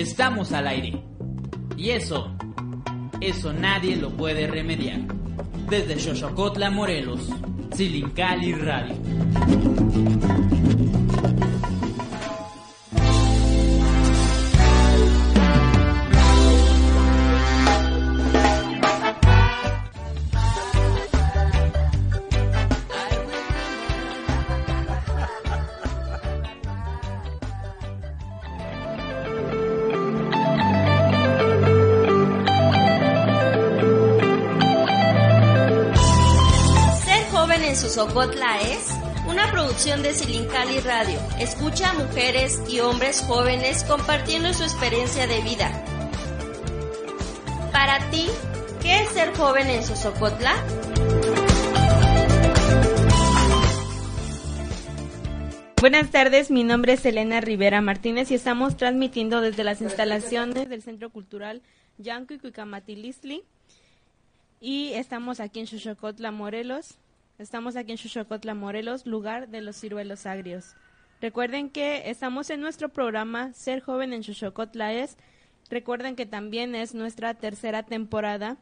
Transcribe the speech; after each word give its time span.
Estamos 0.00 0.50
al 0.52 0.66
aire. 0.66 0.98
Y 1.76 1.90
eso, 1.90 2.34
eso 3.20 3.52
nadie 3.52 3.96
lo 3.96 4.08
puede 4.08 4.46
remediar. 4.46 5.00
Desde 5.68 5.98
Xochocotla, 6.00 6.70
Morelos, 6.70 7.28
Silincali 7.76 8.54
Radio. 8.54 8.94
Producción 39.80 40.02
de 40.02 40.12
Silincali 40.12 40.78
Radio. 40.80 41.18
Escucha 41.38 41.90
a 41.90 41.94
mujeres 41.94 42.60
y 42.68 42.80
hombres 42.80 43.22
jóvenes 43.22 43.82
compartiendo 43.84 44.52
su 44.52 44.62
experiencia 44.62 45.26
de 45.26 45.40
vida. 45.40 45.70
Para 47.72 48.10
ti, 48.10 48.26
¿qué 48.82 49.00
es 49.00 49.08
ser 49.08 49.34
joven 49.34 49.70
en 49.70 49.82
Sosocotla? 49.82 50.52
Buenas 55.80 56.10
tardes, 56.10 56.50
mi 56.50 56.62
nombre 56.62 56.92
es 56.92 57.06
Elena 57.06 57.40
Rivera 57.40 57.80
Martínez 57.80 58.30
y 58.32 58.34
estamos 58.34 58.76
transmitiendo 58.76 59.40
desde 59.40 59.64
las 59.64 59.80
instalaciones 59.80 60.68
del 60.68 60.82
Centro 60.82 61.08
Cultural 61.08 61.62
Yanco 61.96 62.34
y 62.34 62.38
Cuicamatilistli 62.38 63.44
y 64.60 64.92
estamos 64.92 65.40
aquí 65.40 65.60
en 65.60 65.66
Xochocotla, 65.66 66.32
Morelos. 66.32 66.98
Estamos 67.40 67.74
aquí 67.76 67.92
en 67.92 67.96
Xochocotla, 67.96 68.52
Morelos, 68.52 69.06
lugar 69.06 69.48
de 69.48 69.62
los 69.62 69.80
ciruelos 69.80 70.26
agrios. 70.26 70.74
Recuerden 71.22 71.70
que 71.70 72.10
estamos 72.10 72.50
en 72.50 72.60
nuestro 72.60 72.90
programa 72.90 73.54
Ser 73.54 73.80
Joven 73.80 74.12
en 74.12 74.22
Xochocotla 74.22 74.92
es. 74.92 75.16
Recuerden 75.70 76.16
que 76.16 76.26
también 76.26 76.74
es 76.74 76.94
nuestra 76.94 77.32
tercera 77.32 77.82
temporada 77.82 78.58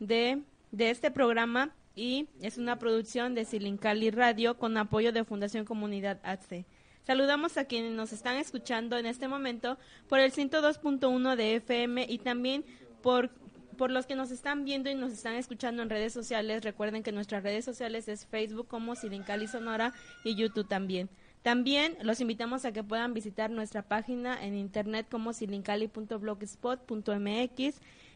de, 0.00 0.40
de 0.72 0.88
este 0.88 1.10
programa 1.10 1.74
y 1.94 2.26
es 2.40 2.56
una 2.56 2.78
producción 2.78 3.34
de 3.34 3.44
Silincali 3.44 4.10
Radio 4.10 4.56
con 4.56 4.78
apoyo 4.78 5.12
de 5.12 5.24
Fundación 5.24 5.66
Comunidad 5.66 6.18
ATSE. 6.22 6.64
Saludamos 7.02 7.58
a 7.58 7.66
quienes 7.66 7.92
nos 7.92 8.14
están 8.14 8.36
escuchando 8.36 8.96
en 8.96 9.04
este 9.04 9.28
momento 9.28 9.76
por 10.08 10.20
el 10.20 10.32
102.1 10.32 11.36
de 11.36 11.56
FM 11.56 12.06
y 12.08 12.16
también 12.16 12.64
por, 13.02 13.28
por 13.74 13.90
los 13.90 14.06
que 14.06 14.14
nos 14.16 14.30
están 14.30 14.64
viendo 14.64 14.90
y 14.90 14.94
nos 14.94 15.12
están 15.12 15.34
escuchando 15.34 15.82
en 15.82 15.90
redes 15.90 16.12
sociales. 16.12 16.64
Recuerden 16.64 17.02
que 17.02 17.12
nuestras 17.12 17.42
redes 17.42 17.64
sociales 17.64 18.08
es 18.08 18.26
Facebook 18.26 18.68
como 18.68 18.94
Silincali 18.94 19.46
Sonora 19.46 19.92
y 20.24 20.34
YouTube 20.34 20.68
también. 20.68 21.08
También 21.42 21.96
los 22.02 22.20
invitamos 22.22 22.64
a 22.64 22.72
que 22.72 22.82
puedan 22.82 23.12
visitar 23.12 23.50
nuestra 23.50 23.82
página 23.82 24.42
en 24.42 24.54
internet 24.54 25.06
como 25.10 25.34
silincali.blogspot.mx 25.34 27.74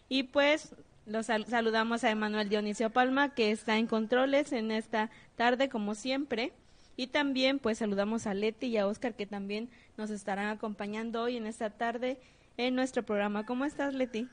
y 0.08 0.22
pues 0.24 0.74
los 1.06 1.26
sal- 1.26 1.46
saludamos 1.46 2.04
a 2.04 2.10
Emanuel 2.10 2.48
Dionisio 2.48 2.90
Palma 2.90 3.34
que 3.34 3.50
está 3.50 3.76
en 3.78 3.86
controles 3.86 4.52
en 4.52 4.70
esta 4.70 5.10
tarde 5.36 5.69
como 5.69 5.94
siempre. 5.94 6.52
Y 6.96 7.08
también 7.08 7.58
pues 7.60 7.78
saludamos 7.78 8.26
a 8.26 8.34
Leti 8.34 8.66
y 8.66 8.76
a 8.76 8.86
Oscar 8.86 9.14
que 9.14 9.26
también 9.26 9.70
nos 9.96 10.10
estarán 10.10 10.48
acompañando 10.48 11.22
hoy 11.22 11.36
en 11.36 11.46
esta 11.46 11.70
tarde 11.70 12.19
en 12.56 12.75
nuestro 12.75 13.04
programa. 13.04 13.46
¿Cómo 13.46 13.64
estás 13.64 13.94
Leti? 13.94 14.28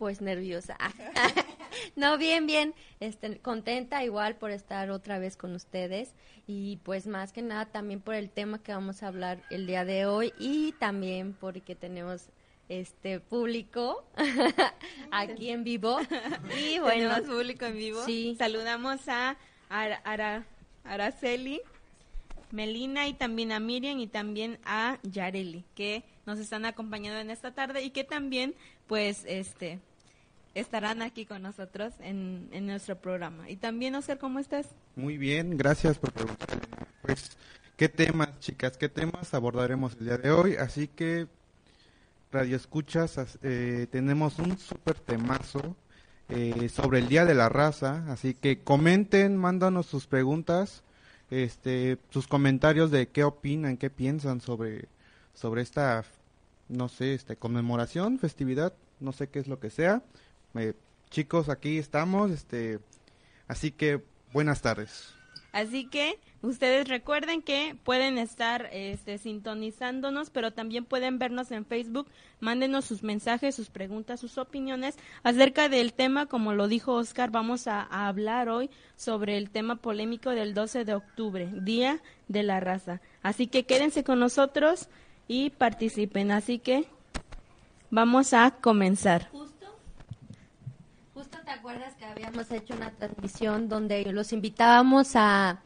Pues 0.00 0.22
nerviosa. 0.22 0.78
no, 1.94 2.16
bien, 2.16 2.46
bien. 2.46 2.72
Este, 3.00 3.36
contenta 3.38 4.02
igual 4.02 4.34
por 4.36 4.50
estar 4.50 4.90
otra 4.90 5.18
vez 5.18 5.36
con 5.36 5.54
ustedes 5.54 6.14
y 6.46 6.78
pues 6.84 7.06
más 7.06 7.34
que 7.34 7.42
nada 7.42 7.66
también 7.66 8.00
por 8.00 8.14
el 8.14 8.30
tema 8.30 8.62
que 8.62 8.72
vamos 8.72 9.02
a 9.02 9.08
hablar 9.08 9.42
el 9.50 9.66
día 9.66 9.84
de 9.84 10.06
hoy 10.06 10.32
y 10.38 10.72
también 10.72 11.34
porque 11.38 11.74
tenemos 11.74 12.30
este 12.70 13.20
público 13.20 14.02
aquí 15.10 15.50
en 15.50 15.64
vivo 15.64 15.98
y 16.58 16.78
bueno, 16.80 17.14
Tenemos 17.16 17.20
público 17.36 17.66
en 17.66 17.76
vivo. 17.76 18.02
Sí. 18.06 18.36
Saludamos 18.38 19.06
a 19.06 19.36
Ara- 19.68 20.00
Ara- 20.04 20.46
Araceli, 20.84 21.60
Melina 22.52 23.06
y 23.06 23.12
también 23.12 23.52
a 23.52 23.60
Miriam 23.60 23.98
y 23.98 24.06
también 24.06 24.58
a 24.64 24.98
Yareli 25.02 25.66
que 25.74 26.04
nos 26.24 26.38
están 26.38 26.64
acompañando 26.64 27.20
en 27.20 27.28
esta 27.28 27.52
tarde 27.52 27.82
y 27.82 27.90
que 27.90 28.02
también 28.04 28.54
pues 28.86 29.24
este 29.26 29.78
estarán 30.54 31.02
aquí 31.02 31.26
con 31.26 31.42
nosotros 31.42 31.92
en, 32.00 32.48
en 32.52 32.66
nuestro 32.66 32.96
programa. 32.96 33.48
Y 33.48 33.56
también, 33.56 33.94
Oscar, 33.94 34.18
¿cómo 34.18 34.38
estás? 34.38 34.66
Muy 34.96 35.16
bien, 35.18 35.56
gracias 35.56 35.98
por 35.98 36.12
preguntar. 36.12 36.48
Pues, 37.02 37.36
¿qué 37.76 37.88
temas, 37.88 38.38
chicas? 38.40 38.76
¿Qué 38.76 38.88
temas 38.88 39.32
abordaremos 39.34 39.96
el 39.98 40.06
día 40.06 40.18
de 40.18 40.30
hoy? 40.30 40.56
Así 40.56 40.88
que, 40.88 41.26
Radio 42.32 42.56
Escuchas, 42.56 43.18
as- 43.18 43.38
eh, 43.42 43.86
tenemos 43.90 44.38
un 44.38 44.56
súper 44.58 44.94
temazo 45.00 45.76
eh, 46.28 46.68
sobre 46.68 47.00
el 47.00 47.08
Día 47.08 47.24
de 47.24 47.34
la 47.34 47.48
Raza. 47.48 48.04
Así 48.08 48.34
que 48.34 48.60
comenten, 48.60 49.36
mándanos 49.36 49.86
sus 49.86 50.06
preguntas, 50.06 50.82
este, 51.30 51.98
sus 52.10 52.26
comentarios 52.28 52.90
de 52.90 53.08
qué 53.08 53.24
opinan, 53.24 53.76
qué 53.76 53.90
piensan 53.90 54.40
sobre, 54.40 54.86
sobre 55.34 55.62
esta, 55.62 56.04
no 56.68 56.88
sé, 56.88 57.14
este, 57.14 57.36
conmemoración, 57.36 58.18
festividad, 58.20 58.72
no 59.00 59.10
sé 59.12 59.28
qué 59.28 59.38
es 59.40 59.48
lo 59.48 59.58
que 59.58 59.70
sea. 59.70 60.02
Chicos, 61.10 61.48
aquí 61.48 61.78
estamos, 61.78 62.30
este, 62.30 62.78
así 63.48 63.72
que 63.72 64.02
buenas 64.32 64.62
tardes. 64.62 65.12
Así 65.52 65.86
que 65.86 66.20
ustedes 66.42 66.86
recuerden 66.86 67.42
que 67.42 67.76
pueden 67.82 68.18
estar 68.18 68.68
este, 68.72 69.18
sintonizándonos, 69.18 70.30
pero 70.30 70.52
también 70.52 70.84
pueden 70.84 71.18
vernos 71.18 71.50
en 71.50 71.66
Facebook. 71.66 72.06
Mándenos 72.38 72.84
sus 72.84 73.02
mensajes, 73.02 73.56
sus 73.56 73.68
preguntas, 73.68 74.20
sus 74.20 74.38
opiniones 74.38 74.96
acerca 75.24 75.68
del 75.68 75.92
tema. 75.92 76.26
Como 76.26 76.52
lo 76.52 76.68
dijo 76.68 76.94
Oscar, 76.94 77.30
vamos 77.30 77.66
a 77.66 77.82
hablar 77.82 78.48
hoy 78.48 78.70
sobre 78.96 79.36
el 79.36 79.50
tema 79.50 79.76
polémico 79.76 80.30
del 80.30 80.54
12 80.54 80.84
de 80.84 80.94
octubre, 80.94 81.48
Día 81.52 82.00
de 82.28 82.44
la 82.44 82.60
Raza. 82.60 83.00
Así 83.22 83.48
que 83.48 83.64
quédense 83.64 84.04
con 84.04 84.20
nosotros 84.20 84.88
y 85.26 85.50
participen. 85.50 86.30
Así 86.30 86.60
que 86.60 86.84
vamos 87.90 88.34
a 88.34 88.52
comenzar. 88.52 89.28
Te 91.50 91.56
acuerdas 91.58 91.94
que 91.96 92.04
habíamos 92.04 92.48
hecho 92.52 92.74
una 92.74 92.92
transmisión 92.92 93.68
donde 93.68 94.04
los 94.12 94.32
invitábamos 94.32 95.16
a, 95.16 95.58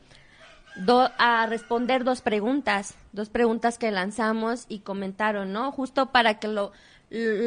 do- 0.76 1.10
a 1.18 1.44
responder 1.44 2.04
dos 2.04 2.22
preguntas, 2.22 2.94
dos 3.12 3.28
preguntas 3.28 3.76
que 3.76 3.90
lanzamos 3.90 4.64
y 4.70 4.78
comentaron, 4.78 5.52
¿no? 5.52 5.70
Justo 5.72 6.06
para 6.06 6.38
que 6.38 6.48
lo, 6.48 6.72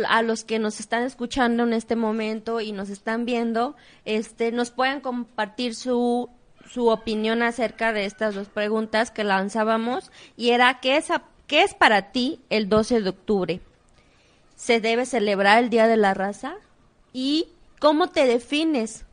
a 0.08 0.22
los 0.22 0.44
que 0.44 0.60
nos 0.60 0.80
están 0.80 1.02
escuchando 1.02 1.64
en 1.64 1.74
este 1.74 1.96
momento 1.96 2.62
y 2.62 2.74
nos 2.74 2.90
están 2.90 3.26
viendo, 3.26 3.76
este, 4.06 4.52
nos 4.52 4.70
puedan 4.70 5.02
compartir 5.02 5.74
su 5.74 6.30
su 6.70 6.90
opinión 6.90 7.42
acerca 7.42 7.92
de 7.92 8.06
estas 8.06 8.36
dos 8.36 8.50
preguntas 8.50 9.10
que 9.10 9.24
lanzábamos 9.24 10.12
y 10.36 10.50
era 10.52 10.80
¿qué 10.80 10.98
es, 10.98 11.10
a- 11.10 11.24
qué 11.48 11.64
es 11.64 11.74
para 11.74 12.12
ti 12.12 12.40
el 12.52 12.70
12 12.70 13.02
de 13.02 13.10
octubre? 13.10 13.62
se 14.56 14.80
debe 14.80 15.06
celebrar 15.08 15.64
el 15.64 15.70
Día 15.72 15.88
de 15.88 15.98
la 15.98 16.14
Raza? 16.14 16.54
¿Y 17.14 17.48
cómo 17.80 18.08
te 18.08 18.26
defines? 18.26 19.06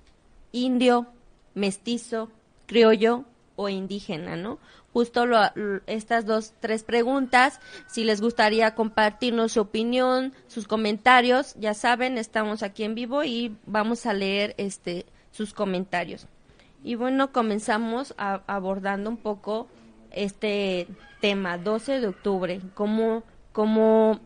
Indio, 0.53 1.07
mestizo, 1.55 2.31
criollo 2.67 3.25
o 3.57 3.69
indígena, 3.69 4.37
¿no? 4.37 4.59
Justo 4.93 5.27
lo- 5.27 5.41
estas 5.87 6.25
dos, 6.25 6.53
tres 6.61 6.85
preguntas, 6.85 7.61
si 7.89 8.05
les 8.05 8.21
gustaría 8.21 8.75
compartirnos 8.77 9.53
su 9.53 9.61
opinión, 9.61 10.33
sus 10.47 10.69
comentarios, 10.69 11.55
ya 11.59 11.75
saben, 11.75 12.17
estamos 12.19 12.63
aquí 12.63 12.85
en 12.85 12.95
vivo 12.95 13.25
y 13.25 13.57
vamos 13.67 14.07
a 14.07 14.13
leer 14.13 14.55
este 14.57 15.07
sus 15.33 15.53
comentarios. 15.53 16.29
Y 16.85 16.95
bueno, 16.95 17.33
comenzamos 17.33 18.15
abordando 18.17 19.11
un 19.11 19.17
poco 19.17 19.67
este 20.13 20.87
tema, 21.21 21.59
12 21.59 21.99
de 22.01 22.07
octubre, 22.07 22.61
como, 22.75 23.25
como 23.53 24.21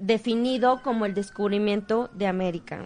definido 0.00 0.82
como 0.82 1.06
el 1.06 1.14
descubrimiento 1.14 2.10
de 2.12 2.26
América. 2.26 2.82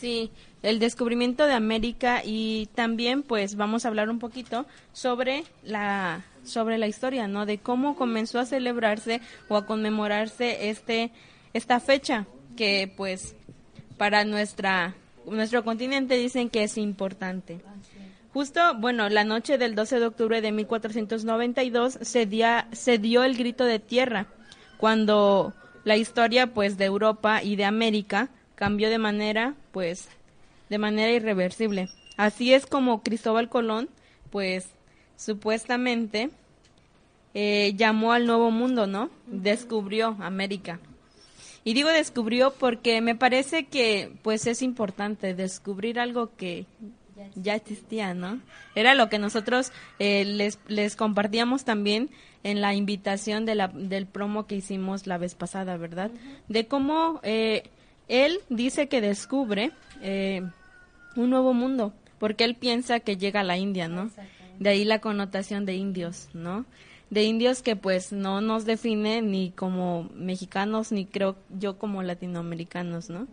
Sí, 0.00 0.30
el 0.62 0.78
descubrimiento 0.78 1.46
de 1.46 1.52
América 1.52 2.22
y 2.24 2.70
también 2.74 3.22
pues 3.22 3.54
vamos 3.56 3.84
a 3.84 3.88
hablar 3.88 4.08
un 4.08 4.18
poquito 4.18 4.64
sobre 4.94 5.44
la 5.62 6.24
sobre 6.42 6.78
la 6.78 6.86
historia, 6.86 7.28
¿no? 7.28 7.44
De 7.44 7.58
cómo 7.58 7.96
comenzó 7.96 8.38
a 8.38 8.46
celebrarse 8.46 9.20
o 9.50 9.58
a 9.58 9.66
conmemorarse 9.66 10.70
este 10.70 11.10
esta 11.52 11.80
fecha 11.80 12.24
que 12.56 12.90
pues 12.96 13.34
para 13.98 14.24
nuestra 14.24 14.94
nuestro 15.26 15.64
continente 15.64 16.16
dicen 16.16 16.48
que 16.48 16.62
es 16.62 16.78
importante. 16.78 17.60
Justo, 18.32 18.60
bueno, 18.78 19.10
la 19.10 19.24
noche 19.24 19.58
del 19.58 19.74
12 19.74 20.00
de 20.00 20.06
octubre 20.06 20.40
de 20.40 20.50
1492 20.50 21.98
se, 22.00 22.26
se 22.72 22.98
dio 22.98 23.22
el 23.22 23.36
grito 23.36 23.64
de 23.64 23.80
tierra 23.80 24.28
cuando 24.78 25.52
la 25.84 25.98
historia 25.98 26.46
pues 26.46 26.78
de 26.78 26.86
Europa 26.86 27.42
y 27.42 27.56
de 27.56 27.66
América 27.66 28.30
cambió 28.60 28.90
de 28.90 28.98
manera 28.98 29.54
pues 29.72 30.08
de 30.68 30.76
manera 30.76 31.10
irreversible. 31.10 31.88
Así 32.18 32.52
es 32.52 32.66
como 32.66 33.02
Cristóbal 33.02 33.48
Colón 33.48 33.88
pues 34.30 34.68
supuestamente 35.16 36.28
eh, 37.32 37.72
llamó 37.74 38.12
al 38.12 38.26
nuevo 38.26 38.50
mundo, 38.50 38.86
¿no? 38.86 39.08
Descubrió 39.26 40.14
América. 40.20 40.78
Y 41.64 41.72
digo 41.72 41.88
descubrió 41.88 42.52
porque 42.52 43.00
me 43.00 43.14
parece 43.14 43.64
que 43.64 44.12
pues 44.22 44.46
es 44.46 44.60
importante 44.60 45.34
descubrir 45.34 45.98
algo 45.98 46.36
que 46.36 46.66
ya 47.36 47.54
existía, 47.54 48.12
¿no? 48.12 48.40
Era 48.74 48.94
lo 48.94 49.08
que 49.08 49.18
nosotros 49.18 49.72
eh, 49.98 50.26
les, 50.26 50.58
les 50.68 50.96
compartíamos 50.96 51.64
también 51.64 52.10
en 52.42 52.60
la 52.60 52.74
invitación 52.74 53.46
de 53.46 53.54
la, 53.54 53.68
del 53.68 54.06
promo 54.06 54.46
que 54.46 54.56
hicimos 54.56 55.06
la 55.06 55.16
vez 55.16 55.34
pasada, 55.34 55.78
¿verdad? 55.78 56.10
De 56.48 56.66
cómo 56.66 57.20
eh, 57.22 57.70
él 58.10 58.40
dice 58.48 58.88
que 58.88 59.00
descubre 59.00 59.70
eh, 60.02 60.42
un 61.14 61.30
nuevo 61.30 61.54
mundo, 61.54 61.94
porque 62.18 62.44
él 62.44 62.56
piensa 62.56 62.98
que 63.00 63.16
llega 63.16 63.40
a 63.40 63.44
la 63.44 63.56
India, 63.56 63.86
¿no? 63.86 64.10
De 64.58 64.70
ahí 64.70 64.84
la 64.84 64.98
connotación 64.98 65.64
de 65.64 65.76
indios, 65.76 66.28
¿no? 66.34 66.66
De 67.08 67.22
indios 67.22 67.62
que 67.62 67.76
pues 67.76 68.12
no 68.12 68.40
nos 68.40 68.64
define 68.64 69.22
ni 69.22 69.52
como 69.52 70.10
mexicanos, 70.14 70.90
ni 70.90 71.06
creo 71.06 71.36
yo 71.56 71.78
como 71.78 72.02
latinoamericanos, 72.02 73.10
¿no? 73.10 73.28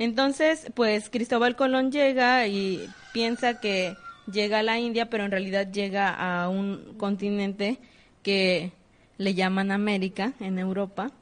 Entonces, 0.00 0.70
pues 0.74 1.10
Cristóbal 1.10 1.54
Colón 1.54 1.92
llega 1.92 2.46
y 2.48 2.88
piensa 3.12 3.60
que 3.60 3.96
llega 4.30 4.58
a 4.58 4.62
la 4.64 4.80
India, 4.80 5.08
pero 5.08 5.24
en 5.24 5.30
realidad 5.30 5.70
llega 5.70 6.12
a 6.12 6.48
un 6.48 6.94
continente 6.98 7.78
que 8.22 8.72
le 9.16 9.34
llaman 9.34 9.70
América 9.70 10.32
en 10.40 10.58
Europa, 10.58 11.12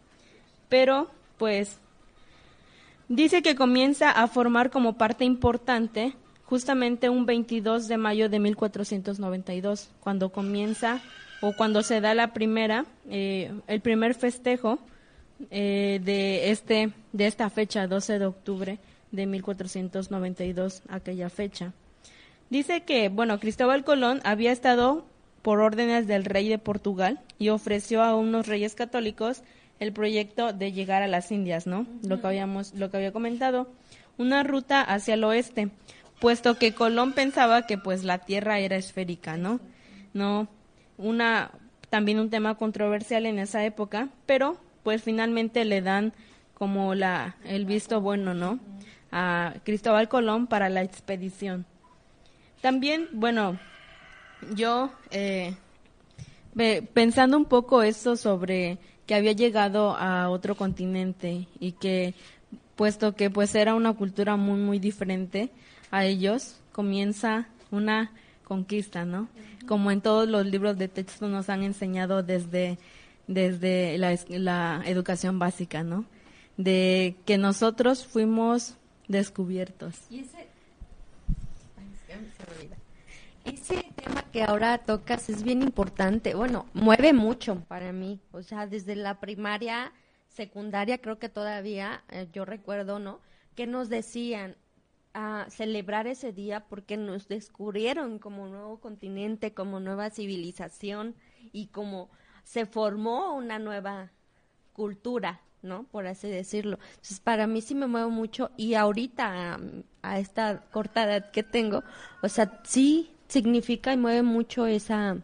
pero 0.68 1.10
pues 1.38 1.78
dice 3.08 3.42
que 3.42 3.54
comienza 3.54 4.10
a 4.10 4.26
formar 4.28 4.70
como 4.70 4.98
parte 4.98 5.24
importante 5.24 6.14
justamente 6.44 7.08
un 7.08 7.26
22 7.26 7.88
de 7.88 7.96
mayo 7.96 8.28
de 8.28 8.38
1492, 8.38 9.90
cuando 10.00 10.30
comienza 10.30 11.00
o 11.40 11.52
cuando 11.52 11.82
se 11.82 12.00
da 12.00 12.14
la 12.14 12.32
primera, 12.32 12.86
eh, 13.10 13.52
el 13.66 13.80
primer 13.80 14.14
festejo 14.14 14.78
eh, 15.50 16.00
de 16.02 16.50
este 16.50 16.92
de 17.12 17.26
esta 17.26 17.50
fecha, 17.50 17.86
12 17.86 18.18
de 18.18 18.26
octubre 18.26 18.78
de 19.10 19.26
1492, 19.26 20.82
aquella 20.88 21.28
fecha. 21.30 21.72
Dice 22.48 22.82
que, 22.82 23.08
bueno, 23.08 23.40
Cristóbal 23.40 23.84
Colón 23.84 24.20
había 24.24 24.52
estado 24.52 25.04
por 25.42 25.60
órdenes 25.60 26.06
del 26.06 26.24
rey 26.24 26.48
de 26.48 26.58
Portugal 26.58 27.20
y 27.38 27.48
ofreció 27.48 28.02
a 28.02 28.14
unos 28.14 28.46
reyes 28.46 28.74
católicos 28.74 29.42
el 29.78 29.92
proyecto 29.92 30.52
de 30.52 30.72
llegar 30.72 31.02
a 31.02 31.08
las 31.08 31.30
Indias, 31.30 31.66
¿no? 31.66 31.86
Lo 32.02 32.20
que 32.20 32.26
habíamos 32.26 32.74
lo 32.74 32.90
que 32.90 32.96
había 32.96 33.12
comentado, 33.12 33.68
una 34.18 34.42
ruta 34.42 34.80
hacia 34.80 35.14
el 35.14 35.24
oeste, 35.24 35.70
puesto 36.20 36.58
que 36.58 36.74
Colón 36.74 37.12
pensaba 37.12 37.66
que 37.66 37.78
pues 37.78 38.04
la 38.04 38.18
Tierra 38.18 38.58
era 38.58 38.76
esférica, 38.76 39.36
¿no? 39.36 39.60
No 40.14 40.48
una 40.98 41.50
también 41.90 42.18
un 42.18 42.30
tema 42.30 42.56
controversial 42.56 43.26
en 43.26 43.38
esa 43.38 43.64
época, 43.64 44.08
pero 44.24 44.56
pues 44.82 45.02
finalmente 45.02 45.64
le 45.64 45.82
dan 45.82 46.12
como 46.54 46.94
la 46.94 47.36
el 47.44 47.66
visto 47.66 48.00
bueno, 48.00 48.34
¿no? 48.34 48.58
A 49.12 49.54
Cristóbal 49.64 50.08
Colón 50.08 50.46
para 50.46 50.68
la 50.68 50.82
expedición. 50.82 51.66
También, 52.60 53.08
bueno, 53.12 53.58
yo 54.54 54.90
eh, 55.10 55.54
pensando 56.94 57.36
un 57.36 57.44
poco 57.44 57.82
eso 57.82 58.16
sobre 58.16 58.78
que 59.06 59.14
había 59.14 59.32
llegado 59.32 59.96
a 59.96 60.28
otro 60.30 60.56
continente 60.56 61.46
y 61.60 61.72
que 61.72 62.14
puesto 62.74 63.14
que 63.14 63.30
pues 63.30 63.54
era 63.54 63.74
una 63.74 63.92
cultura 63.94 64.36
muy 64.36 64.58
muy 64.58 64.78
diferente 64.78 65.50
a 65.90 66.04
ellos, 66.04 66.56
comienza 66.72 67.48
una 67.70 68.10
conquista, 68.44 69.04
¿no? 69.04 69.28
Como 69.66 69.90
en 69.90 70.00
todos 70.00 70.28
los 70.28 70.46
libros 70.46 70.76
de 70.78 70.88
texto 70.88 71.28
nos 71.28 71.48
han 71.48 71.62
enseñado 71.62 72.22
desde 72.22 72.78
desde 73.26 73.98
la, 73.98 74.82
educación 74.86 75.38
básica, 75.38 75.82
¿no? 75.82 76.04
De 76.56 77.16
que 77.24 77.38
nosotros 77.38 78.06
fuimos 78.06 78.76
descubiertos. 79.08 79.94
Ese 83.46 83.92
tema 83.94 84.22
que 84.32 84.42
ahora 84.42 84.78
tocas 84.78 85.28
es 85.28 85.42
bien 85.42 85.62
importante. 85.62 86.34
Bueno, 86.34 86.66
mueve 86.74 87.12
mucho 87.12 87.64
para 87.68 87.92
mí. 87.92 88.20
O 88.32 88.42
sea, 88.42 88.66
desde 88.66 88.96
la 88.96 89.20
primaria, 89.20 89.92
secundaria, 90.28 90.98
creo 90.98 91.18
que 91.18 91.28
todavía, 91.28 92.02
eh, 92.10 92.28
yo 92.32 92.44
recuerdo, 92.44 92.98
¿no? 92.98 93.20
Que 93.54 93.66
nos 93.66 93.88
decían, 93.88 94.56
a 95.18 95.46
celebrar 95.48 96.06
ese 96.06 96.30
día 96.30 96.66
porque 96.68 96.98
nos 96.98 97.26
descubrieron 97.26 98.18
como 98.18 98.48
nuevo 98.48 98.80
continente, 98.80 99.54
como 99.54 99.80
nueva 99.80 100.10
civilización 100.10 101.14
y 101.52 101.68
como 101.68 102.10
se 102.44 102.66
formó 102.66 103.34
una 103.34 103.58
nueva 103.58 104.10
cultura, 104.74 105.40
¿no? 105.62 105.84
Por 105.84 106.06
así 106.06 106.28
decirlo. 106.28 106.78
Entonces, 106.90 107.20
para 107.20 107.46
mí 107.46 107.62
sí 107.62 107.74
me 107.74 107.86
muevo 107.86 108.10
mucho 108.10 108.50
y 108.58 108.74
ahorita, 108.74 109.58
a 110.02 110.18
esta 110.18 110.60
corta 110.70 111.04
edad 111.04 111.30
que 111.30 111.42
tengo, 111.42 111.82
o 112.22 112.28
sea, 112.28 112.60
sí 112.64 113.15
significa 113.28 113.92
y 113.92 113.96
mueve 113.96 114.22
mucho 114.22 114.66
esa, 114.66 115.18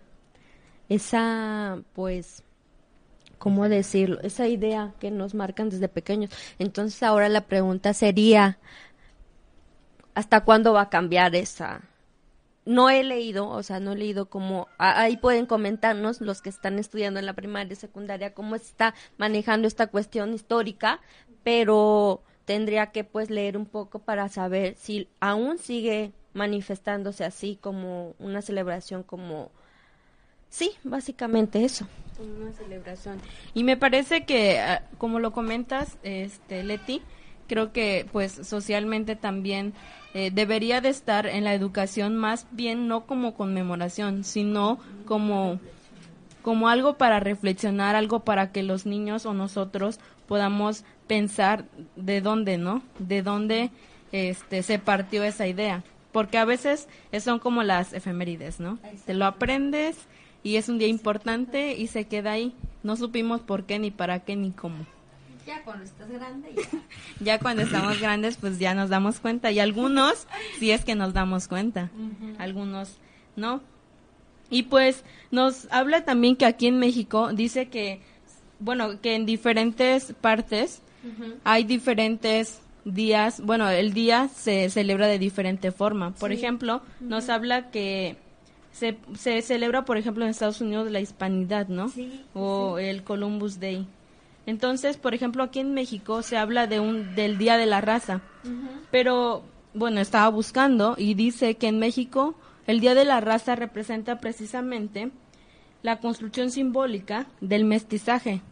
esa, 0.88 1.80
pues, 1.94 2.42
¿cómo 3.38 3.68
decirlo? 3.68 4.21
Esa 4.23 4.49
idea 4.49 4.94
que 5.00 5.11
nos 5.11 5.35
marcan 5.35 5.71
desde 5.71 5.88
pequeños. 5.88 6.30
Entonces, 6.59 7.02
ahora 7.02 7.28
la 7.28 7.47
pregunta 7.47 7.94
sería, 7.94 8.59
¿hasta 10.14 10.44
cuándo 10.44 10.73
va 10.73 10.82
a 10.82 10.90
cambiar 10.90 11.35
esa, 11.35 11.82
no 12.64 12.90
he 12.90 13.02
leído, 13.02 13.49
o 13.49 13.62
sea, 13.62 13.80
no 13.80 13.92
he 13.92 13.97
leído 13.97 14.26
cómo, 14.26 14.68
ahí 14.78 15.16
pueden 15.16 15.47
comentarnos 15.47 16.21
los 16.21 16.42
que 16.42 16.50
están 16.50 16.78
estudiando 16.78 17.18
en 17.18 17.26
la 17.26 17.32
primaria 17.35 17.73
y 17.73 17.76
secundaria 17.76 18.35
cómo 18.35 18.54
está 18.54 18.94
manejando 19.18 19.66
esta 19.66 19.88
cuestión 19.88 20.32
histórica, 20.32 21.00
pero 21.42 22.23
tendría 22.44 22.92
que 22.92 23.04
pues 23.04 23.30
leer 23.30 23.56
un 23.56 23.66
poco 23.66 23.99
para 24.00 24.28
saber 24.28 24.76
si 24.76 25.09
aún 25.21 25.59
sigue 25.59 26.12
manifestándose 26.34 27.24
así 27.24 27.58
como 27.60 28.14
una 28.18 28.42
celebración 28.42 29.02
como 29.02 29.50
sí, 30.48 30.72
básicamente 30.84 31.64
eso. 31.64 31.86
Una 32.18 32.52
celebración. 32.52 33.20
Y 33.54 33.64
me 33.64 33.76
parece 33.76 34.24
que 34.24 34.60
ah, 34.60 34.84
como 34.98 35.18
lo 35.18 35.32
comentas, 35.32 35.98
este 36.02 36.62
Leti, 36.62 37.02
creo 37.48 37.72
que 37.72 38.06
pues 38.12 38.32
socialmente 38.32 39.16
también 39.16 39.74
eh, 40.14 40.30
debería 40.32 40.80
de 40.80 40.90
estar 40.90 41.26
en 41.26 41.44
la 41.44 41.54
educación 41.54 42.16
más 42.16 42.46
bien 42.50 42.86
no 42.86 43.06
como 43.06 43.34
conmemoración, 43.34 44.24
sino 44.24 44.78
como 45.06 45.58
como 46.42 46.68
algo 46.68 46.98
para 46.98 47.20
reflexionar, 47.20 47.94
algo 47.94 48.20
para 48.20 48.50
que 48.50 48.62
los 48.62 48.84
niños 48.84 49.26
o 49.26 49.32
nosotros 49.32 50.00
podamos 50.26 50.84
pensar 51.06 51.64
de 51.94 52.20
dónde, 52.20 52.58
¿no? 52.58 52.82
De 52.98 53.22
dónde 53.22 53.70
este 54.10 54.62
se 54.62 54.78
partió 54.78 55.22
esa 55.22 55.46
idea, 55.46 55.84
porque 56.12 56.38
a 56.38 56.45
veces 56.45 56.88
son 57.21 57.38
como 57.38 57.62
las 57.62 57.92
efemérides, 57.92 58.61
¿no? 58.61 58.78
Te 59.07 59.14
lo 59.14 59.25
aprendes 59.25 59.97
y 60.42 60.57
es 60.57 60.69
un 60.69 60.78
día 60.78 60.88
importante 60.88 61.75
y 61.75 61.87
se 61.87 62.07
queda 62.07 62.33
ahí. 62.33 62.54
No 62.83 62.97
supimos 62.97 63.40
por 63.40 63.64
qué 63.64 63.78
ni 63.78 63.90
para 63.90 64.21
qué 64.21 64.37
ni 64.37 64.50
cómo. 64.50 64.87
Ya 65.47 65.62
cuando 65.64 65.85
estás 65.85 66.09
grande, 66.09 66.54
ya. 67.21 67.38
cuando 67.40 67.62
estamos 67.62 68.00
grandes, 68.00 68.37
pues 68.37 68.59
ya 68.59 68.75
nos 68.75 68.90
damos 68.90 69.19
cuenta. 69.19 69.50
Y 69.50 69.59
algunos, 69.59 70.26
sí 70.59 70.71
es 70.71 70.85
que 70.85 70.95
nos 70.95 71.12
damos 71.14 71.49
cuenta. 71.49 71.90
Algunos, 72.38 72.99
no. 73.35 73.61
Y 74.50 74.64
pues 74.64 75.04
nos 75.31 75.66
habla 75.73 76.04
también 76.04 76.37
que 76.37 76.45
aquí 76.45 76.66
en 76.66 76.78
México 76.78 77.33
dice 77.33 77.69
que, 77.69 78.00
bueno, 78.61 79.00
que 79.00 79.14
en 79.14 79.26
diferentes 79.26 80.12
partes 80.21 80.83
hay 81.42 81.64
diferentes 81.64 82.61
días, 82.84 83.40
bueno, 83.40 83.68
el 83.68 83.92
día 83.92 84.28
se 84.28 84.70
celebra 84.70 85.06
de 85.06 85.18
diferente 85.18 85.72
forma. 85.72 86.12
Por 86.12 86.32
ejemplo, 86.32 86.82
nos 87.00 87.28
habla 87.28 87.70
que 87.70 88.16
se, 88.72 88.96
se 89.16 89.42
celebra, 89.42 89.84
por 89.84 89.96
ejemplo, 89.96 90.24
en 90.24 90.30
Estados 90.30 90.60
Unidos 90.60 90.90
la 90.90 91.00
hispanidad, 91.00 91.68
¿no? 91.68 91.88
Sí, 91.88 92.24
o 92.34 92.78
el 92.78 93.02
Columbus 93.02 93.60
Day. 93.60 93.86
Entonces, 94.46 94.96
por 94.96 95.14
ejemplo, 95.14 95.44
aquí 95.44 95.60
en 95.60 95.74
México 95.74 96.22
se 96.22 96.36
habla 96.36 96.66
de 96.66 96.80
un 96.80 97.14
del 97.14 97.38
Día 97.38 97.56
de 97.56 97.66
la 97.66 97.80
Raza. 97.80 98.22
Pero 98.90 99.44
bueno, 99.74 100.00
estaba 100.00 100.28
buscando 100.28 100.96
y 100.98 101.14
dice 101.14 101.54
que 101.54 101.68
en 101.68 101.78
México 101.78 102.34
el 102.66 102.80
Día 102.80 102.94
de 102.94 103.04
la 103.04 103.20
Raza 103.20 103.54
representa 103.54 104.18
precisamente 104.18 105.10
la 105.82 105.98
construcción 106.00 106.50
simbólica 106.50 107.26
del 107.40 107.64
mestizaje. 107.64 108.42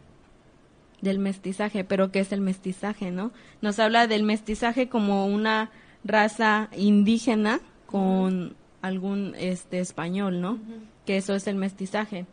Del 1.03 1.19
mestizaje, 1.19 1.85
pero 1.85 2.13
¿qué 2.13 2.21
es 2.21 2.33
el 2.33 2.41
mestizaje, 2.41 3.11
no? 3.11 3.33
Nos 3.63 3.79
habla 3.79 4.07
del 4.07 4.23
mestizaje 4.23 4.89
como 4.89 5.27
una 5.27 5.71
raza 6.05 6.69
indígena 6.77 7.61
con 7.87 8.55
algún 8.83 9.35
este 9.39 9.81
español, 9.81 10.41
¿no? 10.41 10.59
Que 11.07 11.17
eso 11.17 11.35
es 11.35 11.47
el 11.47 11.57
mestizaje. 11.57 12.27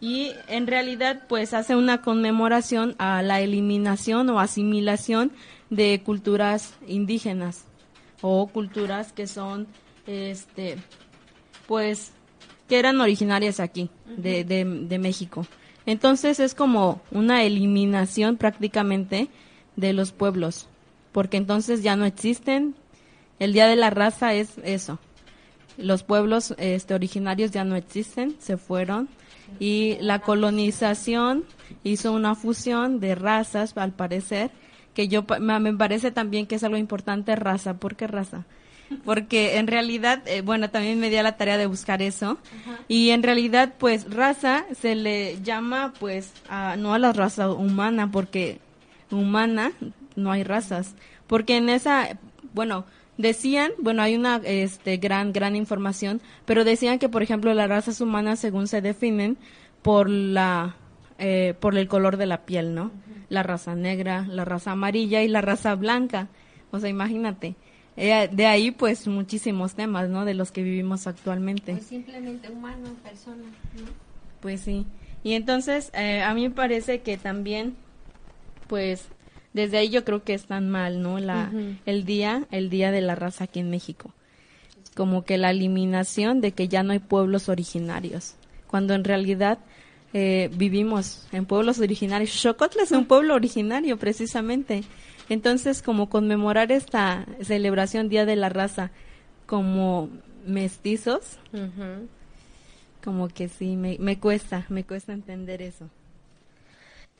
Y 0.00 0.32
en 0.48 0.66
realidad 0.66 1.22
pues 1.28 1.54
hace 1.54 1.76
una 1.76 2.02
conmemoración 2.02 2.94
a 2.98 3.22
la 3.22 3.40
eliminación 3.40 4.28
o 4.28 4.38
asimilación 4.38 5.32
de 5.70 6.02
culturas 6.04 6.74
indígenas 6.86 7.64
o 8.20 8.46
culturas 8.48 9.12
que 9.12 9.26
son 9.26 9.66
este 10.06 10.76
pues 11.66 12.12
que 12.68 12.78
eran 12.78 13.00
originarias 13.00 13.60
aquí 13.60 13.90
de, 14.06 14.44
de, 14.44 14.64
de 14.64 14.98
México. 14.98 15.46
Entonces 15.86 16.40
es 16.40 16.54
como 16.54 17.00
una 17.10 17.42
eliminación 17.42 18.36
prácticamente 18.36 19.28
de 19.76 19.92
los 19.92 20.12
pueblos, 20.12 20.68
porque 21.12 21.36
entonces 21.36 21.82
ya 21.82 21.96
no 21.96 22.04
existen. 22.04 22.74
El 23.38 23.52
Día 23.52 23.66
de 23.66 23.76
la 23.76 23.90
Raza 23.90 24.34
es 24.34 24.58
eso. 24.62 24.98
Los 25.76 26.02
pueblos 26.02 26.54
este, 26.58 26.94
originarios 26.94 27.50
ya 27.50 27.64
no 27.64 27.76
existen, 27.76 28.36
se 28.38 28.56
fueron 28.56 29.08
y 29.58 29.96
la 30.00 30.20
colonización 30.20 31.44
hizo 31.82 32.12
una 32.12 32.34
fusión 32.34 33.00
de 33.00 33.14
razas, 33.14 33.76
al 33.76 33.92
parecer, 33.92 34.50
que 34.94 35.08
yo 35.08 35.24
me 35.40 35.74
parece 35.74 36.10
también 36.12 36.46
que 36.46 36.54
es 36.54 36.64
algo 36.64 36.76
importante 36.76 37.36
raza. 37.36 37.74
¿Por 37.74 37.96
qué 37.96 38.06
raza? 38.06 38.46
Porque 39.04 39.58
en 39.58 39.66
realidad, 39.66 40.22
eh, 40.26 40.40
bueno, 40.40 40.70
también 40.70 41.00
me 41.00 41.10
di 41.10 41.16
a 41.16 41.22
la 41.22 41.36
tarea 41.36 41.56
de 41.56 41.66
buscar 41.66 42.02
eso. 42.02 42.38
Y 42.88 43.10
en 43.10 43.22
realidad, 43.22 43.74
pues, 43.78 44.10
raza 44.10 44.64
se 44.78 44.94
le 44.94 45.42
llama, 45.42 45.92
pues, 45.98 46.32
a, 46.48 46.76
no 46.76 46.94
a 46.94 46.98
la 46.98 47.12
raza 47.12 47.50
humana, 47.50 48.10
porque 48.10 48.58
humana 49.10 49.72
no 50.16 50.32
hay 50.32 50.44
razas. 50.44 50.94
Porque 51.26 51.56
en 51.56 51.68
esa, 51.68 52.18
bueno, 52.52 52.84
decían, 53.16 53.72
bueno, 53.78 54.02
hay 54.02 54.16
una 54.16 54.36
este, 54.44 54.96
gran, 54.96 55.32
gran 55.32 55.56
información, 55.56 56.20
pero 56.44 56.64
decían 56.64 56.98
que, 56.98 57.08
por 57.08 57.22
ejemplo, 57.22 57.54
las 57.54 57.68
razas 57.68 58.00
humanas, 58.00 58.38
según 58.38 58.66
se 58.66 58.80
definen, 58.80 59.36
por 59.82 60.08
la, 60.08 60.76
eh, 61.18 61.54
por 61.60 61.76
el 61.76 61.88
color 61.88 62.16
de 62.16 62.26
la 62.26 62.44
piel, 62.44 62.74
¿no? 62.74 62.90
La 63.28 63.42
raza 63.42 63.74
negra, 63.74 64.26
la 64.28 64.44
raza 64.44 64.72
amarilla 64.72 65.22
y 65.22 65.28
la 65.28 65.40
raza 65.40 65.74
blanca. 65.74 66.28
O 66.70 66.78
sea, 66.78 66.88
imagínate. 66.88 67.54
Eh, 67.96 68.28
de 68.32 68.46
ahí, 68.46 68.70
pues, 68.70 69.06
muchísimos 69.06 69.74
temas, 69.74 70.08
¿no? 70.08 70.24
De 70.24 70.34
los 70.34 70.50
que 70.50 70.62
vivimos 70.62 71.06
actualmente. 71.06 71.72
Pues 71.72 71.86
simplemente 71.86 72.50
humano, 72.50 72.90
persona, 73.02 73.44
¿no? 73.76 73.86
Pues 74.40 74.60
sí. 74.62 74.86
Y 75.22 75.32
entonces, 75.32 75.90
eh, 75.94 76.22
a 76.22 76.34
mí 76.34 76.42
me 76.42 76.54
parece 76.54 77.00
que 77.00 77.16
también, 77.16 77.76
pues, 78.66 79.06
desde 79.52 79.78
ahí 79.78 79.88
yo 79.88 80.04
creo 80.04 80.24
que 80.24 80.34
están 80.34 80.68
mal, 80.68 81.00
¿no? 81.00 81.18
La. 81.18 81.50
El 81.86 82.04
día, 82.04 82.46
el 82.50 82.68
día 82.70 82.90
de 82.90 83.00
la 83.00 83.14
raza 83.14 83.44
aquí 83.44 83.60
en 83.60 83.70
México. 83.70 84.12
Como 84.96 85.24
que 85.24 85.38
la 85.38 85.50
eliminación 85.50 86.40
de 86.40 86.52
que 86.52 86.68
ya 86.68 86.82
no 86.82 86.92
hay 86.92 86.98
pueblos 86.98 87.48
originarios. 87.48 88.34
Cuando 88.66 88.94
en 88.94 89.04
realidad 89.04 89.58
eh, 90.12 90.48
vivimos 90.54 91.26
en 91.32 91.44
pueblos 91.44 91.80
originarios. 91.80 92.30
Xocotla 92.30 92.82
es 92.84 92.92
un 92.92 93.06
pueblo 93.06 93.34
originario, 93.34 93.96
precisamente. 93.96 94.84
Entonces, 95.28 95.82
como 95.82 96.08
conmemorar 96.10 96.70
esta 96.72 97.26
celebración 97.42 98.08
Día 98.08 98.26
de 98.26 98.36
la 98.36 98.48
Raza 98.50 98.90
como 99.46 100.10
mestizos, 100.46 101.38
como 103.02 103.28
que 103.28 103.48
sí, 103.48 103.76
me, 103.76 103.96
me 103.98 104.18
cuesta, 104.18 104.66
me 104.68 104.84
cuesta 104.84 105.12
entender 105.12 105.62
eso. 105.62 105.88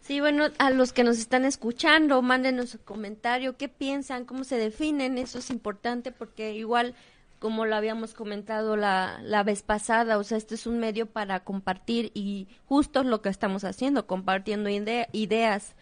Sí, 0.00 0.20
bueno, 0.20 0.44
a 0.58 0.70
los 0.70 0.92
que 0.92 1.02
nos 1.04 1.18
están 1.18 1.46
escuchando, 1.46 2.20
mándenos 2.20 2.70
su 2.70 2.78
comentario, 2.78 3.56
qué 3.56 3.68
piensan, 3.70 4.26
cómo 4.26 4.44
se 4.44 4.58
definen, 4.58 5.16
eso 5.16 5.38
es 5.38 5.49
importante 5.49 6.12
porque 6.12 6.52
igual, 6.54 6.94
como 7.38 7.64
lo 7.64 7.75
habíamos 7.75 8.12
comentado 8.12 8.76
la, 8.76 9.18
la 9.23 9.42
vez 9.44 9.62
pasada, 9.62 10.18
o 10.18 10.25
sea, 10.25 10.37
este 10.37 10.56
es 10.56 10.66
un 10.66 10.78
medio 10.78 11.06
para 11.06 11.40
compartir 11.40 12.11
y 12.12 12.49
justo 12.66 13.00
es 13.00 13.06
lo 13.06 13.23
que 13.23 13.30
estamos 13.30 13.64
haciendo, 13.64 14.06
compartiendo 14.06 14.68
ide- 14.68 15.08
ideas, 15.12 15.75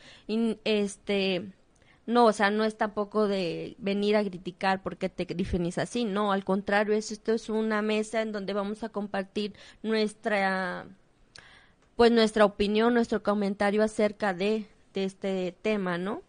este, 0.64 1.50
no, 2.12 2.26
o 2.26 2.32
sea, 2.32 2.50
no 2.50 2.64
es 2.64 2.76
tampoco 2.76 3.28
de 3.28 3.76
venir 3.78 4.16
a 4.16 4.24
criticar 4.24 4.82
porque 4.82 5.08
te 5.08 5.24
definís 5.26 5.78
así, 5.78 6.04
no, 6.04 6.32
al 6.32 6.44
contrario, 6.44 6.94
es, 6.94 7.10
esto 7.12 7.32
es 7.32 7.48
una 7.48 7.82
mesa 7.82 8.22
en 8.22 8.32
donde 8.32 8.52
vamos 8.52 8.84
a 8.84 8.88
compartir 8.90 9.54
nuestra 9.82 10.86
pues 11.96 12.10
nuestra 12.10 12.44
opinión, 12.44 12.94
nuestro 12.94 13.22
comentario 13.22 13.82
acerca 13.82 14.34
de, 14.34 14.66
de 14.94 15.04
este 15.04 15.54
tema, 15.62 15.98
¿no? 15.98 16.22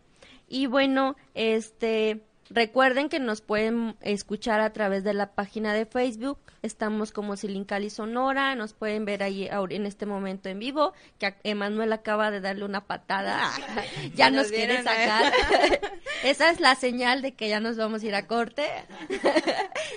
Y 0.47 0.67
bueno, 0.67 1.15
este 1.33 2.21
recuerden 2.53 3.10
que 3.10 3.19
nos 3.19 3.41
pueden 3.41 3.95
escuchar 4.01 4.62
a 4.62 4.72
través 4.72 5.03
de 5.03 5.13
la 5.13 5.31
página 5.31 5.74
de 5.74 5.86
Facebook, 5.86 6.39
estamos 6.62 7.12
como 7.12 7.36
Silincali 7.36 7.89
Sonora, 7.89 8.55
nos 8.55 8.74
pueden 8.74 9.05
ver 9.05 9.24
ahí 9.24 9.50
en 9.51 9.86
este 9.86 10.05
momento 10.05 10.50
en 10.50 10.60
vivo, 10.60 10.93
que 11.19 11.36
Emanuel 11.43 11.91
acaba 11.93 12.31
de 12.31 12.41
darle 12.41 12.65
una 12.65 12.86
patada, 12.86 13.51
ya 14.15 14.29
Nos 14.29 14.43
nos 14.43 14.51
quiere 14.51 14.75
¿eh? 14.75 14.83
sacar. 14.83 15.33
Esa 16.24 16.51
es 16.51 16.60
la 16.60 16.75
señal 16.75 17.22
de 17.22 17.33
que 17.33 17.50
ya 17.50 17.60
nos 17.60 17.77
vamos 17.77 18.03
a 18.03 18.05
ir 18.05 18.15
a 18.15 18.27
corte. 18.27 18.65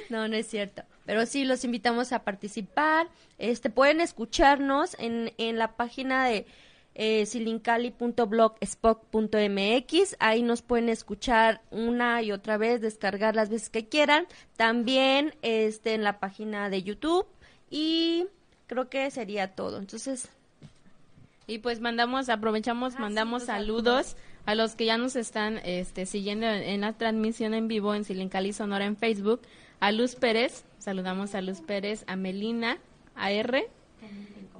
no, 0.08 0.26
no 0.28 0.36
es 0.36 0.48
cierto. 0.48 0.82
Pero 1.04 1.25
sí, 1.25 1.44
los 1.44 1.64
invitamos 1.64 2.12
a 2.12 2.25
participar. 2.25 3.06
Este, 3.38 3.70
pueden 3.70 4.00
escucharnos 4.00 4.96
en, 4.98 5.32
en 5.38 5.56
la 5.56 5.76
página 5.76 6.25
de 6.25 6.46
eh, 6.98 7.26
silincali.blogspot.mx. 7.26 10.16
Ahí 10.18 10.42
nos 10.42 10.62
pueden 10.62 10.88
escuchar 10.88 11.60
una 11.70 12.22
y 12.22 12.32
otra 12.32 12.56
vez, 12.56 12.80
descargar 12.80 13.36
las 13.36 13.50
veces 13.50 13.68
que 13.68 13.86
quieran. 13.86 14.26
También 14.56 15.34
este, 15.42 15.92
en 15.92 16.02
la 16.02 16.18
página 16.18 16.70
de 16.70 16.82
YouTube. 16.82 17.26
Y 17.70 18.28
creo 18.66 18.88
que 18.88 19.10
sería 19.10 19.54
todo. 19.54 19.78
Entonces, 19.78 20.30
Y 21.46 21.58
pues 21.58 21.80
mandamos, 21.80 22.28
aprovechamos, 22.28 22.98
mandamos 22.98 23.44
saludos 23.44 24.16
a 24.46 24.54
los 24.54 24.74
que 24.74 24.86
ya 24.86 24.96
nos 24.96 25.16
están 25.16 25.58
este, 25.64 26.06
siguiendo 26.06 26.46
en, 26.46 26.62
en 26.62 26.80
la 26.80 26.94
transmisión 26.94 27.54
en 27.54 27.68
vivo 27.68 27.94
en 27.94 28.04
Silincali 28.04 28.52
Sonora 28.52 28.86
en 28.86 28.96
Facebook. 28.96 29.42
A 29.80 29.92
Luz 29.92 30.16
Pérez, 30.16 30.64
saludamos 30.78 31.34
a 31.34 31.42
Luz 31.42 31.60
Pérez, 31.60 32.04
a 32.06 32.16
Melina, 32.16 32.78
a 33.14 33.30
R. 33.30 33.68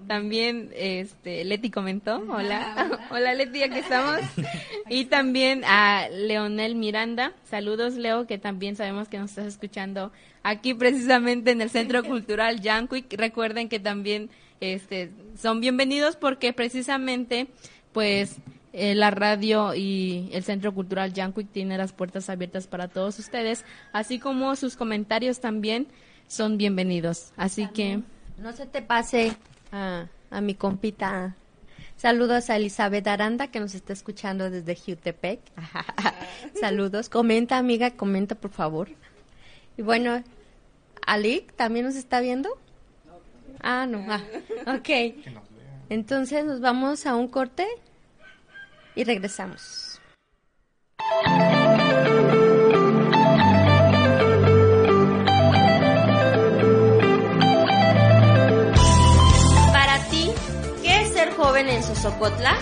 También 0.07 0.71
este, 0.75 1.45
Leti 1.45 1.71
comentó, 1.71 2.17
hola, 2.29 2.99
hola. 3.11 3.35
Leti, 3.35 3.63
aquí 3.63 3.79
estamos. 3.79 4.21
Y 4.89 5.07
también 5.07 5.65
a 5.65 6.09
Leonel 6.09 6.77
Miranda, 6.77 7.33
saludos 7.43 7.95
Leo, 7.95 8.25
que 8.29 8.39
también 8.39 8.77
sabemos 8.77 9.09
que 9.09 9.19
nos 9.19 9.31
estás 9.31 9.47
escuchando 9.47 10.13
aquí 10.45 10.75
precisamente 10.75 11.51
en 11.51 11.61
el 11.61 11.71
Centro 11.71 12.05
Cultural 12.05 12.61
Yanquic. 12.61 13.13
Recuerden 13.19 13.69
que 13.69 13.81
también 13.81 14.31
este, 14.61 15.11
son 15.37 15.61
bienvenidos 15.61 16.15
porque 16.15 16.53
precisamente 16.53 17.49
pues 17.93 18.37
eh, 18.73 18.95
la 18.95 19.11
radio 19.11 19.75
y 19.75 20.29
el 20.33 20.45
Centro 20.45 20.73
Cultural 20.73 21.13
Yanquic 21.13 21.51
tiene 21.51 21.77
las 21.79 21.93
puertas 21.93 22.31
abiertas 22.31 22.69
para 22.69 22.87
todos 22.87 23.19
ustedes, 23.19 23.65
así 23.93 24.21
como 24.21 24.55
sus 24.55 24.77
comentarios 24.77 25.41
también 25.41 25.89
son 26.29 26.59
bienvenidos. 26.59 27.33
Así 27.37 27.67
que 27.69 28.03
no 28.39 28.53
se 28.53 28.67
te 28.67 28.83
pase 28.83 29.33
a, 29.73 30.07
a 30.31 30.41
mi 30.41 30.55
compita. 30.55 31.35
Saludos 31.97 32.51
a 32.51 32.57
Elizabeth 32.57 33.07
Aranda 33.07 33.49
que 33.49 33.61
nos 33.61 33.75
está 33.75 33.93
escuchando 33.93 34.51
desde 34.51 34.77
Jutepec. 34.77 35.41
Saludos. 36.61 37.09
Comenta, 37.09 37.57
amiga, 37.57 37.93
comenta 37.93 38.35
por 38.35 38.51
favor. 38.51 38.89
Y 39.77 39.83
bueno, 39.83 40.23
Alik 41.07 41.53
también 41.55 41.87
nos 41.87 41.97
está 41.97 42.21
viendo. 42.21 42.51
Ah, 43.61 43.87
no. 43.87 44.05
Ah, 44.09 44.21
ok. 44.77 45.15
Entonces 45.89 46.45
nos 46.45 46.61
vamos 46.61 47.07
a 47.07 47.15
un 47.15 47.29
corte 47.29 47.67
y 48.95 49.05
regresamos. 49.05 50.01
joven 61.57 61.69
en 61.71 61.83
Sosocotla? 61.83 62.55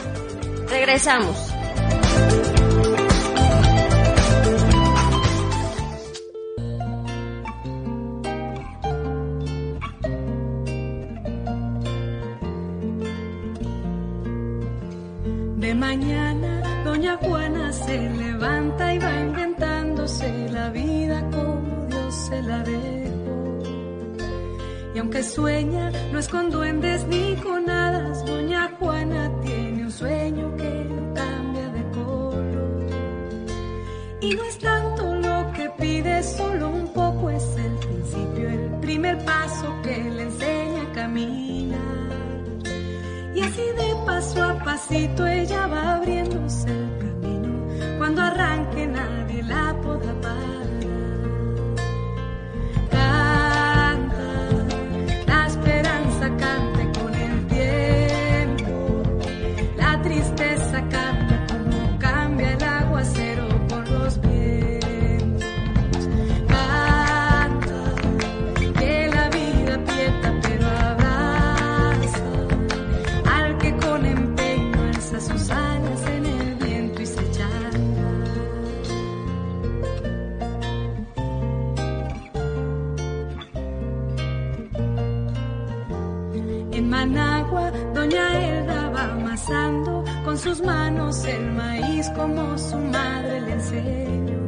Regresamos. 0.69 1.37
De 15.57 15.75
mañana, 15.75 16.85
doña 16.85 17.17
Juana 17.17 17.73
se 17.73 17.99
levanta 17.99 18.95
y 18.95 18.99
va 18.99 19.21
inventándose 19.21 20.49
la 20.51 20.69
vida 20.71 21.21
como 21.33 21.87
Dios 21.89 22.15
se 22.29 22.43
la 22.43 22.63
ve. 22.63 23.04
Y 24.95 24.99
aunque 25.01 25.25
sueña, 25.25 25.91
no 26.13 26.21
es 26.21 26.29
con 26.29 26.51
duendes 26.51 27.05
ni 27.09 27.35
con 27.43 27.69
hadas, 27.69 28.25
doña 28.25 28.71
Juana 28.79 29.29
tiene 29.43 29.83
un 29.83 29.91
sueño 29.91 30.57
que 30.57 30.85
no 30.85 31.15
cambia 31.15 31.69
de 31.71 31.83
color. 31.91 32.95
Y 34.21 34.35
no 34.37 34.45
es 34.45 34.59
tanto 34.59 35.17
lo 35.17 35.53
que 35.53 35.69
pide, 35.81 36.23
solo 36.23 36.69
un 36.69 36.93
poco 36.93 37.29
es 37.29 37.45
el 37.57 37.73
principio, 37.79 38.49
el 38.49 38.71
primer 38.81 39.25
paso 39.25 39.75
que 39.83 39.97
le 39.99 40.23
enseña 40.23 40.83
a 40.83 40.93
caminar. 40.93 42.15
Y 43.35 43.41
así 43.41 43.63
de 43.63 43.97
paso 44.07 44.45
a 44.45 44.59
pasito 44.63 45.27
ella 45.27 45.67
va 45.67 45.97
abriéndose 45.97 46.71
el 46.71 46.99
camino. 46.99 47.99
Cuando 47.99 48.23
arranque 48.23 48.87
nadie 48.87 49.43
la 49.43 49.77
podrá 49.83 50.15
parar. 50.21 50.64
Sus 90.45 90.61
manos 90.61 91.25
el 91.25 91.53
maíz 91.53 92.07
como 92.11 92.59
su 92.59 92.77
madre 92.77 93.41
le 93.41 93.53
enseñó. 93.53 94.41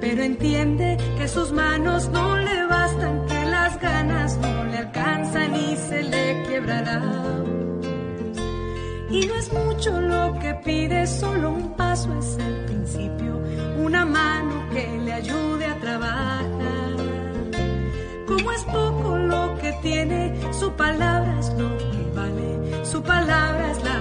Pero 0.00 0.22
entiende 0.22 0.96
que 1.18 1.28
sus 1.28 1.52
manos 1.52 2.08
no 2.08 2.34
le 2.38 2.66
bastan, 2.66 3.26
que 3.26 3.44
las 3.44 3.78
ganas 3.78 4.38
no 4.38 4.64
le 4.64 4.78
alcanzan 4.78 5.54
y 5.54 5.76
se 5.76 6.02
le 6.02 6.42
quebrará. 6.44 7.02
Y 9.10 9.26
no 9.26 9.34
es 9.34 9.52
mucho 9.52 10.00
lo 10.00 10.38
que 10.38 10.54
pide, 10.64 11.06
solo 11.06 11.50
un 11.50 11.74
paso 11.76 12.18
es 12.18 12.38
el 12.38 12.64
principio, 12.64 13.42
una 13.84 14.06
mano 14.06 14.66
que 14.72 14.98
le 15.04 15.12
ayude 15.12 15.66
a 15.66 15.78
trabajar. 15.78 16.46
Como 18.26 18.50
es 18.52 18.64
poco 18.64 19.18
lo 19.18 19.58
que 19.58 19.72
tiene, 19.82 20.40
su 20.52 20.72
palabra 20.72 21.38
es 21.38 21.50
lo 21.50 21.68
que 21.76 22.10
vale, 22.14 22.84
su 22.86 23.02
palabra 23.02 23.72
es 23.72 23.84
la 23.84 23.97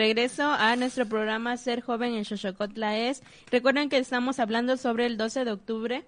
regreso 0.00 0.50
a 0.50 0.76
nuestro 0.76 1.04
programa 1.04 1.58
Ser 1.58 1.82
Joven 1.82 2.14
en 2.14 2.24
Xochocotla 2.24 2.96
es. 2.96 3.22
Recuerden 3.50 3.90
que 3.90 3.98
estamos 3.98 4.38
hablando 4.38 4.78
sobre 4.78 5.04
el 5.04 5.18
12 5.18 5.44
de 5.44 5.52
octubre, 5.52 6.04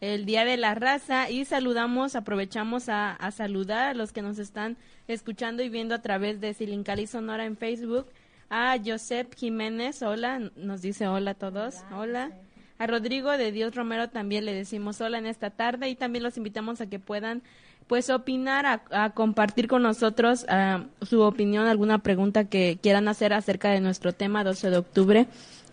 el 0.00 0.24
Día 0.24 0.46
de 0.46 0.56
la 0.56 0.74
Raza, 0.74 1.28
y 1.28 1.44
saludamos, 1.44 2.16
aprovechamos 2.16 2.88
a, 2.88 3.12
a 3.12 3.30
saludar 3.32 3.90
a 3.90 3.92
los 3.92 4.12
que 4.12 4.22
nos 4.22 4.38
están 4.38 4.78
escuchando 5.08 5.62
y 5.62 5.68
viendo 5.68 5.94
a 5.94 6.00
través 6.00 6.40
de 6.40 6.54
Silincali 6.54 7.06
Sonora 7.06 7.44
en 7.44 7.58
Facebook. 7.58 8.06
A 8.48 8.78
Josep 8.82 9.34
Jiménez, 9.34 10.02
hola, 10.02 10.50
nos 10.56 10.80
dice 10.80 11.06
hola 11.06 11.32
a 11.32 11.34
todos, 11.34 11.84
hola. 11.94 12.30
A 12.78 12.86
Rodrigo 12.86 13.30
de 13.32 13.52
Dios 13.52 13.74
Romero 13.74 14.08
también 14.08 14.46
le 14.46 14.54
decimos 14.54 15.02
hola 15.02 15.18
en 15.18 15.26
esta 15.26 15.50
tarde 15.50 15.90
y 15.90 15.96
también 15.96 16.22
los 16.22 16.38
invitamos 16.38 16.80
a 16.80 16.86
que 16.86 16.98
puedan 16.98 17.42
pues 17.86 18.08
opinar, 18.10 18.64
a, 18.66 18.82
a 18.90 19.10
compartir 19.10 19.68
con 19.68 19.82
nosotros 19.82 20.46
ah, 20.48 20.84
su 21.02 21.20
opinión, 21.20 21.66
alguna 21.66 21.98
pregunta 21.98 22.44
que 22.44 22.78
quieran 22.82 23.08
hacer 23.08 23.32
acerca 23.32 23.70
de 23.70 23.80
nuestro 23.80 24.12
tema 24.12 24.42
12 24.44 24.70
de 24.70 24.76
octubre. 24.78 25.26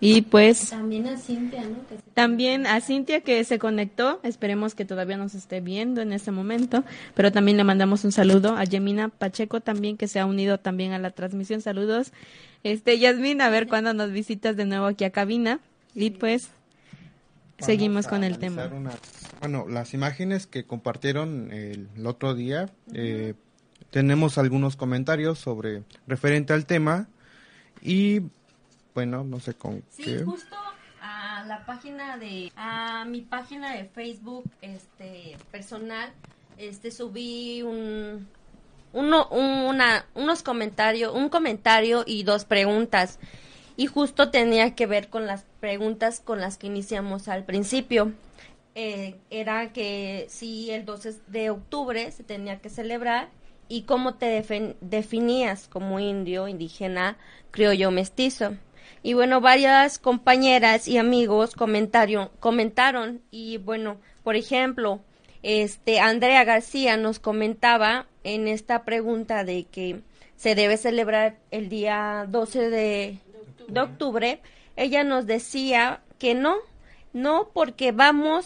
Y 0.04 0.24
pues 0.24 0.72
También 0.72 1.08
a 1.08 1.16
Cintia, 1.16 1.62
¿no? 1.62 1.76
Que 1.88 1.96
se- 1.98 2.02
también 2.16 2.66
a 2.66 2.82
Cintia 2.82 3.22
que 3.22 3.44
se 3.44 3.60
conectó, 3.60 4.20
esperemos 4.24 4.74
que 4.74 4.84
todavía 4.84 5.16
nos 5.16 5.36
esté 5.36 5.62
viendo 5.62 6.02
en 6.02 6.12
este 6.12 6.32
momento, 6.32 6.84
pero 7.14 7.32
también 7.32 7.56
le 7.58 7.64
mandamos 7.64 8.04
un 8.04 8.12
saludo 8.12 8.56
a 8.58 8.64
Yemina 8.64 9.10
Pacheco 9.10 9.62
también 9.62 9.98
que 9.98 10.08
se 10.08 10.20
ha 10.20 10.26
unido 10.26 10.58
también 10.58 10.94
a 10.94 11.00
la 11.00 11.12
transmisión. 11.12 11.62
Saludos. 11.62 12.14
Este 12.64 12.98
Yasmin, 12.98 13.42
a 13.42 13.50
ver 13.50 13.68
cuándo 13.68 13.94
nos 13.94 14.12
visitas 14.12 14.58
de 14.58 14.66
nuevo 14.66 14.88
aquí 14.88 15.04
a 15.04 15.12
cabina 15.12 15.60
y 15.94 16.10
pues 16.10 16.50
seguimos 17.62 18.08
con 18.08 18.24
el 18.24 18.38
tema. 18.40 18.70
bueno, 19.40 19.66
las 19.68 19.94
imágenes 19.94 20.48
que 20.48 20.66
compartieron 20.66 21.52
el, 21.52 21.90
el 21.96 22.08
otro 22.08 22.34
día, 22.36 22.70
eh, 22.94 23.34
tenemos 23.90 24.38
algunos 24.38 24.76
comentarios 24.76 25.40
sobre 25.40 25.84
referente 26.08 26.54
al 26.54 26.66
tema 26.66 27.08
y 27.82 28.22
bueno, 28.94 29.24
no 29.24 29.40
sé 29.40 29.54
con 29.54 29.84
Sí, 29.90 30.04
qué. 30.04 30.24
justo 30.24 30.56
a 31.02 31.44
la 31.48 31.66
página 31.66 32.18
de 32.18 32.52
a 32.56 33.06
mi 33.06 33.22
página 33.22 33.74
de 33.76 33.86
Facebook 33.86 34.50
este 34.62 35.36
personal 35.52 36.12
este 36.58 36.92
subí 36.92 37.62
un 37.64 38.28
uno 38.94 39.28
una 39.30 40.06
unos 40.14 40.44
comentarios, 40.44 41.14
un 41.14 41.30
comentario 41.30 42.04
y 42.06 42.24
dos 42.24 42.46
preguntas. 42.46 43.20
Y 43.82 43.88
justo 43.88 44.30
tenía 44.30 44.76
que 44.76 44.86
ver 44.86 45.08
con 45.08 45.26
las 45.26 45.44
preguntas 45.60 46.20
con 46.20 46.40
las 46.40 46.60
que 46.60 46.68
iniciamos 46.68 47.28
al 47.28 47.46
principio. 47.46 48.12
Eh, 48.76 49.16
era 49.32 49.74
que 49.74 50.28
si 50.30 50.70
el 50.70 50.86
12 50.86 51.16
de 51.26 51.50
octubre 51.50 52.12
se 52.12 52.24
tenía 52.24 52.60
que 52.60 52.70
celebrar 52.70 53.30
y 53.70 53.82
cómo 53.82 54.14
te 54.14 54.46
definías 54.82 55.68
como 55.68 56.00
indio, 56.00 56.48
indígena, 56.48 57.18
criollo, 57.50 57.90
mestizo. 57.90 58.56
Y 59.02 59.14
bueno, 59.16 59.42
varias 59.42 59.98
compañeras 59.98 60.88
y 60.88 61.00
amigos 61.00 61.56
comentaron, 61.56 62.30
comentaron 62.40 63.24
y 63.32 63.58
bueno, 63.58 63.98
por 64.24 64.36
ejemplo, 64.36 65.00
este 65.42 66.00
Andrea 66.00 66.44
García 66.44 66.98
nos 66.98 67.18
comentaba 67.18 68.06
en 68.24 68.48
esta 68.48 68.86
pregunta 68.86 69.44
de 69.44 69.64
que 69.64 70.02
se 70.36 70.54
debe 70.54 70.78
celebrar 70.78 71.40
el 71.50 71.68
día 71.68 72.28
12 72.30 72.70
de, 72.70 73.20
de 73.68 73.80
octubre, 73.82 74.42
ella 74.76 75.04
nos 75.04 75.26
decía 75.26 76.02
que 76.20 76.34
no, 76.34 76.56
no 77.14 77.50
porque 77.54 77.92
vamos 77.92 78.46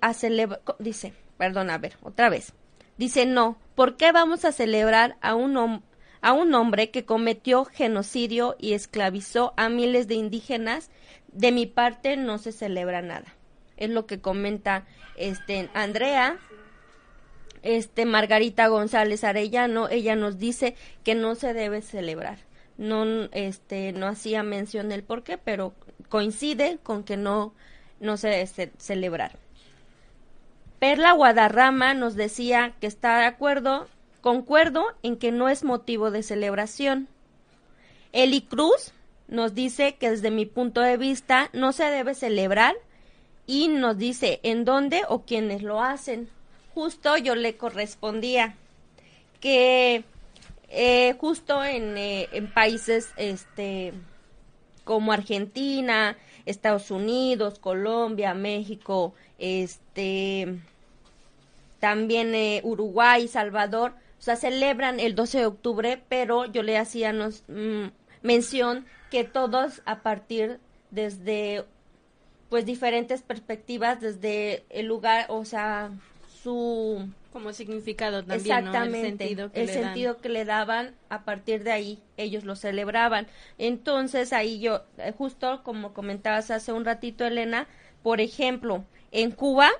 a 0.00 0.14
celebrar, 0.14 0.60
dice, 0.78 1.12
perdón, 1.36 1.70
a 1.70 1.78
ver, 1.78 1.96
otra 2.02 2.28
vez, 2.28 2.52
dice 2.96 3.26
no, 3.26 3.56
¿por 3.74 3.96
qué 3.96 4.12
vamos 4.12 4.44
a 4.44 4.52
celebrar 4.52 5.16
a 5.20 5.34
un, 5.34 5.82
a 6.20 6.32
un 6.32 6.54
hombre 6.54 6.90
que 6.90 7.04
cometió 7.04 7.64
genocidio 7.64 8.56
y 8.58 8.72
esclavizó 8.72 9.54
a 9.56 9.68
miles 9.68 10.08
de 10.08 10.14
indígenas? 10.14 10.90
De 11.32 11.52
mi 11.52 11.66
parte 11.66 12.16
no 12.16 12.38
se 12.38 12.50
celebra 12.50 13.02
nada. 13.02 13.34
Es 13.76 13.88
lo 13.88 14.06
que 14.06 14.20
comenta 14.20 14.84
este 15.16 15.70
Andrea 15.74 16.38
este 17.62 18.06
Margarita 18.06 18.68
González 18.68 19.24
Arellano, 19.24 19.88
ella 19.88 20.16
nos 20.16 20.38
dice 20.38 20.74
que 21.04 21.14
no 21.14 21.34
se 21.34 21.52
debe 21.52 21.82
celebrar. 21.82 22.38
No 22.80 23.04
este 23.32 23.92
no 23.92 24.06
hacía 24.08 24.42
mención 24.42 24.88
del 24.88 25.02
por 25.02 25.22
qué, 25.22 25.36
pero 25.36 25.74
coincide 26.08 26.78
con 26.82 27.04
que 27.04 27.18
no 27.18 27.52
no 28.00 28.16
se 28.16 28.28
debe 28.28 28.46
ce- 28.46 28.72
celebrar. 28.78 29.32
Perla 30.78 31.12
Guadarrama 31.12 31.92
nos 31.92 32.14
decía 32.14 32.72
que 32.80 32.86
está 32.86 33.18
de 33.18 33.26
acuerdo, 33.26 33.86
concuerdo 34.22 34.86
en 35.02 35.16
que 35.18 35.30
no 35.30 35.50
es 35.50 35.62
motivo 35.62 36.10
de 36.10 36.22
celebración. 36.22 37.06
Eli 38.12 38.40
Cruz 38.40 38.92
nos 39.28 39.54
dice 39.54 39.96
que 39.96 40.10
desde 40.10 40.30
mi 40.30 40.46
punto 40.46 40.80
de 40.80 40.96
vista 40.96 41.50
no 41.52 41.72
se 41.72 41.84
debe 41.84 42.14
celebrar 42.14 42.74
y 43.46 43.68
nos 43.68 43.98
dice 43.98 44.40
en 44.42 44.64
dónde 44.64 45.02
o 45.06 45.26
quiénes 45.26 45.62
lo 45.62 45.82
hacen. 45.82 46.30
Justo 46.72 47.18
yo 47.18 47.34
le 47.34 47.58
correspondía 47.58 48.54
que 49.40 50.04
eh, 50.70 51.16
justo 51.18 51.62
en, 51.64 51.98
eh, 51.98 52.28
en 52.32 52.52
países 52.52 53.10
este 53.16 53.92
como 54.84 55.12
Argentina, 55.12 56.16
Estados 56.46 56.90
Unidos, 56.90 57.58
Colombia, 57.58 58.34
México, 58.34 59.14
este 59.38 60.60
también 61.80 62.34
eh, 62.34 62.60
Uruguay, 62.62 63.26
Salvador, 63.26 63.94
o 64.18 64.22
sea, 64.22 64.36
celebran 64.36 65.00
el 65.00 65.14
12 65.14 65.38
de 65.38 65.46
octubre, 65.46 66.02
pero 66.08 66.44
yo 66.44 66.62
le 66.62 66.76
hacía 66.78 67.12
nos, 67.12 67.42
mm, 67.48 67.86
mención 68.22 68.86
que 69.10 69.24
todos 69.24 69.82
a 69.86 70.02
partir 70.02 70.60
desde 70.90 71.64
pues 72.48 72.66
diferentes 72.66 73.22
perspectivas 73.22 74.00
desde 74.00 74.64
el 74.70 74.86
lugar, 74.86 75.26
o 75.28 75.44
sea, 75.44 75.90
su 76.42 77.08
como 77.32 77.52
significado 77.52 78.24
también, 78.24 78.40
exactamente 78.40 79.10
El 79.10 79.18
sentido, 79.18 79.52
que, 79.52 79.60
el 79.60 79.66
le 79.66 79.72
sentido 79.72 80.16
que 80.18 80.28
le 80.28 80.44
daban 80.44 80.94
a 81.08 81.24
partir 81.24 81.62
de 81.64 81.72
ahí 81.72 81.98
ellos 82.16 82.44
lo 82.44 82.56
celebraban. 82.56 83.26
Entonces 83.58 84.32
ahí 84.32 84.60
yo 84.60 84.82
eh, 84.98 85.12
justo 85.16 85.62
como 85.62 85.92
comentabas 85.94 86.50
hace 86.50 86.72
un 86.72 86.84
ratito 86.84 87.24
Elena 87.26 87.66
por 88.02 88.20
ejemplo 88.20 88.84
en 89.12 89.30
Cuba 89.30 89.70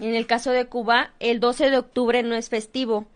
en 0.00 0.14
el 0.14 0.26
caso 0.26 0.50
de 0.52 0.66
Cuba 0.66 1.12
el 1.20 1.40
12 1.40 1.70
de 1.70 1.78
octubre 1.78 2.22
no 2.22 2.34
es 2.34 2.48
festivo 2.48 3.06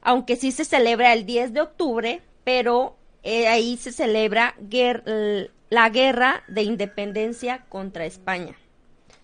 aunque 0.00 0.36
sí 0.36 0.50
se 0.52 0.64
celebra 0.64 1.12
el 1.12 1.26
10 1.26 1.52
de 1.52 1.60
octubre 1.60 2.22
pero 2.44 2.96
eh, 3.22 3.46
ahí 3.48 3.76
se 3.76 3.92
celebra 3.92 4.54
guer- 4.60 5.48
la 5.70 5.88
guerra 5.90 6.42
de 6.48 6.62
independencia 6.62 7.64
contra 7.68 8.04
España 8.04 8.54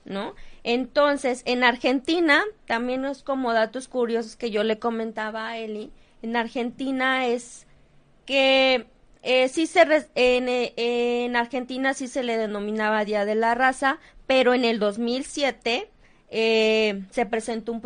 ¿no? 0.05 0.35
Entonces, 0.65 1.43
en 1.47 1.65
Argentina, 1.65 2.43
también 2.67 3.05
es 3.05 3.23
como 3.23 3.53
datos 3.53 3.89
curiosos 3.89 4.37
que 4.37 4.51
yo 4.51 4.65
le 4.65 4.79
comentaba 4.79 5.49
a 5.49 5.59
Eli, 5.59 5.91
en 6.23 6.37
Argentina 6.37 7.27
es 7.27 7.67
que 8.27 8.87
eh, 9.23 9.49
sí 9.49 9.67
se 9.67 9.83
eh, 10.15 11.25
en 11.25 11.37
Argentina 11.37 11.95
sí 11.95 12.09
se 12.09 12.23
le 12.23 12.37
denominaba 12.37 13.05
Día 13.05 13.25
de 13.25 13.35
la 13.35 13.55
Raza, 13.55 13.99
pero 14.27 14.55
en 14.55 14.65
el 14.65 14.79
2007 14.79 15.89
eh, 16.31 17.03
se 17.11 17.27
presentó 17.27 17.73
un, 17.73 17.83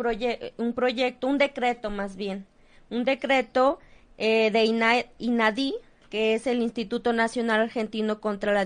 un 0.57 0.73
proyecto, 0.73 1.27
un 1.27 1.37
decreto 1.37 1.89
más 1.89 2.15
bien, 2.15 2.45
un 2.89 3.05
decreto 3.05 3.79
eh, 4.17 4.51
de 4.51 4.65
INA- 4.65 5.05
INADI, 5.19 5.75
que 6.09 6.33
es 6.35 6.45
el 6.45 6.61
Instituto 6.61 7.13
Nacional 7.13 7.61
Argentino 7.61 8.19
contra 8.21 8.53
la 8.53 8.65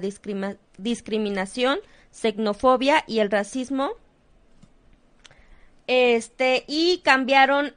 Discriminación, 0.78 1.80
Xenofobia 2.12 3.04
y 3.08 3.20
el 3.20 3.32
Racismo, 3.32 3.92
este, 5.88 6.66
y 6.68 7.00
cambiaron 7.00 7.74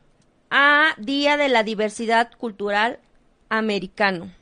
a 0.51 0.95
Día 0.99 1.37
de 1.37 1.49
la 1.49 1.63
Diversidad 1.63 2.31
Cultural 2.37 2.99
Americano. 3.49 4.33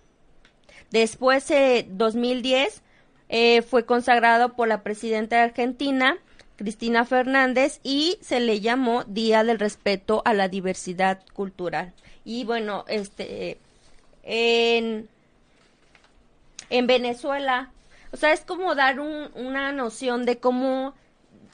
Después, 0.91 1.51
eh, 1.51 1.87
2010, 1.91 2.83
eh, 3.29 3.63
fue 3.63 3.85
consagrado 3.85 4.55
por 4.55 4.69
la 4.69 4.83
presidenta 4.83 5.37
de 5.37 5.43
Argentina, 5.43 6.17
Cristina 6.57 7.05
Fernández, 7.05 7.81
y 7.83 8.19
se 8.23 8.41
le 8.41 8.61
llamó 8.61 9.05
Día 9.05 9.45
del 9.45 9.59
Respeto 9.59 10.23
a 10.25 10.33
la 10.33 10.49
Diversidad 10.49 11.21
Cultural. 11.35 11.93
Y 12.25 12.45
bueno, 12.45 12.85
este, 12.89 13.59
en, 14.23 15.09
en 16.71 16.87
Venezuela, 16.87 17.71
o 18.13 18.17
sea, 18.17 18.33
es 18.33 18.41
como 18.43 18.75
dar 18.75 19.01
un- 19.01 19.31
una 19.35 19.73
noción 19.73 20.25
de 20.25 20.39
cómo 20.39 20.95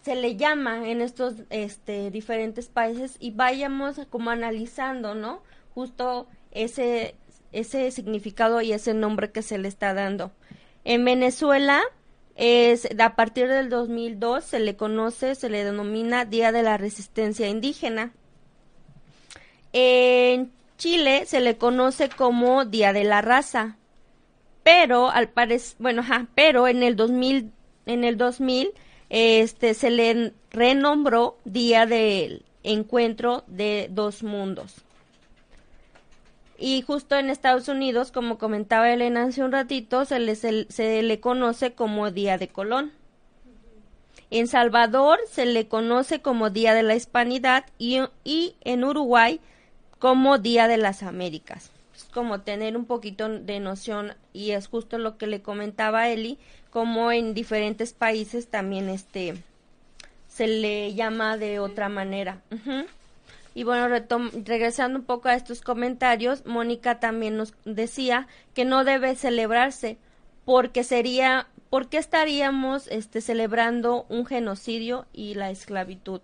se 0.02 0.14
le 0.14 0.36
llama 0.36 0.88
en 0.88 1.00
estos 1.00 1.34
este, 1.50 2.10
diferentes 2.10 2.68
países 2.68 3.16
y 3.20 3.30
vayamos 3.30 4.00
como 4.10 4.30
analizando, 4.30 5.14
¿no? 5.14 5.42
Justo 5.74 6.26
ese, 6.50 7.14
ese 7.52 7.90
significado 7.90 8.60
y 8.60 8.72
ese 8.72 8.92
nombre 8.94 9.30
que 9.32 9.42
se 9.42 9.58
le 9.58 9.68
está 9.68 9.94
dando. 9.94 10.30
En 10.84 11.04
Venezuela, 11.04 11.82
es, 12.36 12.88
a 13.00 13.16
partir 13.16 13.48
del 13.48 13.68
2002 13.70 14.44
se 14.44 14.58
le 14.60 14.76
conoce, 14.76 15.34
se 15.36 15.48
le 15.48 15.64
denomina 15.64 16.24
Día 16.24 16.52
de 16.52 16.62
la 16.62 16.76
Resistencia 16.76 17.48
Indígena. 17.48 18.12
En 19.72 20.52
Chile 20.78 21.24
se 21.26 21.40
le 21.40 21.56
conoce 21.56 22.08
como 22.08 22.64
Día 22.64 22.92
de 22.92 23.04
la 23.04 23.22
Raza, 23.22 23.76
pero 24.64 25.11
al 25.11 25.29
parecer, 25.29 25.77
bueno, 25.79 26.00
ajá, 26.00 26.27
pero 26.35 26.66
en 26.66 26.83
el 26.83 26.96
2000, 26.96 27.53
en 27.87 28.03
el 28.03 28.16
2000, 28.16 28.72
este, 29.11 29.74
se 29.74 29.90
le 29.90 30.33
renombró 30.50 31.37
Día 31.44 31.87
del 31.87 32.42
Encuentro 32.64 33.44
de 33.46 33.88
Dos 33.92 34.24
Mundos. 34.24 34.74
Y 36.59 36.83
justo 36.83 37.16
en 37.16 37.29
Estados 37.29 37.68
Unidos, 37.68 38.11
como 38.11 38.38
comentaba 38.38 38.90
Elena 38.90 39.24
hace 39.24 39.44
un 39.44 39.53
ratito, 39.53 40.07
se 40.07 40.18
le, 40.18 40.35
se, 40.35 41.03
le 41.03 41.20
conoce 41.20 41.74
como 41.74 42.11
Día 42.11 42.38
de 42.38 42.48
Colón. 42.48 42.92
En 44.31 44.48
Salvador 44.48 45.18
se 45.31 45.44
le 45.44 45.68
conoce 45.68 46.22
como 46.22 46.48
Día 46.48 46.72
de 46.72 46.83
la 46.83 46.94
Hispanidad 46.94 47.66
y, 47.79 48.00
y 48.24 48.57
en 48.62 48.83
Uruguay 48.85 49.40
como 49.98 50.38
Día 50.38 50.66
de 50.68 50.79
las 50.79 51.03
Américas. 51.03 51.73
Como 52.14 52.40
tener 52.40 52.77
un 52.77 52.87
poquito 52.87 53.29
de 53.29 53.61
noción 53.61 54.14
y 54.33 54.53
es 54.53 54.68
justo 54.68 54.96
lo 54.96 55.18
que 55.18 55.27
le 55.27 55.42
comentaba 55.42 56.03
a 56.03 56.11
Eli, 56.11 56.38
como 56.70 57.12
en 57.12 57.35
diferentes 57.35 57.92
países 57.92 58.48
también 58.48 58.88
este 58.88 59.35
se 60.35 60.48
le 60.48 60.94
llama 60.94 61.37
de 61.37 61.61
otra 61.61 61.88
manera. 61.88 62.42
Y 63.55 63.62
bueno, 63.62 63.87
regresando 64.44 64.98
un 64.98 65.05
poco 65.05 65.29
a 65.29 65.35
estos 65.35 65.61
comentarios, 65.61 66.44
Mónica 66.44 66.98
también 66.98 67.37
nos 67.37 67.55
decía 67.64 68.27
que 68.53 68.64
no 68.64 68.83
debe 68.83 69.14
celebrarse 69.14 69.96
porque 70.44 70.83
sería, 70.83 71.46
porque 71.70 71.98
estaríamos 71.98 72.88
este, 72.88 73.20
celebrando 73.20 74.07
un 74.09 74.27
genocidio 74.27 75.07
y 75.12 75.35
la 75.35 75.50
esclavitud. 75.50 76.20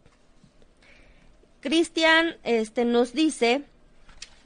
Cristian 1.61 2.37
este, 2.43 2.85
nos 2.85 3.13
dice, 3.13 3.63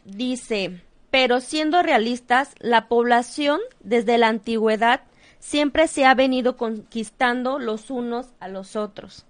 dice, 0.05 0.83
pero 1.15 1.41
siendo 1.41 1.81
realistas, 1.81 2.57
la 2.59 2.89
población 2.89 3.61
desde 3.79 4.19
la 4.19 4.27
antigüedad 4.27 5.03
siempre 5.39 5.87
se 5.87 6.05
ha 6.07 6.15
venido 6.17 6.57
conquistando 6.57 7.61
los 7.61 7.89
unos 7.89 8.33
a 8.41 8.49
los 8.49 8.75
otros 8.75 9.25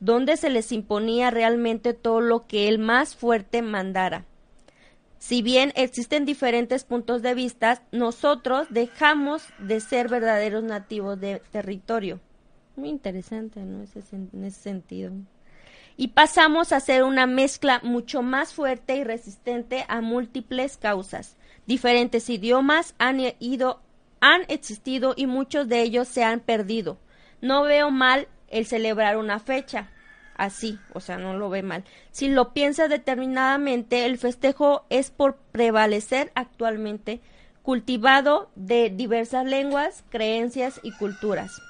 donde 0.00 0.36
se 0.36 0.50
les 0.50 0.70
imponía 0.70 1.30
realmente 1.30 1.94
todo 1.94 2.20
lo 2.20 2.46
que 2.46 2.68
el 2.68 2.78
más 2.78 3.16
fuerte 3.16 3.62
mandara. 3.62 4.26
Si 5.18 5.40
bien 5.40 5.72
existen 5.76 6.26
diferentes 6.26 6.84
puntos 6.84 7.22
de 7.22 7.32
vista, 7.32 7.84
nosotros 7.90 8.66
dejamos 8.68 9.42
de 9.58 9.80
ser 9.80 10.08
verdaderos 10.10 10.62
nativos 10.62 11.18
de 11.18 11.40
territorio. 11.52 12.20
Muy 12.76 12.90
interesante, 12.90 13.60
¿no? 13.60 13.82
En 14.12 14.44
ese 14.44 14.60
sentido. 14.60 15.12
Y 16.00 16.08
pasamos 16.08 16.72
a 16.72 16.80
ser 16.80 17.02
una 17.02 17.26
mezcla 17.26 17.78
mucho 17.82 18.22
más 18.22 18.54
fuerte 18.54 18.96
y 18.96 19.04
resistente 19.04 19.84
a 19.86 20.00
múltiples 20.00 20.78
causas. 20.78 21.36
Diferentes 21.66 22.30
idiomas 22.30 22.94
han 22.96 23.20
ido, 23.38 23.82
han 24.22 24.46
existido 24.48 25.12
y 25.14 25.26
muchos 25.26 25.68
de 25.68 25.82
ellos 25.82 26.08
se 26.08 26.24
han 26.24 26.40
perdido. 26.40 26.96
No 27.42 27.64
veo 27.64 27.90
mal 27.90 28.28
el 28.48 28.64
celebrar 28.64 29.18
una 29.18 29.40
fecha 29.40 29.90
así, 30.38 30.78
o 30.94 31.00
sea, 31.00 31.18
no 31.18 31.36
lo 31.36 31.50
ve 31.50 31.62
mal. 31.62 31.84
Si 32.12 32.30
lo 32.30 32.54
piensa 32.54 32.88
determinadamente, 32.88 34.06
el 34.06 34.16
festejo 34.16 34.86
es 34.88 35.10
por 35.10 35.36
prevalecer 35.52 36.32
actualmente, 36.34 37.20
cultivado 37.60 38.50
de 38.54 38.88
diversas 38.88 39.44
lenguas, 39.44 40.02
creencias 40.08 40.80
y 40.82 40.92
culturas. 40.92 41.60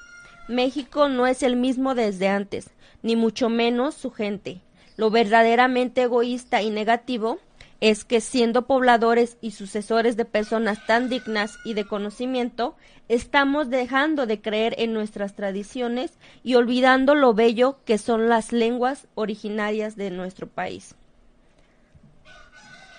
México 0.51 1.09
no 1.09 1.27
es 1.27 1.43
el 1.43 1.55
mismo 1.55 1.95
desde 1.95 2.27
antes, 2.27 2.69
ni 3.01 3.15
mucho 3.15 3.49
menos 3.49 3.95
su 3.95 4.11
gente. 4.11 4.61
Lo 4.97 5.09
verdaderamente 5.09 6.03
egoísta 6.03 6.61
y 6.61 6.69
negativo 6.69 7.39
es 7.79 8.05
que 8.05 8.21
siendo 8.21 8.67
pobladores 8.67 9.37
y 9.41 9.51
sucesores 9.51 10.15
de 10.15 10.25
personas 10.25 10.85
tan 10.85 11.09
dignas 11.09 11.57
y 11.65 11.73
de 11.73 11.87
conocimiento, 11.87 12.75
estamos 13.09 13.71
dejando 13.71 14.27
de 14.27 14.39
creer 14.39 14.75
en 14.77 14.93
nuestras 14.93 15.35
tradiciones 15.35 16.11
y 16.43 16.53
olvidando 16.53 17.15
lo 17.15 17.33
bello 17.33 17.79
que 17.83 17.97
son 17.97 18.29
las 18.29 18.51
lenguas 18.51 19.07
originarias 19.15 19.95
de 19.95 20.11
nuestro 20.11 20.47
país. 20.47 20.95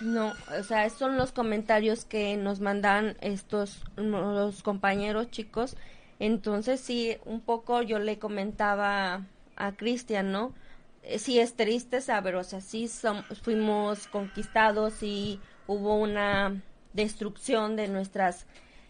No, 0.01 0.33
o 0.59 0.65
sea, 0.65 0.91
son 0.91 1.17
los 1.17 1.31
comentarios 1.31 2.05
que 2.05 2.37
nos 2.37 2.59
mandan 2.59 3.17
estos 3.21 3.85
los 3.95 4.65
compañeros 4.65 5.31
chicos. 5.31 5.77
Entonces 6.23 6.79
sí, 6.81 7.17
un 7.25 7.41
poco 7.41 7.83
yo 7.83 7.99
le 7.99 8.19
comentaba 8.21 9.27
a 9.57 9.73
Cristian, 9.73 10.31
¿no? 10.31 10.55
Eh, 11.03 11.19
sí 11.19 11.41
es 11.41 11.55
triste 11.55 12.01
saber, 12.01 12.37
o 12.37 12.45
sea, 12.45 12.61
sí 12.61 12.85
som- 12.85 13.25
fuimos 13.43 14.07
conquistados 14.07 15.03
y 15.03 15.41
hubo 15.67 15.97
una 15.97 16.63
destrucción 16.93 17.75
de 17.75 17.89
nuestras 17.89 18.47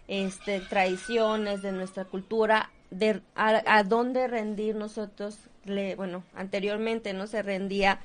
este, 0.09 0.61
tradiciones, 0.61 1.63
de 1.63 1.73
nuestra 1.73 2.05
cultura, 2.05 2.71
de 2.91 3.23
a, 3.35 3.63
a 3.79 3.83
dónde 3.83 4.29
rendir 4.29 4.75
nosotros 4.77 5.39
le, 5.65 5.95
bueno, 5.97 6.25
anteriormente 6.35 7.15
no 7.15 7.27
se 7.27 7.41
rendía 7.43 7.99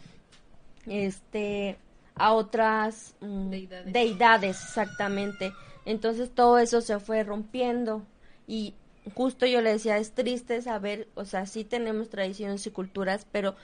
este 0.85 1.77
a 2.15 2.31
otras 2.33 3.13
mm, 3.19 3.49
Deidades. 3.51 3.93
deidades, 3.93 4.63
exactamente. 4.63 5.51
Entonces 5.85 6.33
todo 6.33 6.59
eso 6.59 6.79
se 6.81 6.99
fue 6.99 7.23
rompiendo 7.23 8.03
y 8.47 8.73
justo 9.15 9.45
yo 9.45 9.61
le 9.61 9.71
decía, 9.71 9.97
es 9.97 10.11
triste 10.11 10.61
saber, 10.61 11.07
o 11.15 11.25
sea, 11.25 11.45
sí 11.45 11.63
tenemos 11.63 12.09
tradiciones 12.09 12.65
y 12.67 12.71
culturas, 12.71 13.25
pero 13.31 13.55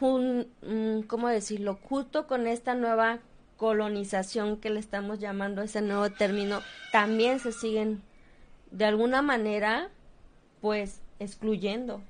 mm, 0.00 1.02
¿cómo 1.06 1.28
decirlo? 1.28 1.78
Justo 1.82 2.26
con 2.26 2.46
esta 2.46 2.74
nueva 2.74 3.20
colonización 3.56 4.56
que 4.56 4.70
le 4.70 4.80
estamos 4.80 5.20
llamando 5.20 5.62
ese 5.62 5.82
nuevo 5.82 6.10
término, 6.10 6.60
también 6.92 7.40
se 7.40 7.52
siguen 7.52 8.02
de 8.70 8.86
alguna 8.86 9.22
manera 9.22 9.90
pues 10.60 11.00
excluyendo 11.18 12.00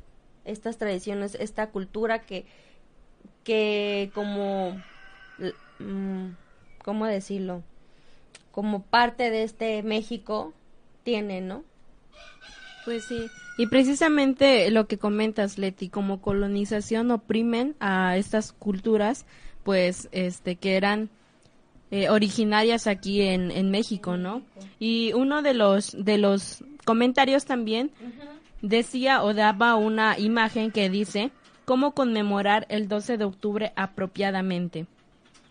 estas 0.44 0.76
tradiciones, 0.78 1.36
esta 1.36 1.70
cultura 1.70 2.20
que 2.20 2.46
que 3.44 4.10
como 4.14 4.80
mm, 5.78 6.28
¿cómo 6.84 7.06
decirlo? 7.06 7.62
como 8.50 8.82
parte 8.82 9.30
de 9.30 9.42
este 9.42 9.82
México 9.82 10.52
tiene, 11.02 11.40
¿no? 11.40 11.64
Pues 12.84 13.04
sí, 13.04 13.30
y 13.60 13.66
precisamente 13.66 14.70
lo 14.70 14.86
que 14.86 14.96
comentas, 14.96 15.58
Leti, 15.58 15.90
como 15.90 16.22
colonización 16.22 17.10
oprimen 17.10 17.76
a 17.78 18.16
estas 18.16 18.52
culturas, 18.52 19.26
pues, 19.64 20.08
este, 20.12 20.56
que 20.56 20.76
eran 20.76 21.10
eh, 21.90 22.08
originarias 22.08 22.86
aquí 22.86 23.20
en, 23.20 23.50
en 23.50 23.70
México, 23.70 24.16
¿no? 24.16 24.40
Y 24.78 25.12
uno 25.12 25.42
de 25.42 25.52
los, 25.52 25.94
de 26.02 26.16
los 26.16 26.64
comentarios 26.86 27.44
también 27.44 27.90
decía 28.62 29.22
o 29.22 29.34
daba 29.34 29.74
una 29.76 30.18
imagen 30.18 30.70
que 30.70 30.88
dice 30.88 31.30
cómo 31.66 31.92
conmemorar 31.92 32.66
el 32.70 32.88
12 32.88 33.18
de 33.18 33.24
octubre 33.24 33.72
apropiadamente. 33.76 34.86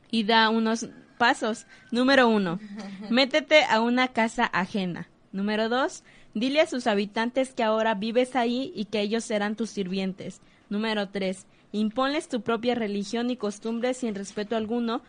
Y 0.10 0.24
da 0.24 0.50
unos 0.50 0.89
pasos. 1.20 1.68
Número 1.92 2.28
uno, 2.28 2.60
métete 3.12 3.65
a 3.65 3.82
una 3.82 4.08
casa 4.08 4.46
ajena. 4.46 5.08
Número 5.32 5.70
dos, 5.70 6.04
dile 6.34 6.62
a 6.62 6.68
sus 6.68 6.88
habitantes 6.88 7.54
que 7.54 7.63
ahora 7.63 7.96
vives 7.96 8.36
ahí 8.36 8.72
y 8.76 8.86
que 8.86 9.02
ellos 9.02 9.24
serán 9.24 9.56
tus 9.56 9.70
sirvientes. 9.70 10.42
Número 10.70 11.10
tres, 11.10 11.46
imponles 11.72 12.30
tu 12.30 12.42
propia 12.42 12.76
religión 12.76 13.30
y 13.30 13.38
costumbres 13.38 13.98
sin 13.98 14.15
respeto 14.15 14.56
alguno 14.56 15.02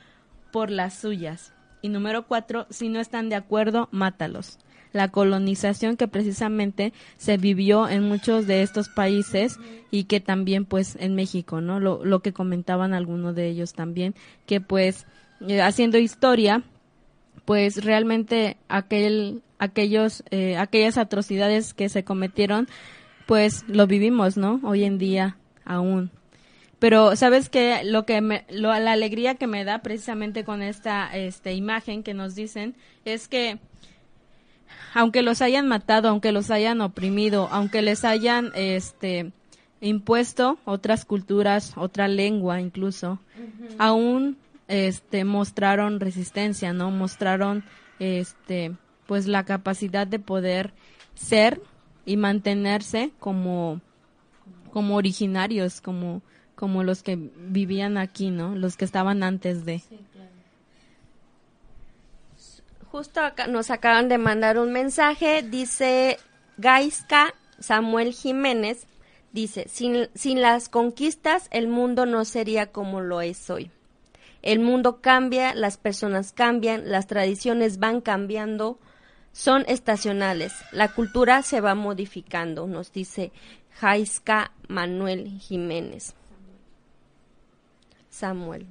por 0.52 0.70
las 0.70 0.98
suyas. 0.98 1.52
Y 1.82 1.88
número 1.88 2.26
cuatro, 2.26 2.66
si 2.70 2.88
no 2.88 3.00
están 3.00 3.28
de 3.28 3.36
acuerdo, 3.36 3.88
mátalos. 3.90 4.58
La 4.92 5.08
colonización 5.08 5.96
que 5.96 6.08
precisamente 6.08 6.92
se 7.16 7.36
vivió 7.36 7.88
en 7.88 8.02
muchos 8.02 8.46
de 8.46 8.62
estos 8.62 8.88
países 8.88 9.58
y 9.90 10.04
que 10.04 10.20
también 10.20 10.64
pues 10.64 10.96
en 10.96 11.14
México, 11.14 11.60
¿no? 11.60 11.78
Lo, 11.78 12.04
lo 12.04 12.20
que 12.20 12.32
comentaban 12.32 12.92
algunos 12.92 13.34
de 13.36 13.48
ellos 13.48 13.72
también, 13.72 14.14
que 14.46 14.60
pues 14.60 15.06
eh, 15.46 15.62
haciendo 15.62 15.96
historia, 15.98 16.64
pues 17.50 17.84
realmente 17.84 18.56
aquel, 18.68 19.42
aquellos, 19.58 20.22
eh, 20.30 20.56
aquellas 20.56 20.96
atrocidades 20.98 21.74
que 21.74 21.88
se 21.88 22.04
cometieron, 22.04 22.68
pues 23.26 23.64
lo 23.66 23.88
vivimos, 23.88 24.36
¿no? 24.36 24.60
Hoy 24.62 24.84
en 24.84 24.98
día 24.98 25.36
aún. 25.64 26.12
Pero 26.78 27.16
sabes 27.16 27.48
que 27.48 27.82
lo 27.82 28.06
que 28.06 28.20
me, 28.20 28.44
lo, 28.50 28.68
la 28.78 28.92
alegría 28.92 29.34
que 29.34 29.48
me 29.48 29.64
da 29.64 29.82
precisamente 29.82 30.44
con 30.44 30.62
esta 30.62 31.10
este, 31.12 31.54
imagen 31.54 32.04
que 32.04 32.14
nos 32.14 32.36
dicen 32.36 32.76
es 33.04 33.26
que 33.26 33.58
aunque 34.94 35.22
los 35.22 35.42
hayan 35.42 35.66
matado, 35.66 36.08
aunque 36.08 36.30
los 36.30 36.52
hayan 36.52 36.80
oprimido, 36.80 37.48
aunque 37.50 37.82
les 37.82 38.04
hayan 38.04 38.52
este 38.54 39.32
impuesto 39.80 40.60
otras 40.64 41.04
culturas, 41.04 41.72
otra 41.76 42.06
lengua 42.06 42.60
incluso, 42.60 43.18
aún 43.76 44.38
este 44.70 45.24
mostraron 45.24 46.00
resistencia, 46.00 46.72
¿no? 46.72 46.90
Mostraron 46.90 47.64
este 47.98 48.72
pues 49.06 49.26
la 49.26 49.44
capacidad 49.44 50.06
de 50.06 50.20
poder 50.20 50.72
ser 51.14 51.60
y 52.06 52.16
mantenerse 52.16 53.10
como 53.18 53.80
como 54.72 54.96
originarios, 54.96 55.80
como 55.80 56.22
como 56.54 56.84
los 56.84 57.02
que 57.02 57.16
vivían 57.16 57.98
aquí, 57.98 58.30
¿no? 58.30 58.54
Los 58.54 58.76
que 58.76 58.84
estaban 58.84 59.22
antes 59.22 59.64
de. 59.64 59.82
Justo 62.92 63.20
acá 63.20 63.46
nos 63.46 63.70
acaban 63.70 64.08
de 64.08 64.18
mandar 64.18 64.58
un 64.58 64.72
mensaje, 64.72 65.42
dice 65.42 66.18
Gaiska 66.58 67.34
Samuel 67.58 68.12
Jiménez, 68.12 68.86
dice, 69.32 69.66
sin, 69.68 70.08
sin 70.14 70.40
las 70.40 70.68
conquistas 70.68 71.48
el 71.50 71.68
mundo 71.68 72.06
no 72.06 72.24
sería 72.24 72.72
como 72.72 73.00
lo 73.00 73.20
es 73.20 73.48
hoy. 73.50 73.70
El 74.42 74.60
mundo 74.60 75.00
cambia, 75.00 75.54
las 75.54 75.76
personas 75.76 76.32
cambian, 76.32 76.90
las 76.90 77.06
tradiciones 77.06 77.78
van 77.78 78.00
cambiando, 78.00 78.78
son 79.32 79.64
estacionales, 79.68 80.52
la 80.72 80.88
cultura 80.88 81.42
se 81.42 81.60
va 81.60 81.74
modificando, 81.74 82.66
nos 82.66 82.92
dice 82.92 83.32
Jaiska 83.78 84.52
Manuel 84.68 85.38
Jiménez. 85.40 86.14
Samuel. 88.08 88.66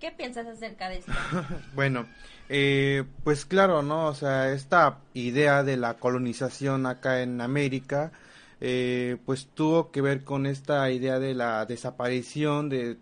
¿Qué 0.00 0.10
piensas 0.10 0.46
acerca 0.46 0.88
de 0.88 0.98
esto? 0.98 1.12
Bueno, 1.74 2.06
eh, 2.48 3.04
pues 3.22 3.44
claro, 3.44 3.82
¿no? 3.82 4.06
O 4.06 4.14
sea, 4.14 4.52
esta 4.52 4.98
idea 5.14 5.62
de 5.62 5.76
la 5.76 5.94
colonización 5.94 6.86
acá 6.86 7.22
en 7.22 7.40
América, 7.40 8.10
eh, 8.60 9.16
pues 9.24 9.48
tuvo 9.54 9.90
que 9.90 10.00
ver 10.00 10.24
con 10.24 10.46
esta 10.46 10.90
idea 10.90 11.18
de 11.18 11.34
la 11.34 11.66
desaparición 11.66 12.68
de, 12.68 12.96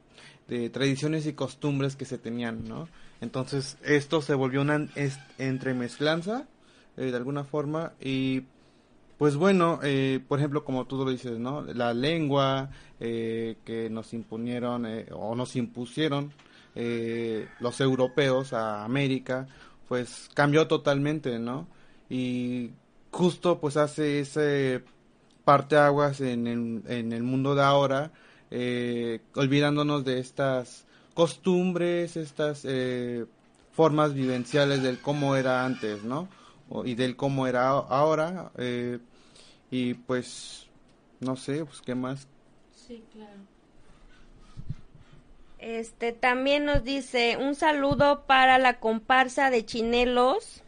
de 0.51 0.69
tradiciones 0.69 1.25
y 1.27 1.33
costumbres 1.33 1.97
que 1.97 2.05
se 2.05 2.19
tenían, 2.19 2.65
¿no? 2.69 2.89
Entonces, 3.23 3.79
esto 3.83 4.21
se 4.21 4.35
volvió 4.35 4.61
una 4.61 4.87
entremezclanza, 5.39 6.47
eh, 6.99 7.11
de 7.11 7.17
alguna 7.17 7.45
forma, 7.45 7.93
y 8.01 8.43
pues 9.17 9.37
bueno, 9.37 9.81
eh, 9.83 10.19
por 10.27 10.39
ejemplo, 10.39 10.65
como 10.65 10.87
tú 10.87 10.97
lo 10.97 11.11
dices, 11.11 11.39
¿no? 11.39 11.63
La 11.63 11.93
lengua 11.95 12.71
eh, 12.99 13.57
que 13.65 13.91
nos 13.91 14.13
imponieron 14.13 14.87
eh, 14.87 15.07
o 15.13 15.35
nos 15.35 15.57
impusieron 15.57 16.33
eh, 16.75 17.47
los 17.61 17.81
europeos 17.81 18.53
a 18.53 18.83
América, 18.85 19.47
pues 19.89 20.31
cambió 20.35 20.67
totalmente, 20.67 21.39
¿no? 21.39 21.69
Y 22.09 22.71
justo 23.11 23.61
pues 23.61 23.77
hace 23.77 24.21
ese 24.21 24.83
parteaguas 25.45 26.21
en 26.21 26.47
el, 26.47 26.83
en 26.87 27.13
el 27.13 27.23
mundo 27.23 27.55
de 27.55 27.63
ahora, 27.63 28.13
eh, 28.51 29.21
olvidándonos 29.35 30.05
de 30.05 30.19
estas 30.19 30.85
costumbres, 31.15 32.17
estas 32.17 32.63
eh, 32.65 33.27
formas 33.73 34.15
vivenciales 34.15 34.83
del 34.83 34.99
cómo 35.01 35.37
era 35.37 35.65
antes, 35.65 36.03
¿no? 36.05 36.29
O- 36.69 36.85
y 36.85 36.95
del 36.95 37.17
cómo 37.17 37.47
era 37.47 37.69
ahora. 37.69 38.51
eh, 38.59 38.99
y 39.71 39.95
pues, 39.95 40.67
no 41.21 41.37
sé, 41.37 41.65
pues 41.65 41.81
qué 41.81 41.95
más. 41.95 42.27
Este 45.59 46.13
también 46.13 46.65
nos 46.65 46.85
dice 46.85 47.37
un 47.39 47.55
saludo 47.55 48.23
para 48.27 48.59
la 48.59 48.81
comparsa 48.81 49.51
de 49.51 49.65
Chinelos, 49.67 50.63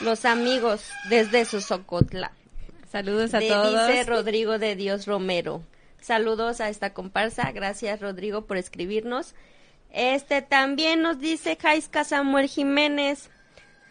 los 0.00 0.24
amigos 0.26 0.82
desde 1.08 1.44
Sosocotla. 1.46 2.32
Saludos 2.90 3.32
a 3.34 3.38
De- 3.38 3.48
todos. 3.48 3.88
Dice 3.88 4.04
Rodrigo 4.04 4.58
de 4.58 4.76
Dios 4.76 5.06
Romero. 5.06 5.62
Saludos 6.06 6.60
a 6.60 6.68
esta 6.68 6.94
comparsa. 6.94 7.50
Gracias 7.50 8.00
Rodrigo 8.00 8.46
por 8.46 8.58
escribirnos. 8.58 9.34
Este 9.90 10.40
también 10.40 11.02
nos 11.02 11.18
dice 11.18 11.58
Jaiska 11.60 12.04
Samuel 12.04 12.46
Jiménez. 12.46 13.28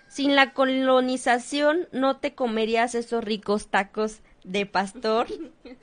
Sin 0.08 0.34
la 0.34 0.54
colonización 0.54 1.90
no 1.92 2.16
te 2.16 2.34
comerías 2.34 2.96
esos 2.96 3.22
ricos 3.22 3.68
tacos 3.68 4.20
de 4.46 4.66
pastor, 4.66 5.28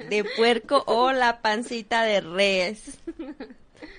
de 0.09 0.25
puerco 0.39 0.85
o 0.87 1.13
la 1.13 1.43
pancita 1.43 2.03
de 2.03 2.23
res. 2.23 2.99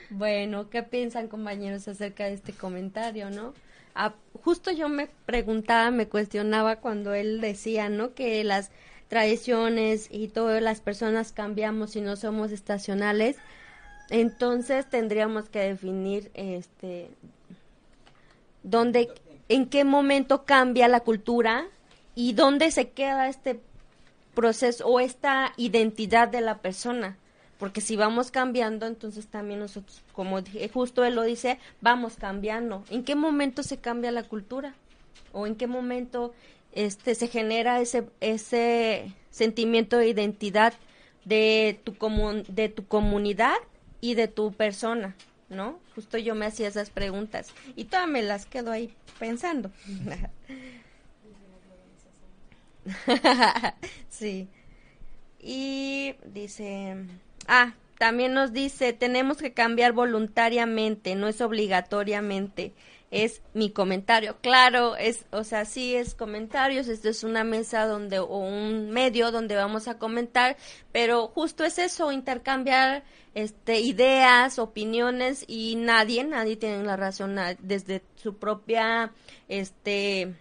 Bueno, 0.10 0.72
¿qué 0.72 0.82
piensan 0.82 1.28
compañeros 1.28 1.88
acerca 1.88 2.26
de 2.26 2.34
este 2.34 2.54
comentario, 2.54 3.30
no? 3.30 3.54
Ah, 3.93 4.13
justo 4.43 4.72
yo 4.72 4.89
me 4.89 5.08
preguntaba, 5.28 5.91
me 5.91 6.08
cuestionaba 6.08 6.78
cuando 6.78 7.13
él 7.13 7.41
decía, 7.41 7.89
¿no? 7.89 8.15
Que 8.15 8.43
las 8.43 8.72
tradiciones 9.13 10.08
y 10.10 10.28
todas 10.28 10.60
las 10.60 10.82
personas 10.82 11.32
cambiamos 11.32 11.95
y 11.95 12.02
no 12.02 12.15
somos 12.15 12.52
estacionales. 12.52 13.38
Entonces 14.10 14.89
tendríamos 14.89 15.49
que 15.49 15.60
definir, 15.60 16.32
este, 16.34 17.12
dónde, 18.63 19.13
en 19.49 19.69
qué 19.69 19.84
momento 19.84 20.45
cambia 20.45 20.88
la 20.88 21.02
cultura 21.02 21.67
y 22.15 22.34
dónde 22.34 22.71
se 22.71 22.89
queda 22.89 23.30
este 23.30 23.60
proceso 24.34 24.88
o 24.88 24.99
esta 24.99 25.54
identidad 25.58 26.28
de 26.28 26.41
la 26.41 26.58
persona. 26.58 27.15
Porque 27.60 27.82
si 27.82 27.95
vamos 27.95 28.32
cambiando, 28.32 28.88
entonces 28.88 29.28
también 29.28 29.60
nosotros, 29.60 30.02
como 30.13 30.41
dije, 30.41 30.67
justo 30.69 31.06
él 31.06 31.13
lo 31.13 31.21
dice, 31.21 31.60
vamos 31.82 32.15
cambiando. 32.15 32.84
¿En 32.89 33.04
qué 33.04 33.13
momento 33.13 33.62
se 33.62 33.78
cambia 33.78 34.12
la 34.12 34.23
cultura? 34.23 34.73
¿O 35.34 35.45
en 35.45 35.56
qué 35.56 35.67
momento 35.67 36.34
este 36.74 37.16
se 37.16 37.28
genera 37.28 37.80
ese 37.80 38.06
ese 38.20 39.14
sentimiento 39.30 39.98
de 39.98 40.10
identidad 40.10 40.74
de 41.26 41.80
tu, 41.84 41.96
de 42.48 42.70
tu 42.70 42.86
comunidad 42.88 43.56
y 44.02 44.16
de 44.16 44.28
tu 44.28 44.52
persona, 44.54 45.16
¿no? 45.50 45.80
Justo 45.96 46.18
yo 46.18 46.36
me 46.36 46.46
hacía 46.46 46.68
esas 46.68 46.90
preguntas 46.90 47.52
y 47.76 47.86
todas 47.86 48.08
me 48.08 48.22
las 48.22 48.46
quedo 48.46 48.72
ahí 48.72 48.94
pensando. 49.20 49.72
sí. 54.10 54.48
Y 55.40 56.16
dice, 56.26 56.96
ah, 57.48 57.74
también 57.98 58.34
nos 58.34 58.54
dice, 58.54 58.94
tenemos 58.94 59.38
que 59.38 59.54
cambiar 59.54 59.94
voluntariamente, 59.94 61.16
no 61.16 61.28
es 61.28 61.42
obligatoriamente 61.42 62.74
es 63.13 63.43
mi 63.54 63.69
comentario. 63.69 64.38
Claro, 64.41 64.95
es, 64.95 65.26
o 65.32 65.43
sea, 65.43 65.65
sí 65.65 65.95
es 65.95 66.15
comentarios, 66.15 66.88
esto 66.88 67.10
es 67.10 67.23
una 67.23 67.43
mesa 67.43 67.86
donde, 67.86 68.17
o 68.17 68.38
un 68.38 68.89
medio 68.89 69.32
donde 69.32 69.56
vamos 69.56 69.88
a 69.88 69.99
comentar, 69.99 70.58
pero 70.91 71.28
justo 71.28 71.63
es 71.63 71.78
eso, 71.78 72.12
intercambiar 72.12 73.04
este 73.36 73.82
ideas, 73.82 74.58
opiniones 74.58 75.45
y 75.47 75.76
nadie, 75.76 76.23
nadie 76.23 76.58
tiene 76.58 76.84
la 76.84 76.97
razón 76.97 77.38
desde 77.60 78.02
su 78.15 78.38
propia, 78.38 79.13
este, 79.47 80.34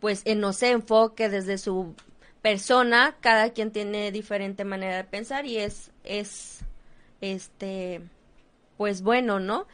pues, 0.00 0.22
en 0.24 0.40
no 0.40 0.52
sé, 0.52 0.70
enfoque, 0.70 1.28
desde 1.28 1.58
su 1.58 1.94
persona, 2.42 3.16
cada 3.20 3.50
quien 3.50 3.70
tiene 3.70 4.10
diferente 4.10 4.64
manera 4.64 4.96
de 4.96 5.04
pensar 5.04 5.46
y 5.46 5.58
es, 5.58 5.92
es, 6.02 6.64
este, 7.20 8.00
pues 8.76 9.02
bueno, 9.02 9.38
¿no? 9.38 9.68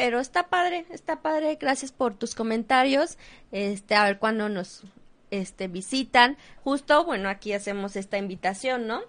Pero 0.00 0.18
está 0.18 0.48
padre, 0.48 0.86
está 0.88 1.20
padre. 1.20 1.58
Gracias 1.60 1.92
por 1.92 2.14
tus 2.14 2.34
comentarios. 2.34 3.18
Este, 3.52 3.94
a 3.94 4.04
ver 4.04 4.18
cuándo 4.18 4.48
nos 4.48 4.84
este 5.30 5.68
visitan. 5.68 6.38
Justo, 6.64 7.04
bueno, 7.04 7.28
aquí 7.28 7.52
hacemos 7.52 7.96
esta 7.96 8.16
invitación, 8.16 8.86
¿no? 8.86 9.02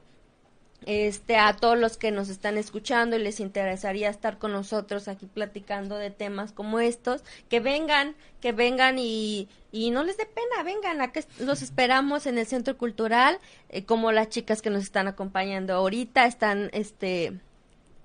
Este, 0.85 1.37
a 1.37 1.55
todos 1.55 1.79
los 1.79 1.95
que 1.95 2.11
nos 2.11 2.27
están 2.27 2.57
escuchando 2.57 3.15
y 3.15 3.19
les 3.19 3.39
interesaría 3.39 4.09
estar 4.09 4.37
con 4.37 4.51
nosotros 4.51 5.07
aquí 5.07 5.27
platicando 5.27 5.95
de 5.95 6.11
temas 6.11 6.51
como 6.51 6.81
estos, 6.81 7.23
que 7.47 7.61
vengan, 7.61 8.17
que 8.41 8.51
vengan 8.51 8.99
y, 8.99 9.47
y 9.71 9.91
no 9.91 10.03
les 10.03 10.17
dé 10.17 10.25
pena, 10.25 10.61
vengan, 10.65 10.99
acá 10.99 11.21
los 11.39 11.61
esperamos 11.61 12.25
en 12.25 12.37
el 12.37 12.47
Centro 12.47 12.77
Cultural, 12.77 13.39
eh, 13.69 13.85
como 13.85 14.11
las 14.11 14.27
chicas 14.27 14.61
que 14.61 14.71
nos 14.71 14.83
están 14.83 15.07
acompañando 15.07 15.73
ahorita 15.73 16.25
están, 16.25 16.69
este, 16.73 17.39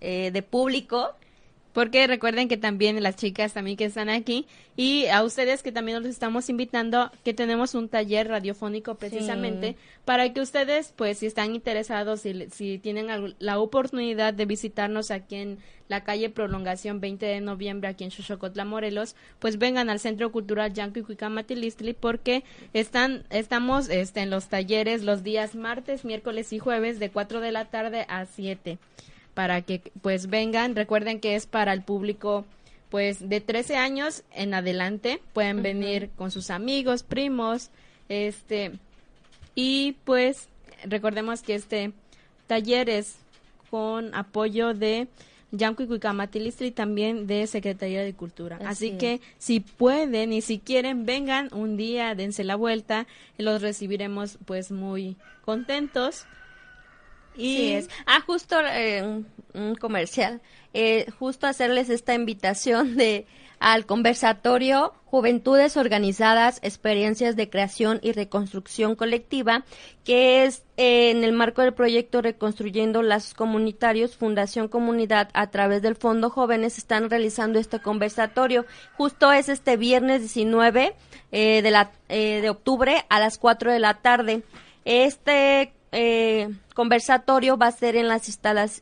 eh, 0.00 0.30
de 0.30 0.42
público, 0.42 1.16
porque 1.76 2.06
recuerden 2.06 2.48
que 2.48 2.56
también 2.56 3.02
las 3.02 3.16
chicas 3.16 3.52
también 3.52 3.76
que 3.76 3.84
están 3.84 4.08
aquí 4.08 4.46
y 4.76 5.08
a 5.08 5.22
ustedes 5.22 5.62
que 5.62 5.72
también 5.72 6.02
los 6.02 6.08
estamos 6.08 6.48
invitando 6.48 7.10
que 7.22 7.34
tenemos 7.34 7.74
un 7.74 7.90
taller 7.90 8.28
radiofónico 8.28 8.94
precisamente 8.94 9.76
para 10.06 10.32
que 10.32 10.40
ustedes 10.40 10.94
pues 10.96 11.18
si 11.18 11.26
están 11.26 11.54
interesados 11.54 12.22
si, 12.22 12.48
si 12.48 12.78
tienen 12.78 13.34
la 13.38 13.58
oportunidad 13.58 14.32
de 14.32 14.46
visitarnos 14.46 15.10
aquí 15.10 15.34
en 15.34 15.58
la 15.88 16.02
calle 16.02 16.30
Prolongación 16.30 16.98
20 16.98 17.26
de 17.26 17.40
noviembre 17.42 17.90
aquí 17.90 18.04
en 18.04 18.10
Xochocotla, 18.10 18.64
Morelos, 18.64 19.14
pues 19.38 19.58
vengan 19.58 19.90
al 19.90 20.00
Centro 20.00 20.32
Cultural 20.32 20.72
Yanco 20.72 21.00
y 21.00 21.02
Cuicamatilistli 21.02 21.92
porque 21.92 22.42
están, 22.72 23.24
estamos 23.28 23.90
este, 23.90 24.20
en 24.20 24.30
los 24.30 24.48
talleres 24.48 25.04
los 25.04 25.22
días 25.22 25.54
martes, 25.54 26.06
miércoles 26.06 26.54
y 26.54 26.58
jueves 26.58 26.98
de 26.98 27.10
4 27.10 27.40
de 27.40 27.52
la 27.52 27.66
tarde 27.66 28.06
a 28.08 28.24
7 28.24 28.78
para 29.36 29.60
que 29.60 29.82
pues 30.00 30.28
vengan. 30.28 30.74
Recuerden 30.74 31.20
que 31.20 31.36
es 31.36 31.46
para 31.46 31.74
el 31.74 31.82
público 31.82 32.46
pues 32.88 33.28
de 33.28 33.42
13 33.42 33.76
años 33.76 34.24
en 34.32 34.54
adelante. 34.54 35.20
Pueden 35.34 35.62
venir 35.62 36.08
con 36.16 36.30
sus 36.30 36.48
amigos, 36.48 37.02
primos, 37.02 37.68
este 38.08 38.72
y 39.54 39.92
pues 40.04 40.48
recordemos 40.84 41.42
que 41.42 41.54
este 41.54 41.92
taller 42.46 42.88
es 42.88 43.16
con 43.68 44.14
apoyo 44.14 44.72
de 44.72 45.06
Yanco 45.50 45.82
y 45.82 46.70
también 46.70 47.26
de 47.26 47.46
Secretaría 47.46 48.02
de 48.02 48.14
Cultura. 48.14 48.58
Así, 48.64 48.92
que 48.92 49.20
si 49.38 49.60
pueden 49.60 50.32
y 50.32 50.40
si 50.40 50.58
quieren, 50.58 51.04
vengan 51.04 51.50
un 51.52 51.76
día, 51.76 52.14
dense 52.14 52.42
la 52.42 52.56
vuelta, 52.56 53.06
y 53.36 53.42
los 53.42 53.60
recibiremos 53.60 54.38
pues 54.46 54.70
muy 54.70 55.16
contentos 55.44 56.26
y 57.36 57.72
es. 57.72 57.88
Ah, 58.06 58.20
justo 58.26 58.56
eh, 58.60 59.22
un, 59.54 59.74
comercial. 59.76 60.40
Eh, 60.74 61.06
justo 61.18 61.46
hacerles 61.46 61.90
esta 61.90 62.14
invitación 62.14 62.96
de 62.96 63.26
al 63.58 63.86
conversatorio 63.86 64.92
Juventudes 65.06 65.78
Organizadas, 65.78 66.58
Experiencias 66.62 67.36
de 67.36 67.48
Creación 67.48 68.00
y 68.02 68.12
Reconstrucción 68.12 68.96
Colectiva, 68.96 69.64
que 70.04 70.44
es 70.44 70.62
eh, 70.76 71.10
en 71.10 71.24
el 71.24 71.32
marco 71.32 71.62
del 71.62 71.72
proyecto 71.72 72.20
Reconstruyendo 72.20 73.00
Lazos 73.00 73.32
Comunitarios, 73.32 74.14
Fundación 74.14 74.68
Comunidad, 74.68 75.30
a 75.32 75.46
través 75.46 75.80
del 75.80 75.96
Fondo 75.96 76.28
Jóvenes, 76.28 76.76
están 76.76 77.08
realizando 77.08 77.58
este 77.58 77.80
conversatorio. 77.80 78.66
Justo 78.98 79.32
es 79.32 79.48
este 79.48 79.78
viernes 79.78 80.20
19 80.20 80.94
de, 81.30 81.70
la, 81.70 81.92
de 82.08 82.50
octubre 82.50 83.06
a 83.08 83.20
las 83.20 83.38
4 83.38 83.72
de 83.72 83.78
la 83.78 83.94
tarde. 83.94 84.42
Este 84.84 85.72
eh, 85.92 86.48
conversatorio 86.74 87.56
va 87.56 87.68
a 87.68 87.72
ser 87.72 87.96
en 87.96 88.08
las 88.08 88.28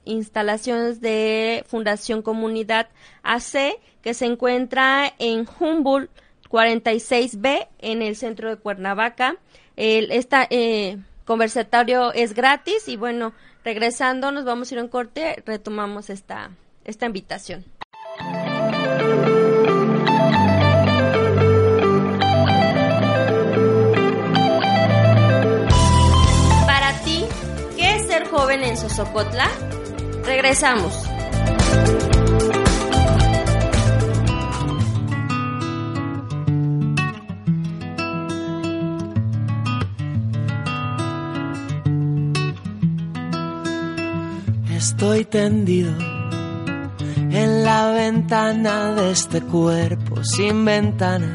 instalaciones 0.04 1.00
de 1.00 1.64
Fundación 1.66 2.22
Comunidad 2.22 2.88
AC, 3.22 3.78
que 4.02 4.14
se 4.14 4.26
encuentra 4.26 5.12
en 5.18 5.46
Humboldt 5.58 6.10
46B, 6.50 7.68
en 7.78 8.02
el 8.02 8.16
centro 8.16 8.48
de 8.48 8.56
Cuernavaca. 8.56 9.36
El, 9.76 10.12
esta 10.12 10.46
eh, 10.50 10.98
conversatorio 11.24 12.12
es 12.12 12.34
gratis 12.34 12.88
y 12.88 12.96
bueno, 12.96 13.32
regresando 13.64 14.30
nos 14.30 14.44
vamos 14.44 14.70
a 14.70 14.74
ir 14.74 14.78
a 14.80 14.82
un 14.84 14.88
corte, 14.88 15.42
retomamos 15.46 16.10
esta, 16.10 16.50
esta 16.84 17.06
invitación. 17.06 17.64
Joven 28.54 28.68
en 28.68 28.76
Sosocotla? 28.76 29.50
Regresamos. 30.24 30.94
Estoy 44.76 45.24
tendido 45.24 45.92
en 47.30 47.64
la 47.64 47.90
ventana 47.90 48.92
de 48.94 49.10
este 49.10 49.40
cuerpo 49.42 50.22
sin 50.22 50.64
ventana. 50.64 51.34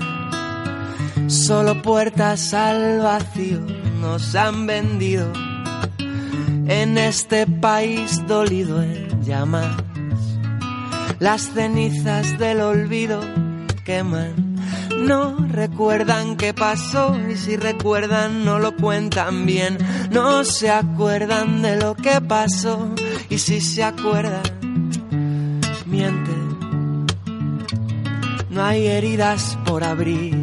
Solo 1.27 1.81
puertas 1.81 2.53
al 2.53 2.99
vacío 2.99 3.59
nos 3.99 4.35
han 4.35 4.65
vendido 4.65 5.31
en 6.69 6.99
este 6.99 7.47
país 7.47 8.25
dolido 8.27 8.81
en 8.81 9.23
llamas. 9.23 9.75
Las 11.19 11.53
cenizas 11.53 12.37
del 12.37 12.61
olvido 12.61 13.19
queman. 13.83 14.55
No 14.99 15.35
recuerdan 15.51 16.37
qué 16.37 16.53
pasó 16.53 17.17
y 17.29 17.35
si 17.35 17.55
recuerdan 17.55 18.45
no 18.45 18.59
lo 18.59 18.75
cuentan 18.75 19.45
bien. 19.45 19.77
No 20.11 20.43
se 20.43 20.69
acuerdan 20.69 21.61
de 21.63 21.77
lo 21.77 21.95
que 21.95 22.21
pasó 22.21 22.93
y 23.29 23.39
si 23.39 23.61
se 23.61 23.83
acuerdan 23.83 24.43
mienten. 25.87 27.07
No 28.51 28.63
hay 28.63 28.87
heridas 28.87 29.57
por 29.65 29.83
abrir, 29.83 30.35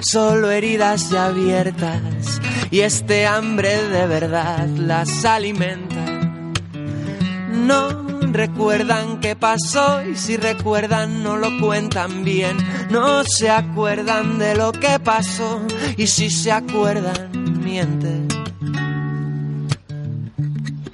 solo 0.00 0.50
heridas 0.50 1.10
ya 1.10 1.26
abiertas 1.26 2.35
y 2.70 2.80
este 2.80 3.26
hambre 3.26 3.82
de 3.88 4.06
verdad 4.06 4.66
las 4.68 5.24
alimenta. 5.24 6.04
No 7.52 8.06
recuerdan 8.32 9.20
qué 9.20 9.34
pasó 9.34 10.02
y 10.04 10.14
si 10.16 10.36
recuerdan 10.36 11.22
no 11.22 11.36
lo 11.36 11.58
cuentan 11.60 12.24
bien. 12.24 12.56
No 12.90 13.24
se 13.24 13.50
acuerdan 13.50 14.38
de 14.38 14.54
lo 14.54 14.72
que 14.72 14.98
pasó 15.00 15.62
y 15.96 16.06
si 16.06 16.30
se 16.30 16.52
acuerdan 16.52 17.30
mienten. 17.62 18.28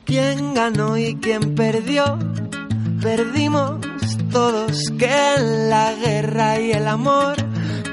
¿Quién 0.04 0.54
ganó 0.54 0.96
y 0.96 1.16
quién 1.16 1.54
perdió? 1.54 2.18
Perdimos 3.00 3.80
todos 4.30 4.92
que 4.98 5.10
en 5.36 5.70
la 5.70 5.92
guerra 5.94 6.60
y 6.60 6.72
el 6.72 6.86
amor 6.86 7.34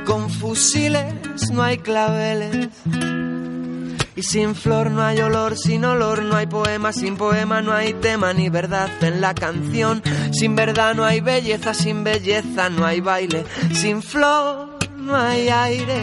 con 0.05 0.29
fusiles 0.29 1.51
no 1.51 1.63
hay 1.63 1.77
claveles 1.77 2.69
y 4.19 4.23
sin 4.23 4.53
flor 4.53 4.91
no 4.91 5.01
hay 5.01 5.21
olor, 5.21 5.57
sin 5.57 5.85
olor 5.85 6.23
no 6.23 6.35
hay 6.35 6.45
poema, 6.45 6.91
sin 6.91 7.15
poema 7.15 7.61
no 7.61 7.71
hay 7.71 7.93
tema 7.93 8.33
ni 8.33 8.49
verdad 8.49 8.89
en 8.99 9.21
la 9.21 9.33
canción. 9.33 10.03
Sin 10.33 10.57
verdad 10.57 10.93
no 10.93 11.05
hay 11.05 11.21
belleza, 11.21 11.73
sin 11.73 12.03
belleza 12.03 12.69
no 12.69 12.85
hay 12.85 12.99
baile, 12.99 13.45
sin 13.73 14.01
flor 14.01 14.77
no 14.97 15.15
hay 15.15 15.47
aire. 15.47 16.01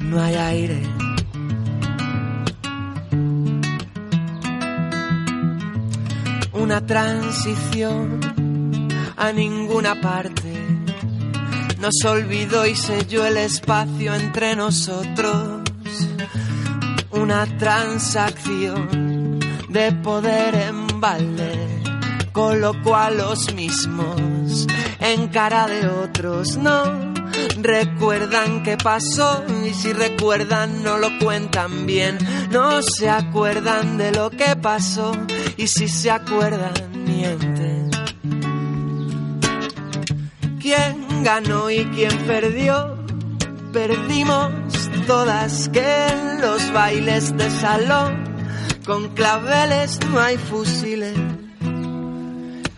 No 0.00 0.22
hay 0.22 0.34
aire. 0.34 0.82
Una 6.52 6.84
transición 6.84 8.20
a 9.16 9.32
ninguna 9.32 9.98
parte 10.02 10.55
nos 11.86 12.04
olvidó 12.04 12.66
y 12.66 12.74
selló 12.74 13.24
el 13.26 13.36
espacio 13.36 14.12
entre 14.12 14.56
nosotros. 14.56 15.62
Una 17.12 17.46
transacción 17.58 19.38
de 19.68 19.92
poder 19.92 20.56
en 20.56 21.00
balde, 21.00 21.82
colocó 22.32 22.96
a 22.96 23.12
los 23.12 23.54
mismos 23.54 24.66
en 24.98 25.28
cara 25.28 25.68
de 25.68 25.86
otros. 25.86 26.56
No 26.56 26.82
recuerdan 27.58 28.64
qué 28.64 28.76
pasó 28.76 29.44
y 29.64 29.72
si 29.72 29.92
recuerdan 29.92 30.82
no 30.82 30.98
lo 30.98 31.16
cuentan 31.20 31.86
bien. 31.86 32.18
No 32.50 32.82
se 32.82 33.08
acuerdan 33.08 33.96
de 33.96 34.10
lo 34.10 34.30
que 34.30 34.56
pasó 34.56 35.12
y 35.56 35.68
si 35.68 35.86
se 35.86 36.10
acuerdan 36.10 36.72
mienten. 37.04 37.90
¿Quién 40.60 41.05
ganó 41.22 41.70
y 41.70 41.84
quién 41.94 42.16
perdió? 42.26 42.96
Perdimos 43.72 44.50
todas 45.06 45.68
que 45.68 46.06
en 46.08 46.40
los 46.40 46.72
bailes 46.72 47.36
de 47.36 47.50
salón 47.50 48.24
con 48.86 49.08
claveles 49.14 49.98
no 50.10 50.20
hay 50.20 50.36
fusiles 50.36 51.16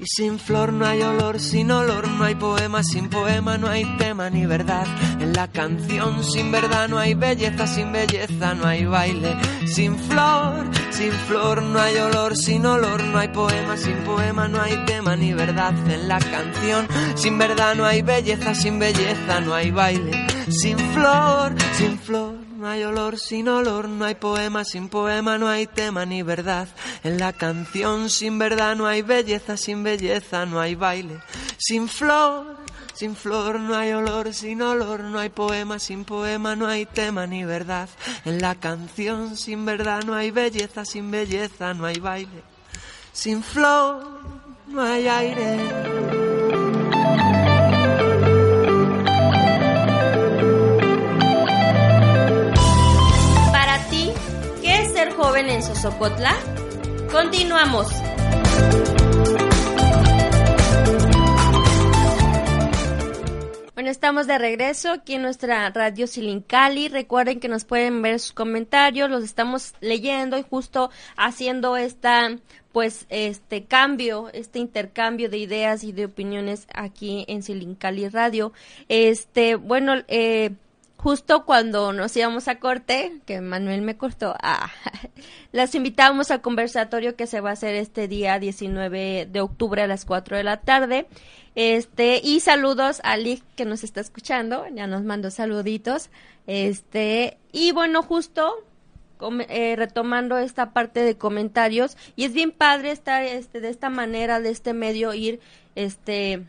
sin 0.09 0.39
flor 0.39 0.73
no 0.73 0.87
hay 0.87 1.03
olor, 1.03 1.39
sin 1.39 1.71
olor 1.71 2.09
no 2.09 2.25
hay 2.25 2.35
poema, 2.35 2.83
sin 2.83 3.11
poema 3.11 3.59
no 3.59 3.69
hay 3.69 3.85
tema 3.99 4.31
ni 4.31 4.47
verdad. 4.47 4.87
En 5.21 5.35
la 5.35 5.49
canción 5.49 6.25
sin 6.25 6.51
verdad 6.51 6.89
no 6.89 6.99
hay 6.99 7.15
belleza, 7.15 7.67
sin 7.67 7.93
belleza 7.93 8.55
no 8.55 8.67
hay 8.67 8.87
baile. 8.87 9.37
Sin 9.67 9.99
flor, 9.99 10.65
sin 10.91 11.13
flor 11.13 11.63
no 11.63 11.79
hay 11.79 11.97
olor, 11.97 12.37
sin 12.37 12.65
olor 12.65 13.05
no 13.05 13.19
hay 13.19 13.29
poema, 13.29 13.77
sin 13.77 13.97
poema 13.99 14.49
no 14.49 14.61
hay 14.63 14.77
tema 14.87 15.15
ni 15.15 15.35
verdad. 15.35 15.75
En 15.91 16.09
la 16.09 16.19
canción 16.19 16.89
sin 17.15 17.37
verdad 17.37 17.75
no 17.75 17.85
hay 17.85 18.01
belleza, 18.01 18.55
sin 18.55 18.79
belleza 18.79 19.41
no 19.41 19.55
hay 19.55 19.71
baile. 19.71 20.27
Sin 20.49 20.79
flor, 20.79 21.55
sin 21.77 21.99
flor 21.99 22.48
no 22.59 22.67
hay 22.69 22.83
olor 22.83 23.21
sin 23.21 23.49
olor, 23.49 23.89
no 23.89 24.05
hay 24.05 24.17
poema 24.17 24.65
sin 24.65 24.89
poema, 24.89 25.39
no 25.39 25.49
hay 25.49 25.69
tema 25.69 26.05
ni 26.05 26.25
verdad. 26.25 26.67
En 27.05 27.17
la 27.19 27.33
canción 27.33 28.11
sin 28.11 28.37
verdad 28.37 28.75
no 28.75 28.89
hay 28.89 29.03
belleza, 29.03 29.57
sin 29.57 29.85
belleza 29.85 30.45
no 30.45 30.61
hay 30.61 30.75
baile. 30.75 31.21
Sin 31.57 31.89
flor, 31.89 32.57
sin 32.95 33.15
flor 33.15 33.61
no 33.61 33.77
hay 33.77 33.93
olor, 33.93 34.35
sin 34.35 34.61
olor 34.61 35.05
no 35.05 35.21
hay 35.21 35.29
poema, 35.29 35.79
sin 35.79 36.05
poema 36.05 36.57
no 36.57 36.67
hay 36.67 36.85
tema 36.85 37.29
ni 37.29 37.45
verdad. 37.45 37.89
En 38.25 38.41
la 38.41 38.57
canción 38.57 39.37
sin 39.37 39.65
verdad 39.65 40.03
no 40.03 40.15
hay 40.15 40.33
belleza, 40.33 40.85
sin 40.85 41.13
belleza 41.13 41.75
no 41.75 41.87
hay 41.87 42.01
baile. 42.01 42.43
Sin 43.13 43.45
flor 43.45 44.03
no 44.67 44.83
hay 44.83 45.07
aire. 45.07 45.59
Ser 54.99 55.13
joven 55.13 55.49
en 55.49 55.63
Sosocotla? 55.63 56.35
Continuamos. 57.13 57.87
Bueno, 63.75 63.91
estamos 63.91 64.27
de 64.27 64.39
regreso 64.39 64.91
aquí 64.91 65.15
en 65.15 65.23
nuestra 65.23 65.71
radio 65.71 66.09
Silincali. 66.09 66.89
Recuerden 66.89 67.39
que 67.39 67.47
nos 67.47 67.65
pueden 67.65 68.03
ver 68.03 68.19
sus 68.19 68.33
comentarios, 68.33 69.09
los 69.09 69.23
estamos 69.23 69.75
leyendo 69.81 70.37
y 70.37 70.43
justo 70.43 70.91
haciendo 71.17 71.77
esta, 71.77 72.37
pues, 72.73 73.07
este 73.09 73.67
cambio, 73.67 74.31
este 74.33 74.59
intercambio 74.59 75.31
de 75.31 75.39
ideas 75.39 75.85
y 75.85 75.93
de 75.93 76.07
opiniones 76.07 76.67
aquí 76.75 77.25
en 77.29 77.45
Silincali 77.45 78.09
Radio. 78.09 78.53
Este, 78.89 79.55
bueno, 79.55 79.95
eh, 80.09 80.57
justo 80.99 81.45
cuando 81.47 81.93
nos 81.93 82.17
íbamos 82.17 82.49
a 82.49 82.59
corte, 82.59 83.21
que 83.25 83.41
Manuel 83.41 83.83
me 83.83 83.97
cortó, 83.97 84.35
las 85.53 85.75
invitamos 85.75 86.31
al 86.31 86.41
conversatorio 86.41 87.17
que 87.17 87.27
se 87.27 87.41
va 87.41 87.51
a 87.51 87.53
hacer 87.53 87.77
este 87.77 88.09
día 88.09 88.39
19 88.39 89.29
de 89.31 89.41
octubre 89.41 89.83
a 89.83 89.87
las 89.87 90.05
4 90.05 90.37
de 90.37 90.45
la 90.45 90.59
tarde. 90.61 91.07
Este, 91.55 92.21
y 92.23 92.41
saludos 92.41 93.01
a 93.05 93.17
Lick 93.17 93.43
que 93.57 93.65
nos 93.65 93.85
está 93.85 94.01
escuchando, 94.01 94.67
ya 94.75 94.87
nos 94.87 95.05
mandó 95.05 95.31
saluditos. 95.31 96.11
Este, 96.47 97.39
y 97.53 97.73
bueno, 97.73 98.03
justo 98.03 98.65
eh, 99.49 99.75
retomando 99.77 100.37
esta 100.39 100.73
parte 100.73 101.01
de 101.01 101.17
comentarios, 101.17 101.97
y 102.17 102.25
es 102.25 102.33
bien 102.33 102.51
padre 102.51 102.91
estar 102.91 103.23
este, 103.23 103.61
de 103.61 103.71
esta 103.71 103.89
manera, 103.89 104.41
de 104.41 104.51
este 104.51 104.73
medio, 104.73 105.15
ir 105.15 105.41
este, 105.77 106.45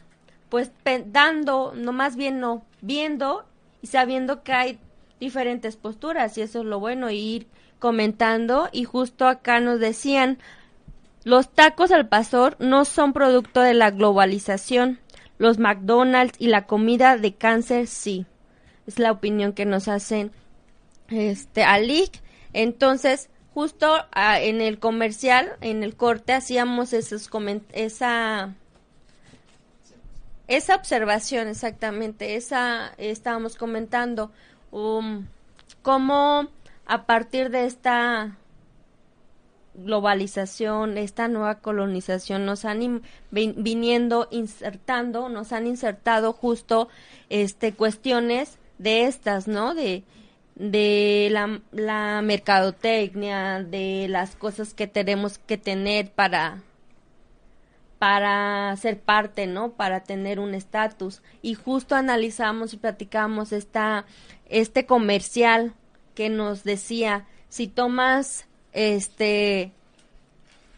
pues 0.50 0.72
dando, 1.06 1.74
no 1.76 1.93
más 1.93 2.16
bien 2.16 2.39
no, 2.39 2.64
viendo 2.82 3.45
y 3.82 3.88
sabiendo 3.88 4.44
que 4.44 4.54
hay 4.54 4.80
diferentes 5.20 5.76
posturas, 5.76 6.38
y 6.38 6.42
eso 6.42 6.60
es 6.60 6.66
lo 6.66 6.80
bueno, 6.80 7.10
ir 7.12 7.48
comentando, 7.80 8.70
y 8.72 8.84
justo 8.84 9.28
acá 9.28 9.60
nos 9.60 9.80
decían, 9.80 10.38
los 11.24 11.50
tacos 11.50 11.92
al 11.92 12.08
pastor 12.08 12.56
no 12.60 12.86
son 12.86 13.14
producto 13.14 13.62
de 13.62 13.74
la 13.74 13.92
globalización. 13.92 15.00
Los 15.38 15.60
McDonald's 15.60 16.36
y 16.40 16.48
la 16.48 16.66
comida 16.66 17.18
de 17.18 17.36
cáncer 17.36 17.88
sí. 17.88 18.26
Es 18.88 19.00
la 19.00 19.12
opinión 19.12 19.54
que 19.54 19.66
nos 19.66 19.88
hacen 19.88 20.32
este 21.10 21.64
Alik. 21.64 22.22
Entonces, 22.54 23.30
justo 23.54 23.94
ah, 24.12 24.40
en 24.40 24.62
el 24.62 24.80
comercial, 24.80 25.52
en 25.62 25.84
el 25.84 25.96
corte 25.96 26.34
hacíamos 26.34 26.94
esos 26.94 27.30
esa 27.74 28.56
esa 30.50 30.76
observación 30.76 31.47
exactamente, 31.47 32.36
esa 32.36 32.91
estábamos 32.97 33.56
comentando 33.56 34.32
um, 34.72 35.26
cómo 35.82 36.47
a 36.86 37.06
partir 37.06 37.50
de 37.50 37.66
esta 37.66 38.36
globalización, 39.76 40.97
esta 40.97 41.28
nueva 41.28 41.60
colonización 41.60 42.45
nos 42.45 42.66
han 42.66 42.82
in- 42.82 43.02
vin- 43.32 43.56
viniendo 43.58 44.28
insertando, 44.32 45.30
nos 45.30 45.54
han 45.54 45.68
insertado 45.68 46.34
justo 46.34 46.89
este 47.30 47.74
cuestiones 47.74 48.58
de 48.78 49.06
estas, 49.06 49.47
¿no? 49.47 49.74
De 49.76 50.04
de 50.56 51.30
la 51.72 52.22
mercadotecnia, 52.22 53.64
de 53.64 54.08
las 54.10 54.36
cosas 54.36 54.74
que 54.74 54.88
tenemos 54.88 55.38
que 55.38 55.58
tener 55.58 56.12
para 56.12 56.62
para 58.00 58.76
ser 58.78 59.02
parte, 59.02 59.45
¿no? 59.45 59.74
Para 59.74 60.04
tener 60.04 60.39
un 60.39 60.56
estatus. 60.56 61.22
Y 61.41 61.54
justo 61.54 61.95
analizamos 61.95 62.74
y 62.74 62.78
platicamos 62.78 63.52
esta, 63.52 64.06
este 64.45 64.86
comercial 64.86 65.74
que 66.16 66.30
nos 66.30 66.64
decía, 66.64 67.28
si 67.50 67.68
tomas 67.68 68.47
este 68.72 69.74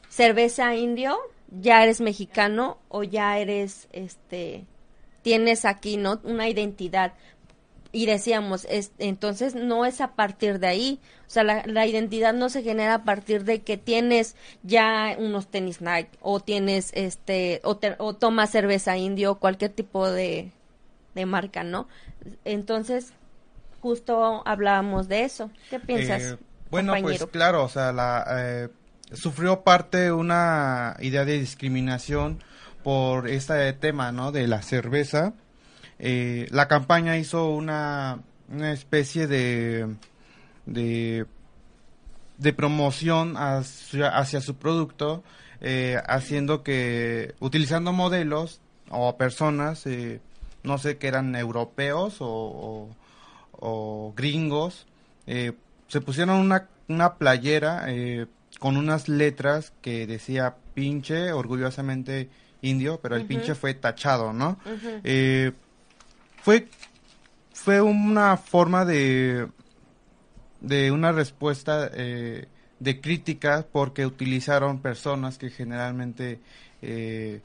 cerveza 0.10 0.76
indio, 0.76 1.18
ya 1.52 1.84
eres 1.84 2.02
mexicano 2.02 2.80
o 2.90 3.04
ya 3.04 3.38
eres 3.38 3.88
este 3.92 4.66
tienes 5.22 5.66
aquí, 5.66 5.98
¿no? 5.98 6.20
Una 6.24 6.50
identidad. 6.50 7.14
Y 7.94 8.06
decíamos, 8.06 8.66
es, 8.70 8.92
entonces 9.00 9.54
no 9.54 9.86
es 9.86 10.00
a 10.00 10.14
partir 10.16 10.60
de 10.60 10.68
ahí. 10.68 11.00
O 11.28 11.30
sea, 11.30 11.44
la, 11.44 11.64
la 11.66 11.86
identidad 11.86 12.34
no 12.34 12.50
se 12.50 12.64
genera 12.64 12.94
a 12.96 13.04
partir 13.04 13.44
de 13.44 13.62
que 13.64 13.78
tienes 13.78 14.36
ya 14.64 15.16
unos 15.18 15.48
tenis 15.48 15.82
Nike 15.82 16.10
o 16.22 16.40
tienes 16.40 16.92
este 16.94 17.60
o, 17.64 17.78
te- 17.78 17.96
o 17.98 18.14
tomas 18.16 18.50
cerveza 18.52 18.98
indio 18.98 19.32
o 19.32 19.40
cualquier 19.40 19.72
tipo 19.72 20.10
de, 20.10 20.52
de 21.16 21.26
marca, 21.26 21.64
¿no? 21.64 21.88
Entonces, 22.46 23.14
justo 23.82 24.42
hablábamos 24.46 25.08
de 25.08 25.24
eso. 25.24 25.50
¿Qué 25.70 25.80
piensas? 25.80 26.22
Eh, 26.22 26.38
bueno, 26.70 26.94
pues 27.02 27.26
claro, 27.32 27.66
o 27.66 27.70
sea, 27.70 27.92
la, 27.92 28.26
eh, 28.38 28.70
sufrió 29.14 29.62
parte 29.64 30.12
una 30.12 30.96
idea 31.02 31.26
de 31.26 31.40
discriminación 31.40 32.40
por 32.84 33.28
este 33.28 33.74
tema, 33.74 34.12
¿no? 34.12 34.32
De 34.32 34.48
la 34.48 34.62
cerveza. 34.62 35.34
Eh, 36.04 36.48
la 36.50 36.68
campaña 36.68 37.16
hizo 37.18 37.50
una, 37.52 38.20
una 38.50 38.72
especie 38.72 39.28
de, 39.28 39.88
de, 40.66 41.28
de 42.38 42.54
promoción 42.54 43.36
hacia, 43.38 44.08
hacia 44.10 44.42
su 44.42 44.56
producto, 44.56 45.24
eh, 45.62 46.02
haciendo 46.08 46.64
que, 46.64 47.36
utilizando 47.40 47.92
modelos 47.94 48.62
o 48.90 49.16
personas, 49.16 49.86
eh, 49.86 50.20
no 50.64 50.80
sé, 50.80 50.98
que 50.98 51.08
eran 51.08 51.36
europeos 51.36 52.18
o, 52.20 52.26
o- 52.28 52.96
o 53.64 54.14
gringos, 54.18 54.88
eh, 55.28 55.54
se 55.88 56.02
pusieron 56.02 56.38
una, 56.38 56.68
una 56.88 57.16
playera 57.16 57.84
eh, 57.90 58.26
con 58.60 58.76
unas 58.76 59.08
letras 59.08 59.72
que 59.84 60.08
decía 60.08 60.56
pinche, 60.74 61.32
orgullosamente 61.32 62.30
indio, 62.64 63.00
pero 63.02 63.16
el 63.16 63.22
pinche 63.28 63.54
fue 63.54 63.76
tachado, 63.76 64.34
¿no? 64.34 64.58
Fue, 66.42 66.68
fue 67.54 67.82
una 67.82 68.38
forma 68.38 68.86
de, 68.86 69.48
de 70.60 70.92
una 70.92 71.12
respuesta 71.12 71.90
eh, 71.94 72.48
de 72.82 73.00
crítica 73.00 73.66
porque 73.72 74.08
utilizaron 74.08 74.82
personas 74.82 75.38
que 75.38 75.52
generalmente 75.52 76.40
eh, 76.82 77.42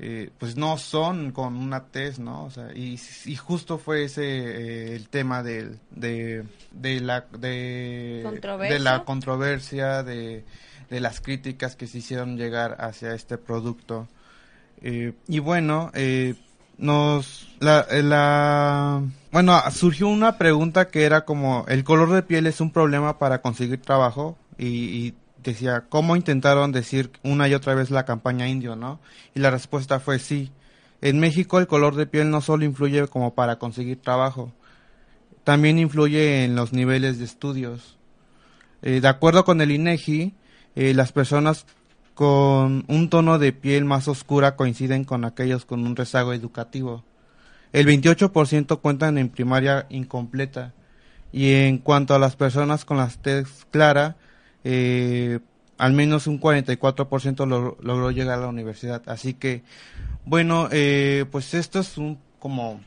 eh, 0.00 0.30
pues 0.36 0.56
no 0.56 0.76
son 0.78 1.30
con 1.30 1.54
una 1.56 1.84
tez, 1.84 2.18
¿no? 2.18 2.44
O 2.44 2.50
sea, 2.50 2.72
y, 2.74 2.98
y 3.26 3.36
justo 3.36 3.78
fue 3.78 4.04
ese 4.04 4.24
eh, 4.24 4.96
el 4.96 5.08
tema 5.08 5.44
de, 5.44 5.76
de, 5.92 6.44
de 6.72 7.00
la 7.00 7.20
de, 7.38 8.40
de 8.68 8.78
la 8.80 9.04
controversia 9.04 10.02
de, 10.02 10.44
de 10.90 11.00
las 11.00 11.20
críticas 11.20 11.76
que 11.76 11.86
se 11.86 11.98
hicieron 11.98 12.36
llegar 12.36 12.76
hacia 12.80 13.14
este 13.14 13.38
producto 13.38 14.08
y 14.82 15.38
bueno 15.38 15.90
nos 16.78 17.48
la, 17.60 17.86
la 17.90 19.02
bueno 19.32 19.58
surgió 19.70 20.08
una 20.08 20.38
pregunta 20.38 20.88
que 20.88 21.04
era 21.04 21.24
como 21.24 21.64
el 21.68 21.84
color 21.84 22.10
de 22.12 22.22
piel 22.22 22.46
es 22.46 22.60
un 22.60 22.70
problema 22.70 23.18
para 23.18 23.40
conseguir 23.40 23.80
trabajo 23.80 24.36
y, 24.58 25.14
decía, 25.42 25.84
¿cómo 25.88 26.16
intentaron 26.16 26.72
decir 26.72 27.10
una 27.22 27.48
y 27.48 27.54
otra 27.54 27.74
vez 27.74 27.90
la 27.90 28.06
campaña 28.06 28.48
indio, 28.48 28.76
no? 28.76 28.98
Y 29.34 29.40
la 29.40 29.50
respuesta 29.50 30.00
fue 30.00 30.18
sí. 30.18 30.50
En 31.02 31.20
México 31.20 31.58
el 31.58 31.66
color 31.66 31.96
de 31.96 32.06
piel 32.06 32.30
no 32.30 32.40
solo 32.40 32.64
influye 32.64 33.06
como 33.08 33.34
para 33.34 33.58
conseguir 33.58 34.00
trabajo, 34.00 34.52
también 35.44 35.78
influye 35.78 36.44
en 36.44 36.56
los 36.56 36.72
niveles 36.72 37.18
de 37.18 37.26
estudios. 37.26 37.98
Eh, 38.80 39.00
de 39.00 39.08
acuerdo 39.08 39.44
con 39.44 39.60
el 39.60 39.70
INEGI, 39.70 40.34
eh, 40.76 40.94
las 40.94 41.12
personas 41.12 41.66
con 42.14 42.84
un 42.86 43.10
tono 43.10 43.38
de 43.38 43.52
piel 43.52 43.84
más 43.84 44.08
oscura 44.08 44.56
coinciden 44.56 45.04
con 45.04 45.24
aquellos 45.24 45.64
con 45.64 45.86
un 45.86 45.96
rezago 45.96 46.32
educativo. 46.32 47.04
El 47.72 47.86
28% 47.88 48.80
cuentan 48.80 49.18
en 49.18 49.28
primaria 49.28 49.86
incompleta. 49.90 50.72
Y 51.32 51.52
en 51.52 51.78
cuanto 51.78 52.14
a 52.14 52.20
las 52.20 52.36
personas 52.36 52.84
con 52.84 52.96
la 52.96 53.08
tez 53.08 53.66
clara, 53.72 54.16
eh, 54.62 55.40
al 55.78 55.92
menos 55.92 56.28
un 56.28 56.40
44% 56.40 57.46
logró 57.80 58.10
llegar 58.12 58.38
a 58.38 58.42
la 58.42 58.48
universidad. 58.48 59.02
Así 59.06 59.34
que, 59.34 59.64
bueno, 60.24 60.68
eh, 60.70 61.26
pues 61.32 61.54
esto 61.54 61.80
es 61.80 61.98
un, 61.98 62.20
como 62.38 62.80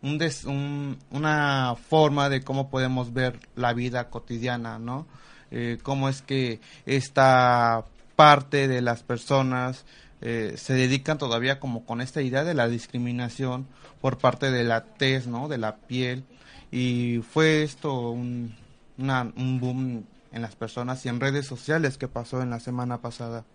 un, 0.00 0.98
una 1.10 1.74
forma 1.88 2.30
de 2.30 2.42
cómo 2.42 2.70
podemos 2.70 3.12
ver 3.12 3.38
la 3.56 3.74
vida 3.74 4.08
cotidiana, 4.08 4.78
¿no? 4.78 5.06
Eh, 5.50 5.78
cómo 5.82 6.08
es 6.08 6.22
que 6.22 6.60
esta 6.86 7.84
parte 8.20 8.68
de 8.68 8.82
las 8.82 9.02
personas 9.02 9.86
eh, 10.20 10.52
se 10.58 10.74
dedican 10.74 11.16
todavía 11.16 11.58
como 11.58 11.86
con 11.86 12.02
esta 12.02 12.20
idea 12.20 12.44
de 12.44 12.52
la 12.52 12.68
discriminación 12.68 13.66
por 14.02 14.18
parte 14.18 14.50
de 14.50 14.62
la 14.62 14.84
tez, 14.84 15.26
¿no? 15.26 15.48
De 15.48 15.56
la 15.56 15.76
piel. 15.76 16.24
Y 16.70 17.22
fue 17.32 17.62
esto 17.62 18.10
un, 18.10 18.54
un 18.98 19.58
boom 19.58 20.04
en 20.32 20.42
las 20.42 20.54
personas 20.54 21.06
y 21.06 21.08
en 21.08 21.18
redes 21.18 21.46
sociales 21.46 21.96
que 21.96 22.08
pasó 22.08 22.42
en 22.42 22.50
la 22.50 22.60
semana 22.60 22.98
pasada. 22.98 23.46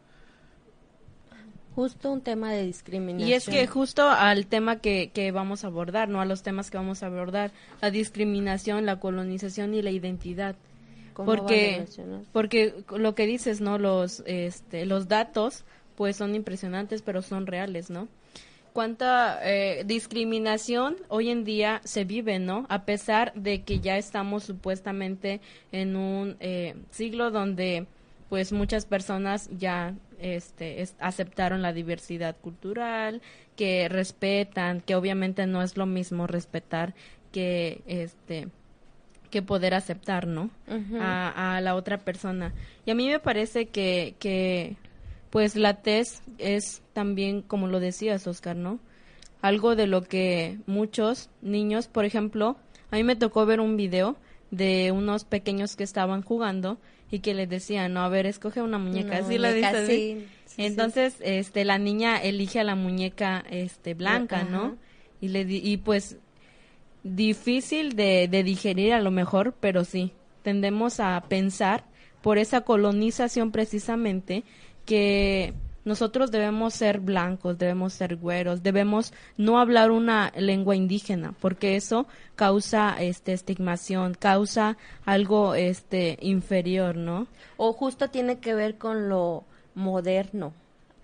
Justo 1.75 2.11
un 2.11 2.21
tema 2.21 2.51
de 2.51 2.65
discriminación. 2.65 3.29
Y 3.29 3.33
es 3.33 3.45
que 3.45 3.67
justo 3.67 4.09
al 4.09 4.47
tema 4.47 4.77
que, 4.77 5.11
que 5.13 5.31
vamos 5.31 5.63
a 5.63 5.67
abordar, 5.67 6.09
¿no? 6.09 6.21
A 6.21 6.25
los 6.25 6.41
temas 6.41 6.71
que 6.71 6.77
vamos 6.77 7.03
a 7.03 7.05
abordar, 7.05 7.51
la 7.83 7.91
discriminación, 7.91 8.87
la 8.87 8.99
colonización 8.99 9.75
y 9.75 9.83
la 9.83 9.91
identidad. 9.91 10.55
Porque, 11.23 11.85
porque 12.31 12.73
lo 12.95 13.15
que 13.15 13.25
dices, 13.25 13.61
¿no? 13.61 13.77
Los, 13.77 14.23
este, 14.25 14.85
los 14.85 15.07
datos, 15.07 15.63
pues 15.95 16.17
son 16.17 16.35
impresionantes, 16.35 17.01
pero 17.01 17.21
son 17.21 17.47
reales, 17.47 17.89
¿no? 17.89 18.07
cuánta 18.75 19.39
eh, 19.41 19.85
discriminación 19.85 20.97
hoy 21.07 21.29
en 21.29 21.45
día 21.45 21.79
se 21.85 22.03
vive, 22.03 22.39
¿no? 22.39 22.65
A 22.67 22.83
pesar 22.83 23.31
de 23.33 23.61
que 23.61 23.79
ya 23.79 23.97
estamos 23.97 24.43
supuestamente 24.43 25.39
en 25.71 25.95
un 25.95 26.35
eh, 26.41 26.75
siglo 26.91 27.31
donde 27.31 27.87
pues 28.27 28.51
muchas 28.51 28.85
personas 28.85 29.49
ya 29.57 29.95
este, 30.19 30.85
aceptaron 30.99 31.61
la 31.61 31.71
diversidad 31.71 32.35
cultural, 32.35 33.21
que 33.55 33.87
respetan, 33.87 34.81
que 34.81 34.95
obviamente 34.95 35.47
no 35.47 35.61
es 35.61 35.77
lo 35.77 35.85
mismo 35.85 36.27
respetar 36.27 36.95
que 37.31 37.81
este 37.87 38.49
que 39.35 39.41
poder 39.41 39.73
aceptar, 39.73 40.27
¿no? 40.27 40.49
a, 40.97 41.57
a, 41.57 41.59
la 41.59 41.75
otra 41.75 41.97
persona. 41.97 42.53
Y 42.85 42.91
a 42.91 42.95
mí 42.95 43.09
me 43.09 43.19
parece 43.19 43.65
que, 43.65 44.15
que 44.17 44.77
pues 45.29 45.57
la 45.57 45.81
tez 45.81 46.21
es 46.37 46.81
también, 46.93 47.41
como 47.41 47.67
lo 47.67 47.81
decías, 47.81 48.27
Oscar, 48.27 48.55
¿no? 48.55 48.79
Algo 49.41 49.75
de 49.75 49.87
lo 49.87 50.03
que 50.03 50.59
muchos 50.67 51.29
niños, 51.41 51.89
por 51.89 52.05
ejemplo, 52.05 52.55
a 52.91 52.95
mí 52.95 53.03
me 53.03 53.17
tocó 53.17 53.45
ver 53.45 53.59
un 53.59 53.75
video 53.75 54.15
de 54.51 54.93
unos 54.93 55.25
pequeños 55.25 55.75
que 55.75 55.83
estaban 55.83 56.21
jugando 56.21 56.77
y 57.11 57.19
que 57.19 57.33
les 57.33 57.49
decían, 57.49 57.91
no, 57.91 58.03
a 58.03 58.07
ver, 58.07 58.27
escoge 58.27 58.61
una 58.61 58.77
muñeca, 58.77 59.17
así 59.17 59.37
la 59.37 59.51
dice 59.51 60.27
Entonces, 60.55 61.17
este, 61.19 61.65
la 61.65 61.77
niña 61.77 62.23
elige 62.23 62.61
a 62.61 62.63
la 62.63 62.75
muñeca, 62.75 63.43
este, 63.49 63.95
blanca, 63.95 64.45
¿no? 64.45 64.77
Y 65.19 65.27
le 65.27 65.41
y 65.41 65.75
pues 65.75 66.19
difícil 67.05 67.95
de, 67.95 68.27
de 68.27 68.43
digerir 68.43 68.93
a 68.93 68.99
lo 68.99 69.11
mejor, 69.11 69.53
pero 69.59 69.85
sí, 69.85 70.11
tendemos 70.41 70.99
a 70.99 71.23
pensar 71.29 71.85
por 72.21 72.37
esa 72.39 72.61
colonización 72.61 73.51
precisamente 73.51 74.43
que 74.85 75.53
nosotros 75.85 76.31
debemos 76.31 76.73
ser 76.73 76.99
blancos, 76.99 77.59
debemos 77.59 77.93
ser 77.93 78.15
güeros, 78.15 78.63
debemos 78.63 79.13
no 79.37 79.59
hablar 79.59 79.91
una 79.91 80.33
lengua 80.35 80.75
indígena, 80.75 81.35
porque 81.39 81.75
eso 81.75 82.07
causa 82.35 82.95
este 82.99 83.33
estigmación, 83.33 84.15
causa 84.15 84.77
algo 85.05 85.53
este 85.53 86.17
inferior, 86.21 86.97
¿no? 86.97 87.27
O 87.55 87.71
justo 87.71 88.09
tiene 88.09 88.39
que 88.39 88.55
ver 88.55 88.79
con 88.79 89.09
lo 89.09 89.43
moderno. 89.75 90.53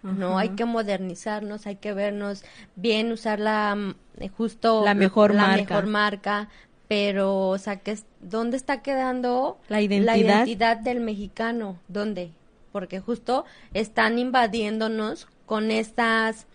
No, 0.04 0.38
hay 0.38 0.49
que 0.49 0.66
modernizarnos, 0.66 1.68
hay 1.68 1.76
que 1.76 1.93
vernos 1.93 2.43
bien, 2.76 3.12
usar 3.12 3.39
la 3.39 3.76
mm, 3.76 3.95
justo 4.36 4.84
la 4.84 4.95
mejor 4.95 5.34
la 5.36 5.47
marca. 5.47 5.76
mejor 5.76 5.86
marca, 5.88 6.49
pero 6.88 7.49
o 7.49 7.58
sea, 7.58 7.78
que 7.78 7.97
¿dónde 8.20 8.58
está 8.58 8.82
quedando 8.82 9.60
la 9.70 9.82
identidad? 9.82 10.16
la 10.16 10.18
identidad 10.18 10.78
del 10.78 11.02
mexicano? 11.02 11.78
¿Dónde? 11.88 12.32
porque 12.72 12.99
justo 12.99 13.45
están 13.74 14.18
invadiéndonos 14.18 15.28
con 15.45 15.72
estas 15.72 16.47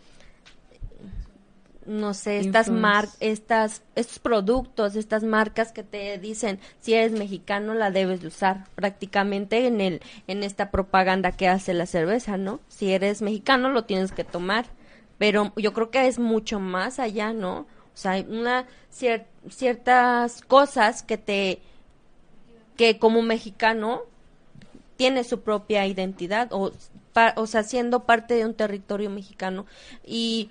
no 1.86 2.14
sé, 2.14 2.38
estas 2.38 2.68
mar 2.68 3.08
estas 3.20 3.82
estos 3.94 4.18
productos, 4.18 4.96
estas 4.96 5.22
marcas 5.22 5.72
que 5.72 5.82
te 5.82 6.18
dicen 6.18 6.58
si 6.80 6.94
eres 6.94 7.12
mexicano 7.12 7.74
la 7.74 7.90
debes 7.90 8.20
de 8.20 8.28
usar 8.28 8.66
prácticamente 8.74 9.66
en 9.66 9.80
el 9.80 10.02
en 10.26 10.42
esta 10.42 10.70
propaganda 10.70 11.32
que 11.32 11.48
hace 11.48 11.74
la 11.74 11.86
cerveza, 11.86 12.36
¿no? 12.36 12.60
Si 12.68 12.92
eres 12.92 13.22
mexicano 13.22 13.70
lo 13.70 13.84
tienes 13.84 14.12
que 14.12 14.24
tomar, 14.24 14.66
pero 15.18 15.52
yo 15.56 15.72
creo 15.72 15.90
que 15.90 16.06
es 16.06 16.18
mucho 16.18 16.60
más 16.60 16.98
allá, 16.98 17.32
¿no? 17.32 17.60
O 17.60 17.98
sea, 17.98 18.12
hay 18.12 18.26
una 18.28 18.66
ciertas 19.48 20.42
cosas 20.42 21.02
que 21.02 21.18
te 21.18 21.60
que 22.76 22.98
como 22.98 23.22
mexicano 23.22 24.02
tiene 24.96 25.24
su 25.24 25.40
propia 25.40 25.86
identidad 25.86 26.52
o, 26.52 26.72
o 27.36 27.46
sea, 27.46 27.62
siendo 27.62 28.04
parte 28.04 28.34
de 28.34 28.44
un 28.44 28.54
territorio 28.54 29.10
mexicano 29.10 29.66
y 30.04 30.50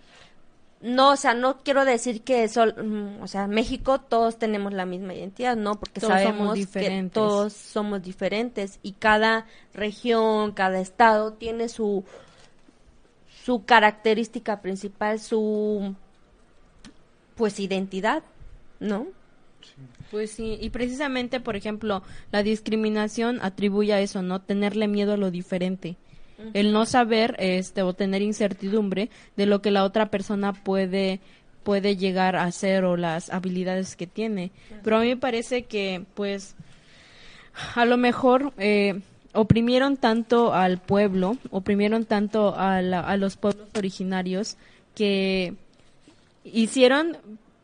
no, 0.85 1.13
o 1.13 1.15
sea, 1.15 1.33
no 1.33 1.63
quiero 1.63 1.83
decir 1.83 2.21
que 2.21 2.47
sol, 2.47 2.75
mm, 2.77 3.23
o 3.23 3.27
sea, 3.27 3.47
México 3.47 3.99
todos 3.99 4.37
tenemos 4.37 4.71
la 4.71 4.85
misma 4.85 5.15
identidad, 5.15 5.57
¿no? 5.57 5.79
Porque 5.79 5.99
sabemos 5.99 6.55
que 6.67 7.09
todos 7.11 7.53
somos 7.53 8.03
diferentes 8.03 8.79
y 8.83 8.91
cada 8.91 9.47
región, 9.73 10.51
cada 10.51 10.79
estado 10.79 11.33
tiene 11.33 11.69
su 11.69 12.03
su 13.43 13.65
característica 13.65 14.61
principal, 14.61 15.19
su 15.19 15.95
pues 17.35 17.59
identidad, 17.59 18.23
¿no? 18.79 19.07
Pues 20.11 20.31
sí, 20.31 20.57
y 20.61 20.69
precisamente, 20.69 21.39
por 21.39 21.55
ejemplo, 21.55 22.03
la 22.31 22.43
discriminación 22.43 23.39
atribuye 23.41 23.93
a 23.93 24.01
eso, 24.01 24.21
¿no? 24.21 24.41
Tenerle 24.41 24.87
miedo 24.87 25.13
a 25.13 25.17
lo 25.17 25.31
diferente. 25.31 25.97
El 26.53 26.73
no 26.73 26.85
saber 26.85 27.35
este 27.39 27.81
o 27.81 27.93
tener 27.93 28.21
incertidumbre 28.21 29.09
de 29.37 29.45
lo 29.45 29.61
que 29.61 29.71
la 29.71 29.83
otra 29.83 30.07
persona 30.07 30.53
puede 30.53 31.19
puede 31.63 31.97
llegar 31.97 32.35
a 32.35 32.43
hacer 32.43 32.85
o 32.85 32.95
las 32.95 33.31
habilidades 33.31 33.95
que 33.95 34.05
tiene. 34.05 34.51
Pero 34.83 34.97
a 34.97 35.01
mí 35.01 35.07
me 35.07 35.17
parece 35.17 35.63
que, 35.63 36.05
pues, 36.13 36.55
a 37.73 37.85
lo 37.85 37.97
mejor 37.97 38.53
eh, 38.59 39.01
oprimieron 39.33 39.97
tanto 39.97 40.53
al 40.53 40.77
pueblo, 40.77 41.37
oprimieron 41.49 42.05
tanto 42.05 42.53
a, 42.55 42.77
a 42.77 43.17
los 43.17 43.35
pueblos 43.35 43.67
originarios 43.75 44.57
que 44.93 45.55
hicieron 46.43 47.17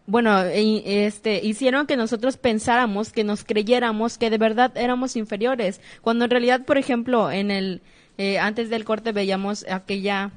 bueno, 0.08 0.42
este, 0.44 1.40
hicieron 1.46 1.88
que 1.88 1.96
nosotros 1.96 2.36
pensáramos, 2.36 3.14
que 3.14 3.24
nos 3.24 3.46
creyéramos 3.46 4.18
que 4.18 4.30
de 4.30 4.38
verdad 4.38 4.72
éramos 4.76 5.16
inferiores, 5.16 5.80
cuando 6.02 6.26
en 6.26 6.32
realidad, 6.32 6.66
por 6.66 6.78
ejemplo, 6.78 7.32
en 7.32 7.50
el, 7.50 7.82
eh, 8.18 8.40
antes 8.40 8.70
del 8.70 8.86
corte 8.86 9.12
veíamos 9.12 9.66
aquella, 9.70 10.32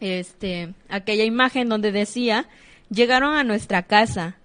este, 0.00 0.72
aquella 0.88 1.24
imagen 1.24 1.68
donde 1.68 1.92
decía, 1.92 2.46
llegaron 2.90 3.34
a 3.34 3.44
nuestra 3.44 3.82
casa, 3.82 4.36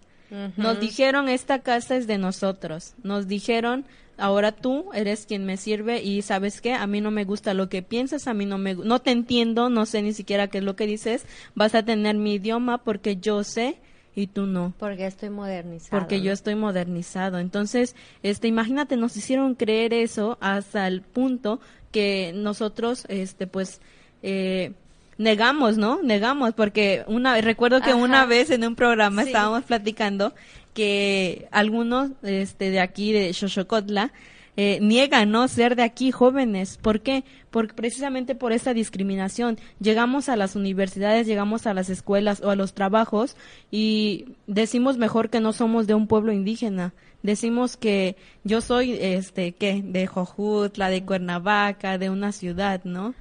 Nos 0.57 0.82
dijeron, 0.82 1.30
esta 1.30 1.59
casa 1.59 1.95
es 1.95 2.07
de 2.07 2.18
nosotros. 2.18 2.93
Nos 3.03 3.28
dijeron, 3.28 3.86
ahora 4.18 4.51
tú 4.51 4.89
eres 4.93 5.26
quien 5.26 5.45
me 5.45 5.55
sirve 5.55 6.01
y 6.01 6.22
sabes 6.24 6.61
qué, 6.61 6.74
a 6.74 6.88
mí 6.88 6.99
no 6.99 7.11
me 7.11 7.24
gusta 7.24 7.53
lo 7.53 7.70
que 7.70 7.82
piensas, 7.82 8.28
a 8.28 8.34
mí 8.34 8.45
no 8.45 8.57
me 8.57 8.74
no 8.76 8.99
te 8.99 9.11
entiendo, 9.11 9.70
no 9.70 9.86
sé 9.86 10.01
ni 10.01 10.13
siquiera 10.13 10.47
qué 10.47 10.57
es 10.59 10.63
lo 10.63 10.76
que 10.76 10.88
dices, 10.88 11.26
vas 11.53 11.76
a 11.76 11.84
tener 11.84 12.16
mi 12.16 12.36
idioma 12.36 12.80
porque 12.80 13.18
yo 13.18 13.43
sé 13.43 13.78
y 14.16 14.28
tú 14.28 14.45
no. 14.45 14.74
Porque 14.80 15.05
estoy 15.05 15.30
modernizado. 15.30 15.99
Porque 15.99 16.22
yo 16.22 16.32
estoy 16.32 16.55
modernizado. 16.55 17.38
Entonces, 17.38 17.95
este, 18.24 18.47
imagínate, 18.47 18.95
nos 18.97 19.16
hicieron 19.18 19.55
creer 19.55 19.93
eso 19.93 20.38
hasta 20.39 20.88
el 20.88 21.01
punto 21.01 21.59
que 21.91 22.32
nosotros, 22.34 23.05
este, 23.09 23.45
pues, 23.45 23.82
eh, 24.24 24.72
negamos, 25.18 25.78
¿no? 25.78 26.01
Negamos, 26.01 26.53
porque 26.53 27.03
una, 27.07 27.39
recuerdo 27.41 27.82
que 27.82 27.93
una 27.93 28.26
vez 28.26 28.49
en 28.49 28.66
un 28.66 28.76
programa 28.76 29.24
estábamos 29.24 29.63
platicando 29.63 30.34
que 30.74 31.47
algunos, 31.51 32.11
este, 32.22 32.70
de 32.70 32.80
aquí, 32.80 33.13
de 33.13 33.34
Xochocotla, 33.34 34.11
eh, 34.58 34.80
niegan 34.82 35.32
no 35.32 35.47
ser 35.47 35.76
de 35.76 35.84
aquí 35.84 36.12
jóvenes. 36.12 36.78
¿Por 36.78 37.01
qué? 37.01 37.24
Porque 37.51 37.74
precisamente 37.74 38.36
por 38.36 38.51
esa 38.51 38.74
discriminación. 38.74 39.58
Llegamos 39.80 40.30
a 40.30 40.36
las 40.36 40.56
universidades, 40.56 41.28
llegamos 41.28 41.68
a 41.68 41.74
las 41.74 41.89
escuelas 41.89 42.41
o 42.41 42.49
a 42.49 42.56
los 42.56 42.74
trabajos 42.74 43.36
y 43.72 44.26
decimos 44.47 44.97
mejor 44.97 45.30
que 45.30 45.41
no 45.41 45.53
somos 45.53 45.88
de 45.88 45.93
un 45.93 46.08
pueblo 46.08 46.32
indígena. 46.32 46.93
Decimos 47.24 47.76
que 47.76 48.16
yo 48.43 48.62
soy, 48.62 48.93
este, 48.93 49.53
¿qué? 49.53 49.82
De 49.84 50.08
Jojutla, 50.08 50.89
de 50.89 51.03
Cuernavaca, 51.03 51.97
de 51.97 52.10
una 52.10 52.32
ciudad, 52.32 52.82
¿no? 52.84 53.16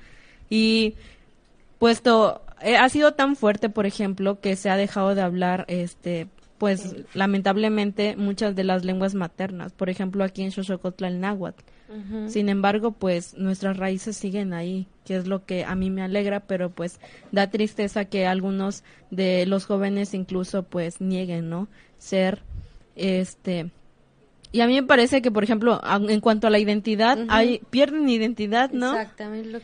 Y 0.50 0.94
puesto, 1.78 2.42
eh, 2.60 2.76
ha 2.76 2.88
sido 2.90 3.14
tan 3.14 3.34
fuerte, 3.34 3.70
por 3.70 3.86
ejemplo, 3.86 4.40
que 4.40 4.56
se 4.56 4.70
ha 4.70 4.76
dejado 4.76 5.14
de 5.14 5.22
hablar, 5.22 5.64
este, 5.68 6.28
pues 6.58 6.94
lamentablemente 7.14 8.16
muchas 8.16 8.54
de 8.54 8.64
las 8.64 8.84
lenguas 8.84 9.14
maternas, 9.14 9.72
por 9.72 9.90
ejemplo 9.90 10.24
aquí 10.24 10.42
en 10.42 10.52
Xochocotla 10.52 11.08
el 11.08 11.20
náhuatl. 11.20 11.62
Sin 12.26 12.48
embargo, 12.48 12.90
pues 12.90 13.34
nuestras 13.34 13.76
raíces 13.76 14.16
siguen 14.16 14.52
ahí, 14.52 14.88
que 15.04 15.14
es 15.14 15.28
lo 15.28 15.44
que 15.44 15.64
a 15.64 15.76
mí 15.76 15.90
me 15.90 16.02
alegra, 16.02 16.40
pero 16.40 16.70
pues 16.70 16.98
da 17.30 17.50
tristeza 17.50 18.06
que 18.06 18.26
algunos 18.26 18.82
de 19.10 19.46
los 19.46 19.64
jóvenes 19.66 20.12
incluso 20.12 20.64
pues 20.64 21.00
nieguen, 21.00 21.50
¿no? 21.50 21.68
Ser 21.98 22.42
este 22.96 23.70
y 24.50 24.60
a 24.60 24.66
mí 24.66 24.74
me 24.74 24.86
parece 24.86 25.20
que 25.20 25.30
por 25.30 25.44
ejemplo, 25.44 25.80
en 26.08 26.20
cuanto 26.20 26.46
a 26.46 26.50
la 26.50 26.58
identidad, 26.58 27.18
hay 27.28 27.60
pierden 27.70 28.08
identidad, 28.08 28.70
¿no? 28.70 28.92
Exactamente, 28.96 29.60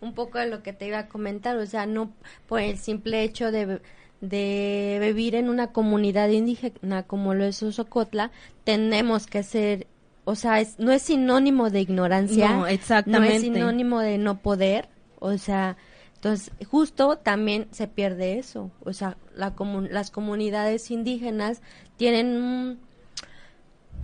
un 0.00 0.14
poco 0.14 0.38
de 0.38 0.46
lo 0.46 0.62
que 0.62 0.72
te 0.72 0.86
iba 0.86 0.98
a 0.98 1.08
comentar, 1.08 1.56
o 1.56 1.66
sea, 1.66 1.86
no 1.86 2.12
por 2.46 2.60
el 2.60 2.76
simple 2.78 3.22
hecho 3.22 3.50
de 3.50 3.80
de 4.28 4.98
vivir 5.00 5.34
en 5.34 5.48
una 5.48 5.68
comunidad 5.68 6.28
indígena 6.28 7.02
como 7.04 7.34
lo 7.34 7.44
es 7.44 7.56
Socotla, 7.56 8.30
tenemos 8.64 9.26
que 9.26 9.42
ser, 9.42 9.86
o 10.24 10.34
sea, 10.34 10.60
es, 10.60 10.78
no 10.78 10.92
es 10.92 11.02
sinónimo 11.02 11.70
de 11.70 11.80
ignorancia, 11.80 12.50
no, 12.50 12.66
exactamente. 12.66 13.28
no 13.28 13.34
es 13.34 13.40
sinónimo 13.42 14.00
de 14.00 14.18
no 14.18 14.38
poder, 14.38 14.88
o 15.18 15.36
sea, 15.38 15.76
entonces 16.14 16.52
justo 16.70 17.18
también 17.18 17.68
se 17.70 17.86
pierde 17.86 18.38
eso, 18.38 18.70
o 18.84 18.92
sea, 18.92 19.16
la 19.34 19.54
las 19.90 20.10
comunidades 20.10 20.90
indígenas 20.90 21.62
tienen 21.96 22.78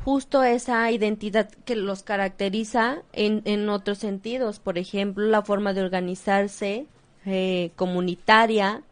justo 0.04 0.42
esa 0.42 0.90
identidad 0.90 1.50
que 1.64 1.76
los 1.76 2.02
caracteriza 2.02 3.02
en, 3.12 3.42
en 3.44 3.68
otros 3.68 3.98
sentidos, 3.98 4.58
por 4.58 4.78
ejemplo, 4.78 5.26
la 5.26 5.42
forma 5.42 5.72
de 5.74 5.82
organizarse 5.82 6.86
eh, 7.26 7.72
comunitaria, 7.76 8.82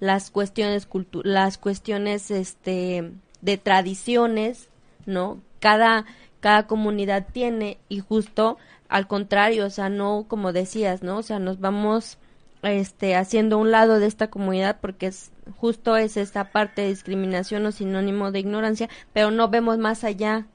las 0.00 0.30
cuestiones 0.30 0.88
las 1.24 1.58
cuestiones 1.58 2.30
este 2.30 3.12
de 3.40 3.58
tradiciones 3.58 4.68
no 5.06 5.40
cada 5.60 6.06
cada 6.40 6.66
comunidad 6.66 7.26
tiene 7.32 7.78
y 7.88 8.00
justo 8.00 8.58
al 8.88 9.06
contrario 9.06 9.66
o 9.66 9.70
sea 9.70 9.88
no 9.88 10.26
como 10.28 10.52
decías 10.52 11.02
no 11.02 11.18
o 11.18 11.22
sea 11.22 11.38
nos 11.38 11.60
vamos 11.60 12.18
este 12.62 13.16
haciendo 13.16 13.58
un 13.58 13.70
lado 13.70 13.98
de 13.98 14.06
esta 14.06 14.28
comunidad 14.30 14.78
porque 14.80 15.06
es 15.06 15.30
justo 15.56 15.96
es 15.96 16.16
esta 16.16 16.50
parte 16.50 16.82
de 16.82 16.88
discriminación 16.88 17.66
o 17.66 17.72
sinónimo 17.72 18.30
de 18.32 18.40
ignorancia 18.40 18.88
pero 19.12 19.30
no 19.30 19.48
vemos 19.48 19.78
más 19.78 20.04
allá 20.04 20.46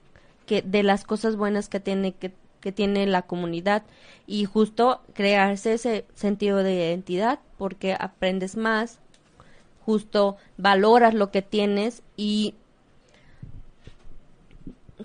que 0.45 0.61
de 0.61 0.83
las 0.83 1.03
cosas 1.03 1.35
buenas 1.35 1.69
que 1.69 1.79
tiene 1.79 2.13
que, 2.13 2.31
que 2.59 2.71
tiene 2.71 3.05
la 3.05 3.23
comunidad. 3.23 3.83
Y 4.25 4.45
justo 4.45 5.01
crearse 5.13 5.73
ese 5.73 6.05
sentido 6.13 6.63
de 6.63 6.73
identidad 6.73 7.39
porque 7.57 7.95
aprendes 7.99 8.55
más 8.55 8.99
justo 9.86 10.38
valoras 10.57 11.13
lo 11.13 11.31
que 11.31 11.41
tienes 11.41 12.03
y 12.17 12.55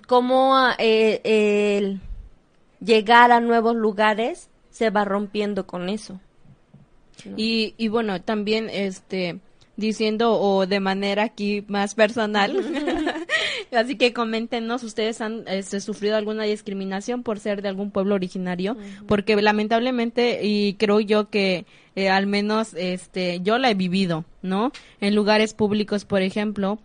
cómo 0.07 0.57
eh, 0.77 1.21
el 1.23 2.01
llegar 2.79 3.31
a 3.31 3.39
nuevos 3.39 3.75
lugares 3.75 4.49
se 4.69 4.89
va 4.89 5.05
rompiendo 5.05 5.65
con 5.65 5.89
eso. 5.89 6.19
Y, 7.35 7.73
y 7.77 7.89
bueno, 7.89 8.21
también 8.21 8.69
este 8.69 9.39
diciendo 9.75 10.39
o 10.39 10.65
de 10.65 10.79
manera 10.79 11.23
aquí 11.23 11.65
más 11.67 11.95
personal. 11.95 12.53
Así 13.71 13.95
que 13.95 14.13
coméntenos, 14.13 14.83
¿ustedes 14.83 15.21
han 15.21 15.47
este, 15.47 15.79
sufrido 15.79 16.15
alguna 16.15 16.43
discriminación 16.43 17.23
por 17.23 17.39
ser 17.39 17.61
de 17.61 17.69
algún 17.69 17.91
pueblo 17.91 18.15
originario? 18.15 18.77
Porque 19.07 19.35
lamentablemente, 19.35 20.39
y 20.43 20.73
creo 20.75 20.99
yo 20.99 21.29
que 21.29 21.65
eh, 21.95 22.09
al 22.09 22.27
menos 22.27 22.73
este, 22.75 23.41
yo 23.41 23.57
la 23.57 23.69
he 23.71 23.75
vivido, 23.75 24.25
¿no? 24.41 24.71
En 25.01 25.15
lugares 25.15 25.53
públicos, 25.53 26.05
por 26.05 26.21
ejemplo, 26.21 26.79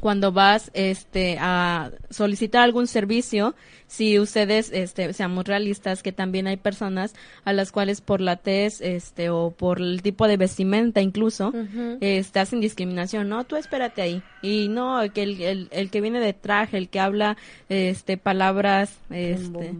cuando 0.00 0.32
vas 0.32 0.70
este 0.74 1.38
a 1.40 1.90
solicitar 2.10 2.62
algún 2.62 2.86
servicio 2.86 3.54
si 3.86 4.18
ustedes 4.18 4.70
este 4.72 5.12
seamos 5.12 5.44
realistas 5.44 6.02
que 6.02 6.12
también 6.12 6.46
hay 6.46 6.56
personas 6.56 7.14
a 7.44 7.52
las 7.52 7.70
cuales 7.70 8.00
por 8.00 8.20
la 8.20 8.36
tez 8.36 8.80
este 8.80 9.30
o 9.30 9.52
por 9.52 9.80
el 9.80 10.02
tipo 10.02 10.26
de 10.26 10.36
vestimenta 10.36 11.00
incluso 11.00 11.52
este 12.00 12.40
hacen 12.40 12.60
discriminación 12.60 13.28
no 13.28 13.44
tú 13.44 13.56
espérate 13.56 14.02
ahí 14.02 14.22
y 14.42 14.68
no 14.68 15.00
que 15.12 15.22
el, 15.22 15.68
el, 15.70 15.90
que 15.90 16.00
viene 16.00 16.20
de 16.20 16.32
traje 16.32 16.78
el 16.78 16.88
que 16.88 17.00
habla 17.00 17.36
este 17.68 18.16
palabras 18.16 18.98
este 19.10 19.74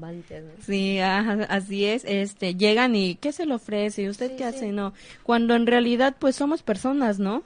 sí 0.64 1.00
así 1.00 1.84
es 1.84 2.04
este 2.04 2.54
llegan 2.54 2.94
y 2.94 3.16
qué 3.16 3.32
se 3.32 3.46
le 3.46 3.54
ofrece 3.54 4.02
y 4.02 4.08
usted 4.08 4.36
qué 4.36 4.44
hace 4.44 4.72
no 4.72 4.92
cuando 5.24 5.54
en 5.54 5.66
realidad 5.66 6.14
pues 6.18 6.36
somos 6.36 6.62
personas 6.62 7.18
no 7.18 7.42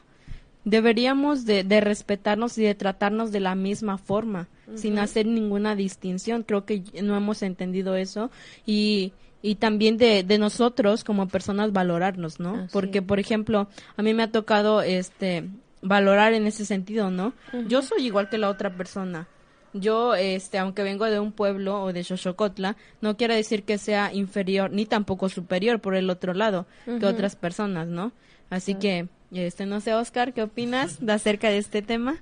deberíamos 0.65 1.45
de, 1.45 1.65
de, 1.65 1.81
respetarnos 1.81 2.59
y 2.59 2.63
de 2.63 2.75
tratarnos 2.75 3.33
de 3.33 3.41
la 3.41 3.55
misma 3.55 3.99
forma, 3.99 4.49
sin 4.75 4.99
hacer 4.99 5.27
ninguna 5.27 5.75
distinción. 5.75 6.43
Creo 6.43 6.65
que 6.65 6.83
no 7.03 7.17
hemos 7.17 7.43
entendido 7.43 7.97
eso 7.97 8.31
y, 8.67 9.13
y 9.43 9.57
también 9.57 9.97
de, 9.97 10.23
de 10.23 10.39
nosotros 10.39 11.05
como 11.05 11.29
personas 11.29 11.73
valorarnos, 11.73 12.41
¿no? 12.41 12.69
Porque, 12.73 13.03
por 13.03 13.19
ejemplo, 13.19 13.69
a 13.97 14.03
mí 14.03 14.15
me 14.15 14.23
ha 14.23 14.31
tocado 14.31 14.83
este 14.83 15.49
valorar 15.83 16.35
en 16.35 16.47
ese 16.47 16.65
sentido, 16.67 17.11
¿no? 17.11 17.33
Yo 17.69 17.83
soy 17.83 18.07
igual 18.07 18.29
que 18.29 18.39
la 18.39 18.51
otra 18.51 18.77
persona. 18.77 19.29
Yo, 19.73 20.15
este, 20.15 20.59
aunque 20.59 20.83
vengo 20.83 21.05
de 21.07 21.21
un 21.21 21.33
pueblo 21.33 21.83
o 21.83 21.93
de 21.93 22.03
Xochocotla, 22.03 22.77
no 23.01 23.17
quiere 23.17 23.37
decir 23.37 23.63
que 23.63 23.79
sea 23.79 24.13
inferior 24.13 24.73
ni 24.73 24.85
tampoco 24.85 25.29
superior 25.29 25.81
por 25.81 25.95
el 25.95 26.11
otro 26.11 26.35
lado 26.35 26.67
que 26.85 27.07
otras 27.07 27.37
personas, 27.37 27.87
¿no? 27.87 28.13
Así 28.51 28.75
que 28.75 29.09
este, 29.39 29.67
no 29.67 29.81
sé, 29.81 29.95
Oscar, 29.95 30.33
¿qué 30.33 30.43
opinas 30.43 31.05
de 31.05 31.13
acerca 31.13 31.49
de 31.49 31.59
este 31.59 31.83
tema? 31.83 32.17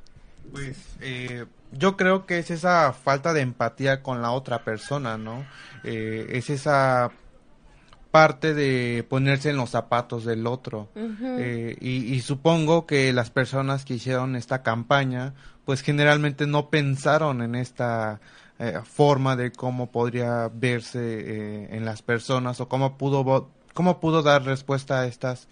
Pues 0.53 0.79
eh, 1.01 1.47
yo 1.73 1.97
creo 1.97 2.27
que 2.27 2.39
es 2.39 2.51
esa 2.51 2.93
falta 2.93 3.33
de 3.33 3.41
empatía 3.41 4.03
con 4.03 4.23
la 4.23 4.31
otra 4.33 4.65
persona, 4.65 5.17
¿no? 5.19 5.47
Eh, 5.85 6.27
es 6.31 6.51
esa 6.51 7.11
parte 8.11 8.55
de 8.55 9.05
ponerse 9.09 9.51
en 9.51 9.57
los 9.57 9.71
zapatos 9.71 10.25
del 10.25 10.47
otro. 10.47 10.89
Eh, 10.97 11.77
y, 11.81 12.21
supongo 12.21 12.87
que 12.87 13.13
las 13.13 13.31
personas 13.31 13.85
que 13.85 13.95
hicieron 13.95 14.35
esta 14.35 14.63
campaña, 14.63 15.35
pues 15.65 15.83
generalmente 15.83 16.47
no 16.47 16.71
pensaron 16.71 17.43
en 17.43 17.55
esta 17.55 18.21
forma 18.83 19.37
de 19.37 19.53
cómo 19.53 19.93
podría 19.93 20.51
verse 20.53 21.77
en 21.77 21.85
las 21.85 22.03
personas 22.03 22.61
o 22.61 22.69
cómo 22.69 22.99
pudo, 22.99 23.51
cómo 23.73 24.01
pudo 24.01 24.23
dar 24.23 24.43
respuesta 24.43 25.01
a 25.01 25.07
estas 25.07 25.47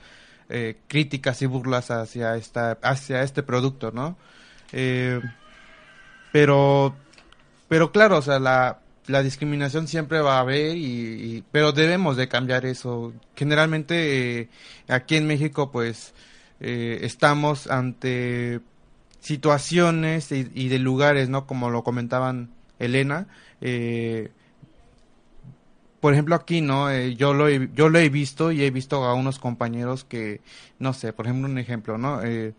eh, 0.48 0.76
críticas 0.88 1.42
y 1.42 1.46
burlas 1.46 1.90
hacia 1.90 2.36
esta 2.36 2.78
hacia 2.82 3.22
este 3.22 3.42
producto 3.42 3.90
no 3.92 4.16
eh, 4.72 5.20
pero 6.32 6.94
pero 7.68 7.92
claro 7.92 8.18
o 8.18 8.22
sea 8.22 8.38
la 8.38 8.80
la 9.06 9.22
discriminación 9.22 9.86
siempre 9.86 10.20
va 10.20 10.38
a 10.38 10.40
haber 10.40 10.76
y, 10.76 11.44
pero 11.52 11.70
debemos 11.70 12.16
de 12.16 12.26
cambiar 12.26 12.66
eso. 12.66 13.12
Generalmente 13.36 14.40
eh, 14.40 14.48
aquí 14.88 15.14
en 15.14 15.28
México 15.28 15.70
pues 15.70 16.12
estamos 16.58 17.68
ante 17.68 18.58
situaciones 19.20 20.32
y, 20.32 20.50
y, 20.54 20.68
de 20.68 20.80
lugares 20.80 21.28
no 21.28 21.46
como 21.46 21.70
lo 21.70 21.84
comentaban 21.84 22.50
Elena 22.78 23.26
eh, 23.60 24.30
por 26.06 26.12
ejemplo 26.12 26.36
aquí, 26.36 26.60
¿no? 26.60 26.88
Eh, 26.88 27.16
yo, 27.16 27.34
lo 27.34 27.48
he, 27.48 27.68
yo 27.74 27.88
lo 27.88 27.98
he 27.98 28.08
visto 28.10 28.52
y 28.52 28.62
he 28.62 28.70
visto 28.70 29.02
a 29.02 29.14
unos 29.14 29.40
compañeros 29.40 30.04
que, 30.04 30.40
no 30.78 30.92
sé, 30.92 31.12
por 31.12 31.26
ejemplo 31.26 31.50
un 31.50 31.58
ejemplo, 31.58 31.98
¿no? 31.98 32.22
Eh, 32.22 32.54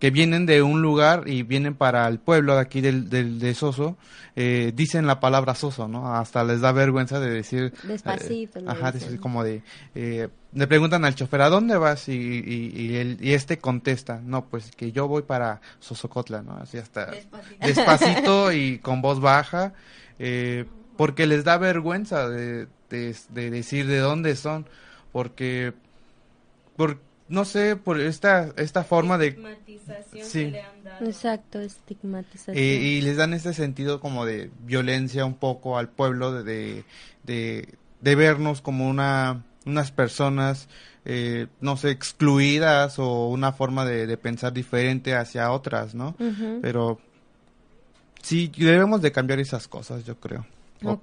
que 0.00 0.10
vienen 0.10 0.46
de 0.46 0.62
un 0.62 0.82
lugar 0.82 1.22
y 1.28 1.44
vienen 1.44 1.76
para 1.76 2.08
el 2.08 2.18
pueblo 2.18 2.56
de 2.56 2.60
aquí 2.60 2.80
del, 2.80 3.08
del 3.08 3.38
de 3.38 3.54
Soso, 3.54 3.96
eh, 4.34 4.72
dicen 4.74 5.06
la 5.06 5.20
palabra 5.20 5.54
Soso, 5.54 5.86
¿no? 5.86 6.12
Hasta 6.12 6.42
les 6.42 6.60
da 6.60 6.72
vergüenza 6.72 7.20
de 7.20 7.30
decir... 7.30 7.72
Despacito. 7.84 8.58
eh, 8.58 8.64
ajá, 8.66 8.90
dicen. 8.90 9.16
como 9.18 9.44
de... 9.44 9.62
eh, 9.94 10.28
le 10.52 10.66
preguntan 10.66 11.04
al 11.04 11.14
chofer, 11.14 11.42
¿a 11.42 11.48
dónde 11.50 11.76
vas? 11.76 12.08
Y, 12.08 12.14
y, 12.14 12.72
y, 12.74 12.96
él- 12.96 13.18
y 13.20 13.34
este 13.34 13.58
contesta, 13.58 14.20
no, 14.24 14.46
pues 14.46 14.72
que 14.76 14.90
yo 14.90 15.06
voy 15.06 15.22
para 15.22 15.60
Sosocotla, 15.78 16.42
¿no? 16.42 16.56
Así 16.56 16.78
hasta 16.78 17.12
despacito 17.60 18.50
y 18.52 18.78
con 18.80 19.02
voz 19.02 19.20
baja, 19.20 19.72
eh, 20.18 20.64
porque 20.96 21.26
les 21.26 21.44
da 21.44 21.56
vergüenza 21.58 22.28
de, 22.28 22.66
de, 22.90 23.16
de 23.30 23.50
decir 23.50 23.86
de 23.86 23.98
dónde 23.98 24.36
son, 24.36 24.66
porque, 25.12 25.72
por, 26.76 26.98
no 27.28 27.44
sé, 27.44 27.76
por 27.76 28.00
esta, 28.00 28.52
esta 28.56 28.84
forma 28.84 29.18
de... 29.18 29.28
Estigmatización 29.28 30.26
Sí. 30.26 30.44
que 30.44 30.50
le 30.50 30.62
han 30.62 30.84
dado. 30.84 31.06
Exacto, 31.06 31.60
estigmatización. 31.60 32.56
Eh, 32.56 32.74
y 32.82 33.00
les 33.00 33.16
dan 33.16 33.32
ese 33.34 33.54
sentido 33.54 34.00
como 34.00 34.24
de 34.26 34.50
violencia 34.64 35.24
un 35.24 35.34
poco 35.34 35.78
al 35.78 35.88
pueblo, 35.88 36.32
de, 36.32 36.44
de, 36.44 36.84
de, 37.24 37.68
de 38.00 38.14
vernos 38.14 38.60
como 38.60 38.88
una, 38.88 39.44
unas 39.66 39.90
personas, 39.90 40.68
eh, 41.04 41.46
no 41.60 41.76
sé, 41.76 41.90
excluidas 41.90 42.98
o 42.98 43.28
una 43.28 43.52
forma 43.52 43.84
de, 43.84 44.06
de 44.06 44.16
pensar 44.16 44.52
diferente 44.52 45.14
hacia 45.14 45.50
otras, 45.52 45.94
¿no? 45.94 46.14
Pero 46.60 47.00
sí, 48.22 48.52
debemos 48.56 49.02
de 49.02 49.10
cambiar 49.12 49.40
esas 49.40 49.66
cosas, 49.68 50.04
yo 50.04 50.16
creo. 50.20 50.46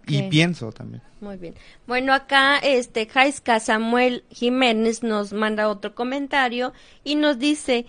Y 0.07 0.23
pienso 0.29 0.71
también. 0.71 1.01
Muy 1.21 1.37
bien. 1.37 1.55
Bueno, 1.87 2.13
acá 2.13 2.57
este 2.57 3.05
Jaiska 3.07 3.59
Samuel 3.59 4.23
Jiménez 4.29 5.03
nos 5.03 5.33
manda 5.33 5.67
otro 5.69 5.93
comentario 5.95 6.73
y 7.03 7.15
nos 7.15 7.39
dice, 7.39 7.85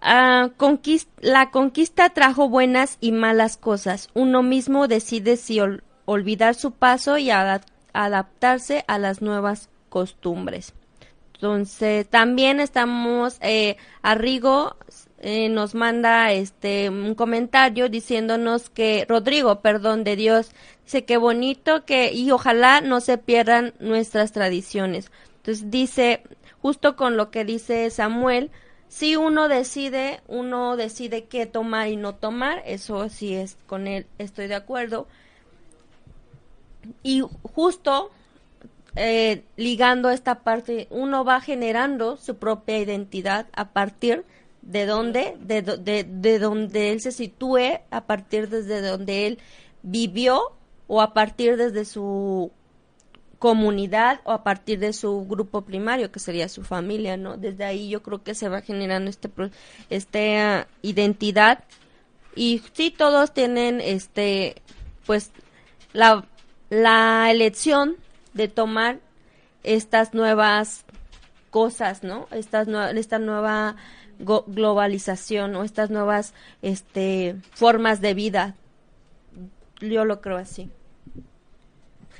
ah, 0.00 0.50
conquis- 0.58 1.08
la 1.20 1.50
conquista 1.50 2.10
trajo 2.10 2.48
buenas 2.48 2.98
y 3.00 3.12
malas 3.12 3.56
cosas. 3.56 4.08
Uno 4.14 4.42
mismo 4.42 4.88
decide 4.88 5.36
si 5.36 5.58
ol- 5.60 5.82
olvidar 6.04 6.54
su 6.54 6.72
paso 6.72 7.18
y 7.18 7.30
ada- 7.30 7.62
adaptarse 7.92 8.84
a 8.88 8.98
las 8.98 9.22
nuevas 9.22 9.68
costumbres. 9.88 10.74
Entonces, 11.34 12.06
también 12.08 12.60
estamos, 12.60 13.38
eh, 13.40 13.76
Arrigo 14.02 14.76
eh, 15.20 15.48
nos 15.50 15.74
manda 15.74 16.32
este 16.32 16.88
un 16.88 17.14
comentario 17.14 17.88
diciéndonos 17.88 18.70
que, 18.70 19.04
Rodrigo, 19.08 19.60
perdón, 19.60 20.02
de 20.02 20.16
Dios, 20.16 20.50
dice 20.84 21.04
que 21.04 21.18
bonito 21.18 21.84
que, 21.84 22.12
y 22.12 22.30
ojalá 22.30 22.80
no 22.80 23.00
se 23.00 23.18
pierdan 23.18 23.74
nuestras 23.80 24.32
tradiciones. 24.32 25.10
Entonces 25.36 25.70
dice, 25.70 26.22
justo 26.62 26.96
con 26.96 27.16
lo 27.16 27.30
que 27.30 27.44
dice 27.44 27.90
Samuel, 27.90 28.50
si 28.88 29.14
uno 29.16 29.48
decide, 29.48 30.20
uno 30.26 30.76
decide 30.76 31.24
qué 31.24 31.46
tomar 31.46 31.88
y 31.88 31.96
no 31.96 32.14
tomar, 32.14 32.62
eso 32.66 33.08
sí 33.08 33.34
es 33.34 33.56
con 33.66 33.86
él, 33.86 34.06
estoy 34.18 34.48
de 34.48 34.56
acuerdo. 34.56 35.06
Y 37.02 37.22
justo 37.42 38.10
eh, 38.96 39.44
ligando 39.56 40.10
esta 40.10 40.40
parte, 40.40 40.88
uno 40.90 41.24
va 41.24 41.40
generando 41.40 42.16
su 42.16 42.36
propia 42.36 42.78
identidad 42.78 43.46
a 43.52 43.68
partir 43.68 44.16
de 44.18 44.24
de, 44.62 44.86
do- 44.86 45.76
de, 45.76 46.04
de 46.04 46.38
donde 46.38 46.92
él 46.92 47.00
se 47.00 47.12
sitúe, 47.12 47.80
a 47.90 48.00
partir 48.06 48.48
desde 48.48 48.80
donde 48.82 49.26
él 49.26 49.38
vivió 49.82 50.52
o 50.86 51.00
a 51.00 51.12
partir 51.14 51.56
desde 51.56 51.84
su 51.84 52.50
comunidad 53.38 54.20
o 54.24 54.32
a 54.32 54.44
partir 54.44 54.78
de 54.80 54.92
su 54.92 55.24
grupo 55.26 55.62
primario 55.62 56.12
que 56.12 56.18
sería 56.20 56.48
su 56.48 56.62
familia, 56.62 57.16
¿no? 57.16 57.36
Desde 57.38 57.64
ahí 57.64 57.88
yo 57.88 58.02
creo 58.02 58.22
que 58.22 58.34
se 58.34 58.48
va 58.50 58.60
generando 58.60 59.08
este 59.08 59.28
pro- 59.30 59.50
esta 59.88 60.66
identidad 60.82 61.64
y 62.36 62.60
sí 62.74 62.90
todos 62.90 63.32
tienen 63.32 63.80
este 63.80 64.60
pues 65.06 65.30
la 65.94 66.26
la 66.68 67.30
elección 67.30 67.96
de 68.34 68.48
tomar 68.48 69.00
estas 69.64 70.12
nuevas 70.12 70.84
cosas, 71.50 72.04
¿no? 72.04 72.28
Estas 72.32 72.68
esta 72.94 73.18
nueva 73.18 73.76
globalización 74.20 75.54
o 75.56 75.64
estas 75.64 75.90
nuevas 75.90 76.34
este 76.62 77.36
formas 77.52 78.00
de 78.00 78.14
vida. 78.14 78.54
Yo 79.80 80.04
lo 80.04 80.20
creo 80.20 80.36
así. 80.36 80.70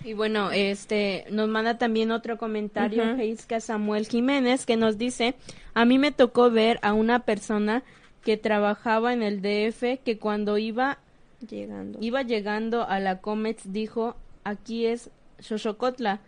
Y 0.02 0.14
bueno, 0.14 0.50
este 0.50 1.26
nos 1.30 1.48
manda 1.48 1.76
también 1.76 2.10
otro 2.10 2.38
comentario. 2.38 3.16
Heiska 3.16 3.60
Samuel 3.60 4.06
Jiménez 4.06 4.64
que 4.64 4.76
nos 4.76 4.96
dice, 4.96 5.34
a 5.74 5.84
mí 5.84 5.98
me 5.98 6.10
tocó 6.10 6.50
ver 6.50 6.78
a 6.82 6.94
una 6.94 7.20
persona 7.20 7.82
que 8.22 8.36
trabajaba 8.36 9.12
en 9.12 9.22
el 9.22 9.42
DF 9.42 10.02
que 10.02 10.18
cuando 10.18 10.58
iba 10.58 10.98
Llegando. 11.48 11.98
iba 12.02 12.22
llegando 12.22 12.86
a 12.86 13.00
la 13.00 13.20
Comets 13.20 13.72
dijo, 13.72 14.16
aquí 14.44 14.86
es 14.86 15.10
Xochocotla 15.38 16.20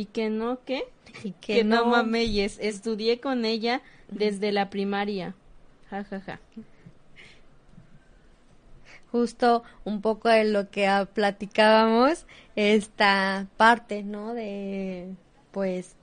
y 0.00 0.04
que 0.04 0.28
no 0.28 0.62
que 0.64 0.84
Y 1.24 1.32
que, 1.32 1.64
no, 1.64 1.86
mameyes, 1.86 2.58
estudié 2.60 3.20
con 3.20 3.46
ella 3.46 3.80
desde 4.08 4.52
la 4.52 4.68
primaria. 4.68 5.34
Ja 5.88 6.04
ja 6.04 6.20
ja. 6.20 6.40
justo 9.10 9.62
un 9.84 10.02
poco 10.02 10.28
de 10.28 10.44
lo 10.44 10.68
que 10.68 10.86
platicábamos, 11.14 12.26
esta 12.54 13.46
parte, 13.56 14.02
¿no? 14.02 14.34
De, 14.34 15.14
pues, 15.52 15.94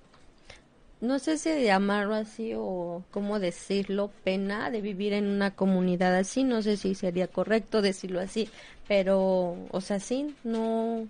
no 1.00 1.20
sé 1.20 1.38
si 1.38 1.64
llamarlo 1.64 2.16
así 2.16 2.54
o 2.56 3.04
cómo 3.12 3.40
decirlo, 3.40 4.10
pena 4.24 4.72
de 4.72 4.82
vivir 4.82 5.14
en 5.14 5.28
una 5.28 5.52
comunidad 5.52 6.16
así, 6.16 6.44
no 6.44 6.64
sé 6.64 6.78
si 6.78 6.96
sería 6.96 7.28
correcto 7.28 7.84
decirlo 7.84 8.20
así, 8.20 8.50
pero, 8.88 9.58
o 9.70 9.82
sea, 9.82 10.00
sí, 10.00 10.34
no, 10.44 11.08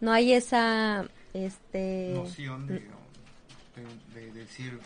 no 0.00 0.12
hay 0.12 0.32
esa, 0.32 1.06
este, 1.34 2.12
Noción 2.14 2.66
de, 2.66 2.74
de- 2.74 4.20
de 4.20 4.32
decir 4.32 4.78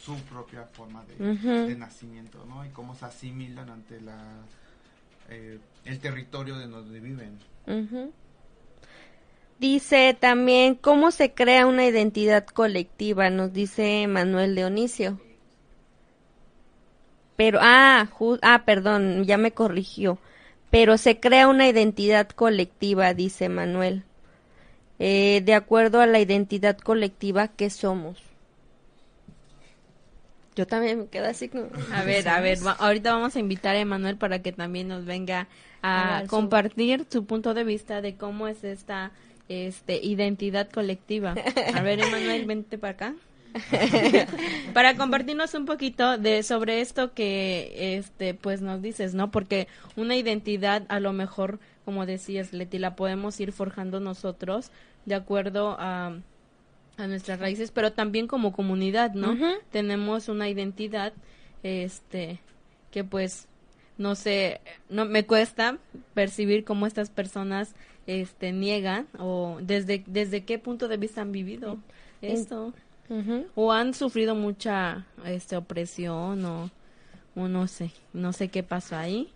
su 0.00 0.16
propia 0.22 0.62
forma 0.64 1.04
de, 1.04 1.16
de 1.66 1.76
nacimiento, 1.76 2.44
¿no? 2.48 2.64
Y 2.64 2.70
cómo 2.70 2.94
se 2.94 3.04
asimilan 3.04 3.68
ante 3.68 4.00
la 4.00 4.16
eh, 5.28 5.58
el 5.84 5.98
territorio 5.98 6.56
de 6.56 6.66
donde 6.68 7.00
viven. 7.00 7.38
Dice 9.58 10.16
también 10.18 10.76
cómo 10.76 11.10
se 11.10 11.34
crea 11.34 11.66
una 11.66 11.84
identidad 11.86 12.46
colectiva, 12.46 13.28
nos 13.28 13.52
dice 13.52 14.06
Manuel 14.06 14.54
Dionisio. 14.54 15.18
Pero, 17.36 17.58
ah, 17.62 18.08
ju- 18.10 18.38
ah, 18.42 18.62
perdón, 18.64 19.24
ya 19.24 19.36
me 19.36 19.52
corrigió. 19.52 20.18
Pero 20.70 20.96
se 20.98 21.18
crea 21.20 21.48
una 21.48 21.68
identidad 21.68 22.28
colectiva, 22.28 23.14
dice 23.14 23.48
Manuel. 23.48 24.04
Eh, 24.98 25.42
de 25.44 25.54
acuerdo 25.54 26.00
a 26.00 26.06
la 26.06 26.20
identidad 26.20 26.76
colectiva 26.78 27.48
que 27.48 27.70
somos. 27.70 28.18
Yo 30.56 30.66
también 30.66 30.98
me 31.00 31.06
quedo 31.06 31.26
así 31.28 31.48
como... 31.48 31.68
A 31.92 32.02
ver, 32.02 32.28
a 32.28 32.40
ver, 32.40 32.66
va- 32.66 32.72
ahorita 32.72 33.12
vamos 33.12 33.36
a 33.36 33.40
invitar 33.40 33.76
a 33.76 33.78
Emanuel 33.80 34.16
para 34.16 34.40
que 34.42 34.52
también 34.52 34.88
nos 34.88 35.04
venga 35.04 35.46
A 35.82 36.00
a 36.02 36.06
dar 36.08 36.24
su- 36.24 36.30
compartir 36.30 37.06
su 37.10 37.26
punto 37.26 37.54
de 37.54 37.64
vista 37.64 38.00
de 38.00 38.16
cómo 38.16 38.48
es 38.48 38.64
esta 38.64 39.12
este 39.48 40.04
identidad 40.04 40.68
colectiva. 40.68 41.34
A 41.72 41.82
ver, 41.82 42.00
Emanuel, 42.00 42.44
vente 42.44 42.76
para 42.76 42.92
acá. 42.92 43.14
para 44.74 44.96
compartirnos 44.96 45.54
un 45.54 45.64
poquito 45.64 46.18
de 46.18 46.42
sobre 46.42 46.80
esto 46.82 47.14
que 47.14 47.96
este 47.96 48.34
pues 48.34 48.60
nos 48.60 48.82
dices, 48.82 49.14
¿no? 49.14 49.30
Porque 49.30 49.68
una 49.96 50.16
identidad 50.16 50.82
a 50.88 51.00
lo 51.00 51.12
mejor, 51.14 51.58
como 51.84 52.04
decías, 52.04 52.52
Leti, 52.52 52.78
la 52.78 52.94
podemos 52.94 53.40
ir 53.40 53.52
forjando 53.52 54.00
nosotros 54.00 54.70
de 55.08 55.14
acuerdo 55.16 55.76
a 55.78 56.16
a 56.98 57.06
nuestras 57.06 57.38
raíces, 57.38 57.70
pero 57.70 57.92
también 57.92 58.26
como 58.26 58.52
comunidad, 58.52 59.14
¿no? 59.14 59.36
Tenemos 59.70 60.28
una 60.28 60.48
identidad, 60.48 61.12
este, 61.62 62.40
que 62.90 63.04
pues, 63.04 63.46
no 63.98 64.16
sé, 64.16 64.60
no 64.90 65.04
me 65.04 65.24
cuesta 65.24 65.78
percibir 66.14 66.64
cómo 66.64 66.86
estas 66.88 67.08
personas, 67.08 67.76
este, 68.08 68.52
niegan 68.52 69.06
o 69.18 69.58
desde 69.60 70.02
desde 70.06 70.44
qué 70.44 70.58
punto 70.58 70.88
de 70.88 70.96
vista 70.96 71.20
han 71.20 71.30
vivido 71.30 71.78
esto 72.20 72.72
o 73.54 73.70
han 73.72 73.94
sufrido 73.94 74.34
mucha, 74.34 75.06
este, 75.24 75.56
opresión 75.56 76.44
o, 76.44 76.70
o 77.36 77.48
no 77.48 77.68
sé, 77.68 77.92
no 78.12 78.32
sé 78.32 78.48
qué 78.48 78.62
pasó 78.64 78.96
ahí. 78.96 79.30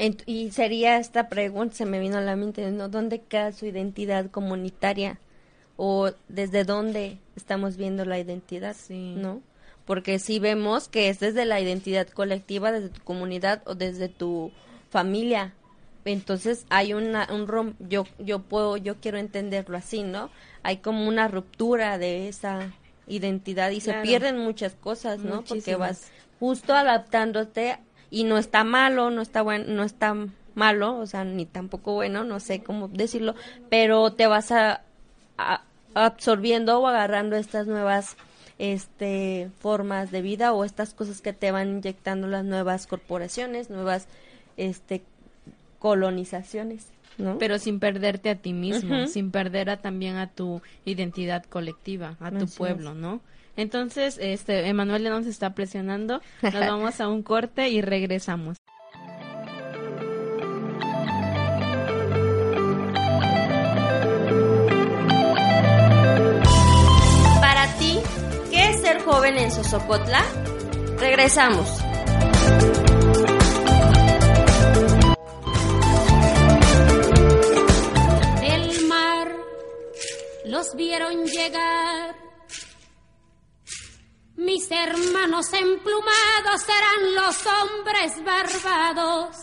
Ent- 0.00 0.22
y 0.24 0.50
sería 0.50 0.96
esta 0.96 1.28
pregunta, 1.28 1.74
se 1.76 1.84
me 1.84 2.00
vino 2.00 2.16
a 2.16 2.22
la 2.22 2.34
mente, 2.34 2.70
¿no? 2.70 2.88
¿Dónde 2.88 3.20
queda 3.20 3.52
su 3.52 3.66
identidad 3.66 4.30
comunitaria? 4.30 5.18
¿O 5.76 6.10
desde 6.28 6.64
dónde 6.64 7.18
estamos 7.36 7.76
viendo 7.76 8.04
la 8.04 8.18
identidad? 8.18 8.74
Sí. 8.78 9.14
¿No? 9.16 9.42
Porque 9.84 10.18
si 10.18 10.38
vemos 10.38 10.88
que 10.88 11.08
es 11.08 11.20
desde 11.20 11.44
la 11.44 11.60
identidad 11.60 12.08
colectiva, 12.08 12.72
desde 12.72 12.88
tu 12.88 13.02
comunidad 13.02 13.62
o 13.66 13.74
desde 13.74 14.08
tu 14.08 14.52
familia. 14.90 15.52
Entonces 16.04 16.64
hay 16.70 16.94
una, 16.94 17.28
un 17.30 17.46
rom 17.46 17.74
yo, 17.78 18.06
yo 18.18 18.38
puedo, 18.40 18.78
yo 18.78 18.96
quiero 18.96 19.18
entenderlo 19.18 19.76
así, 19.76 20.02
¿no? 20.02 20.30
Hay 20.62 20.78
como 20.78 21.06
una 21.06 21.28
ruptura 21.28 21.98
de 21.98 22.28
esa 22.28 22.72
identidad 23.06 23.70
y 23.70 23.80
se 23.80 23.92
pierden 23.94 24.38
muchas 24.38 24.74
cosas, 24.74 25.20
¿no? 25.20 25.42
Porque 25.42 25.76
vas 25.76 26.10
justo 26.38 26.74
adaptándote 26.74 27.78
y 28.10 28.24
no 28.24 28.38
está 28.38 28.64
malo, 28.64 29.10
no 29.10 29.22
está 29.22 29.42
bueno, 29.42 29.64
no 29.68 29.82
está 29.84 30.14
malo, 30.54 30.98
o 30.98 31.06
sea, 31.06 31.24
ni 31.24 31.46
tampoco 31.46 31.94
bueno, 31.94 32.24
no 32.24 32.40
sé 32.40 32.62
cómo 32.62 32.88
decirlo, 32.88 33.34
pero 33.68 34.12
te 34.12 34.26
vas 34.26 34.50
a, 34.52 34.82
a- 35.38 35.62
absorbiendo 35.94 36.78
o 36.80 36.86
agarrando 36.86 37.36
estas 37.36 37.66
nuevas 37.66 38.16
este 38.58 39.48
formas 39.60 40.10
de 40.10 40.20
vida 40.22 40.52
o 40.52 40.64
estas 40.64 40.92
cosas 40.92 41.22
que 41.22 41.32
te 41.32 41.50
van 41.50 41.68
inyectando 41.78 42.26
las 42.26 42.44
nuevas 42.44 42.86
corporaciones, 42.86 43.70
nuevas 43.70 44.06
este 44.56 45.02
colonizaciones, 45.78 46.86
¿no? 47.18 47.38
Pero 47.38 47.58
sin 47.58 47.80
perderte 47.80 48.30
a 48.30 48.34
ti 48.36 48.52
mismo, 48.52 49.06
sin 49.06 49.30
perder 49.30 49.70
a, 49.70 49.78
también 49.78 50.16
a 50.16 50.28
tu 50.28 50.60
identidad 50.84 51.44
colectiva, 51.44 52.16
a 52.20 52.30
tu 52.30 52.44
Así 52.44 52.58
pueblo, 52.58 52.90
es. 52.90 52.96
¿no? 52.96 53.20
Entonces, 53.56 54.18
este, 54.20 54.68
Emanuel 54.68 55.02
ya 55.02 55.10
nos 55.10 55.26
está 55.26 55.54
presionando, 55.54 56.20
nos 56.42 56.52
vamos 56.54 57.00
a 57.00 57.08
un 57.08 57.22
corte 57.22 57.68
y 57.68 57.80
regresamos. 57.80 58.56
Para 67.40 67.66
ti, 67.78 67.98
¿qué 68.50 68.70
es 68.70 68.80
ser 68.80 69.02
joven 69.02 69.36
en 69.36 69.50
Sosocotla? 69.50 70.22
Regresamos. 70.98 71.82
del 78.40 78.86
mar 78.86 79.28
los 80.46 80.74
vieron 80.76 81.24
llegar. 81.26 82.29
Mis 84.40 84.70
hermanos 84.70 85.52
emplumados 85.52 86.62
eran 86.66 87.14
los 87.14 87.36
hombres 87.46 88.24
barbados 88.24 89.36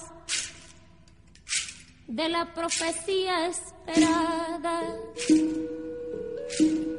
de 2.08 2.28
la 2.30 2.52
profecía 2.52 3.46
esperada. 3.46 4.82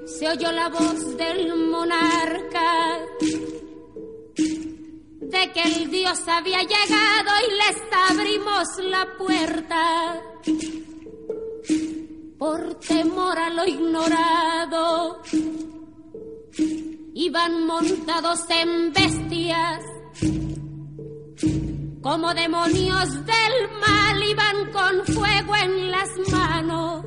Se 0.07 0.29
oyó 0.29 0.53
la 0.53 0.69
voz 0.69 1.17
del 1.17 1.57
monarca 1.57 3.01
de 4.37 5.53
que 5.53 5.63
el 5.63 5.91
Dios 5.91 6.21
había 6.29 6.63
llegado 6.63 7.31
y 7.49 7.51
les 7.57 7.83
abrimos 8.11 8.69
la 8.79 9.17
puerta 9.19 10.23
por 12.39 12.77
temor 12.77 13.39
a 13.41 13.51
lo 13.51 13.67
ignorado. 13.67 15.21
Iban 17.15 17.67
montados 17.67 18.41
en 18.51 18.93
bestias, 18.93 19.83
como 22.01 22.33
demonios 22.33 23.13
del 23.27 23.55
mal, 23.81 24.23
iban 24.23 24.73
con 24.73 25.15
fuego 25.15 25.57
en 25.57 25.91
las 25.91 26.09
manos. 26.31 27.05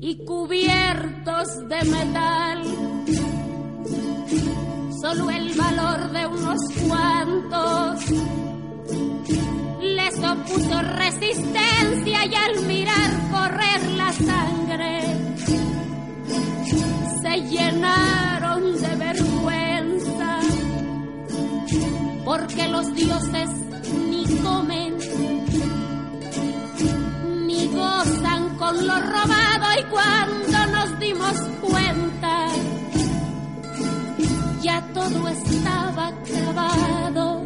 Y 0.00 0.24
cubiertos 0.24 1.68
de 1.68 1.84
metal. 1.84 2.62
Solo 5.00 5.30
el 5.30 5.52
valor 5.54 6.10
de 6.12 6.26
unos 6.26 6.60
cuantos. 6.88 8.04
Les 9.80 10.18
opuso 10.18 10.82
resistencia 10.82 12.26
y 12.26 12.34
al 12.34 12.66
mirar 12.66 13.30
correr 13.30 13.90
la 13.96 14.12
sangre 14.12 15.02
se 17.32 17.40
llenaron 17.48 18.80
de 18.80 18.96
vergüenza 18.96 20.38
porque 22.24 22.68
los 22.68 22.94
dioses 22.94 23.48
ni 24.10 24.24
comen 24.42 24.98
ni 27.46 27.66
gozan 27.68 28.56
con 28.56 28.86
lo 28.86 28.94
robado 28.94 29.66
y 29.80 29.84
cuando 29.84 30.66
nos 30.72 30.98
dimos 30.98 31.34
cuenta 31.62 32.46
ya 34.62 34.82
todo 34.92 35.28
estaba 35.28 36.08
acabado 36.08 37.42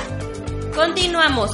Continuamos. 0.75 1.51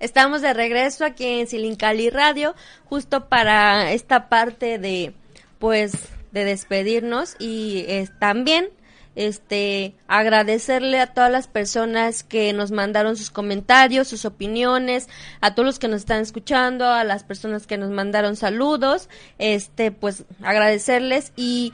Estamos 0.00 0.42
de 0.42 0.52
regreso 0.52 1.04
aquí 1.04 1.40
en 1.40 1.46
Silincali 1.46 2.10
Radio, 2.10 2.54
justo 2.84 3.28
para 3.28 3.92
esta 3.92 4.28
parte 4.28 4.78
de, 4.78 5.14
pues, 5.58 5.92
de 6.32 6.44
despedirnos 6.44 7.36
y 7.38 7.84
eh, 7.88 8.08
también 8.18 8.70
este 9.14 9.94
agradecerle 10.06 11.00
a 11.00 11.12
todas 11.12 11.30
las 11.30 11.46
personas 11.46 12.22
que 12.22 12.52
nos 12.52 12.70
mandaron 12.70 13.16
sus 13.16 13.30
comentarios, 13.30 14.08
sus 14.08 14.24
opiniones, 14.24 15.08
a 15.40 15.54
todos 15.54 15.66
los 15.66 15.78
que 15.78 15.88
nos 15.88 16.00
están 16.00 16.20
escuchando, 16.20 16.86
a 16.86 17.04
las 17.04 17.24
personas 17.24 17.66
que 17.66 17.78
nos 17.78 17.90
mandaron 17.90 18.36
saludos, 18.36 19.08
este 19.38 19.90
pues 19.92 20.24
agradecerles 20.42 21.32
y 21.36 21.72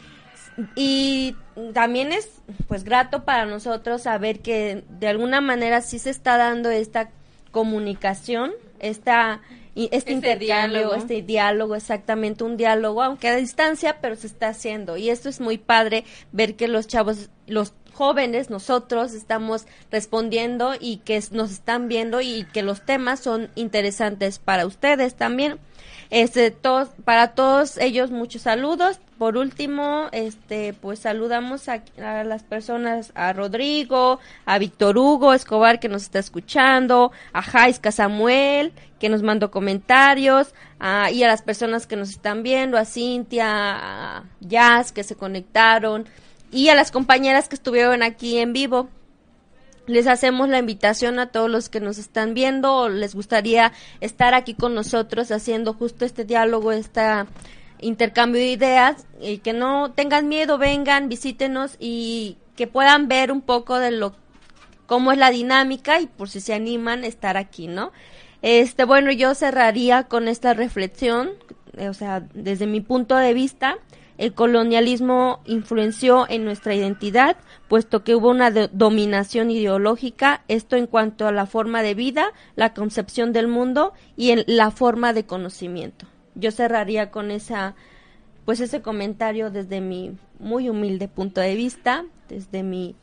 y 0.74 1.36
también 1.72 2.12
es 2.12 2.28
pues 2.66 2.82
grato 2.82 3.24
para 3.24 3.46
nosotros 3.46 4.02
saber 4.02 4.40
que 4.40 4.84
de 4.88 5.08
alguna 5.08 5.40
manera 5.40 5.80
sí 5.82 5.98
se 5.98 6.10
está 6.10 6.36
dando 6.36 6.70
esta 6.70 7.10
comunicación, 7.52 8.52
esta 8.80 9.40
y 9.78 9.84
este, 9.92 9.96
Este 9.96 10.12
intercambio, 10.12 10.78
diálogo. 10.78 10.94
este 10.96 11.22
diálogo, 11.22 11.76
exactamente 11.76 12.42
un 12.42 12.56
diálogo, 12.56 13.00
aunque 13.00 13.28
a 13.28 13.36
distancia, 13.36 14.00
pero 14.00 14.16
se 14.16 14.26
está 14.26 14.48
haciendo. 14.48 14.96
Y 14.96 15.08
esto 15.08 15.28
es 15.28 15.40
muy 15.40 15.56
padre 15.56 16.02
ver 16.32 16.56
que 16.56 16.66
los 16.66 16.88
chavos, 16.88 17.30
los 17.46 17.74
jóvenes, 17.92 18.50
nosotros 18.50 19.14
estamos 19.14 19.66
respondiendo 19.92 20.72
y 20.80 20.96
que 20.96 21.22
nos 21.30 21.52
están 21.52 21.86
viendo 21.86 22.20
y 22.20 22.44
que 22.52 22.62
los 22.62 22.84
temas 22.84 23.20
son 23.20 23.50
interesantes 23.54 24.40
para 24.40 24.66
ustedes 24.66 25.14
también. 25.14 25.60
Este, 26.10 26.50
todos, 26.50 26.88
para 27.04 27.28
todos 27.34 27.76
ellos 27.78 28.10
muchos 28.10 28.42
saludos. 28.42 28.98
Por 29.18 29.36
último, 29.36 30.06
este, 30.12 30.72
pues 30.74 31.00
saludamos 31.00 31.68
a, 31.68 31.82
a 32.00 32.22
las 32.24 32.44
personas, 32.44 33.10
a 33.16 33.32
Rodrigo, 33.32 34.20
a 34.46 34.58
Víctor 34.58 34.96
Hugo 34.96 35.34
Escobar 35.34 35.80
que 35.80 35.88
nos 35.88 36.04
está 36.04 36.20
escuchando, 36.20 37.10
a 37.32 37.42
Jaiska 37.42 37.90
Samuel 37.92 38.72
que 39.00 39.08
nos 39.08 39.22
mandó 39.22 39.50
comentarios, 39.50 40.54
a- 40.80 41.10
y 41.10 41.22
a 41.22 41.28
las 41.28 41.42
personas 41.42 41.86
que 41.86 41.96
nos 41.96 42.10
están 42.10 42.42
viendo, 42.42 42.78
a 42.78 42.84
Cintia, 42.84 43.46
a 43.48 44.24
Jazz 44.40 44.92
que 44.92 45.04
se 45.04 45.14
conectaron, 45.16 46.06
y 46.50 46.68
a 46.70 46.74
las 46.74 46.90
compañeras 46.90 47.48
que 47.48 47.54
estuvieron 47.56 48.02
aquí 48.02 48.38
en 48.38 48.52
vivo 48.52 48.88
les 49.88 50.06
hacemos 50.06 50.48
la 50.48 50.58
invitación 50.58 51.18
a 51.18 51.30
todos 51.30 51.50
los 51.50 51.68
que 51.68 51.80
nos 51.80 51.98
están 51.98 52.34
viendo 52.34 52.88
les 52.88 53.14
gustaría 53.14 53.72
estar 54.00 54.34
aquí 54.34 54.54
con 54.54 54.74
nosotros 54.74 55.32
haciendo 55.32 55.74
justo 55.74 56.04
este 56.04 56.24
diálogo, 56.24 56.72
este 56.72 57.02
intercambio 57.80 58.40
de 58.40 58.52
ideas 58.52 59.06
y 59.20 59.38
que 59.38 59.52
no 59.52 59.92
tengan 59.92 60.28
miedo, 60.28 60.58
vengan, 60.58 61.08
visítenos 61.08 61.76
y 61.80 62.36
que 62.54 62.66
puedan 62.66 63.08
ver 63.08 63.32
un 63.32 63.40
poco 63.40 63.78
de 63.78 63.90
lo 63.90 64.14
cómo 64.86 65.12
es 65.12 65.18
la 65.18 65.30
dinámica 65.30 66.00
y 66.00 66.06
por 66.06 66.28
si 66.28 66.40
se 66.40 66.54
animan 66.54 67.04
estar 67.04 67.36
aquí, 67.36 67.66
¿no? 67.66 67.92
Este, 68.40 68.84
bueno, 68.84 69.12
yo 69.12 69.34
cerraría 69.34 70.04
con 70.04 70.28
esta 70.28 70.54
reflexión, 70.54 71.30
o 71.78 71.92
sea, 71.92 72.20
desde 72.34 72.66
mi 72.66 72.80
punto 72.80 73.16
de 73.16 73.34
vista, 73.34 73.76
el 74.18 74.34
colonialismo 74.34 75.40
influenció 75.46 76.26
en 76.28 76.44
nuestra 76.44 76.74
identidad, 76.74 77.36
puesto 77.68 78.04
que 78.04 78.14
hubo 78.14 78.28
una 78.30 78.50
do- 78.50 78.68
dominación 78.72 79.50
ideológica, 79.50 80.42
esto 80.48 80.76
en 80.76 80.86
cuanto 80.86 81.26
a 81.26 81.32
la 81.32 81.46
forma 81.46 81.82
de 81.82 81.94
vida, 81.94 82.32
la 82.56 82.74
concepción 82.74 83.32
del 83.32 83.48
mundo 83.48 83.92
y 84.16 84.30
en 84.32 84.44
la 84.46 84.70
forma 84.70 85.12
de 85.12 85.24
conocimiento. 85.24 86.06
Yo 86.34 86.50
cerraría 86.50 87.10
con 87.10 87.30
esa, 87.30 87.74
pues 88.44 88.60
ese 88.60 88.82
comentario 88.82 89.50
desde 89.50 89.80
mi 89.80 90.16
muy 90.38 90.68
humilde 90.68 91.08
punto 91.08 91.40
de 91.40 91.54
vista, 91.54 92.04
desde 92.28 92.62
mi 92.62 92.94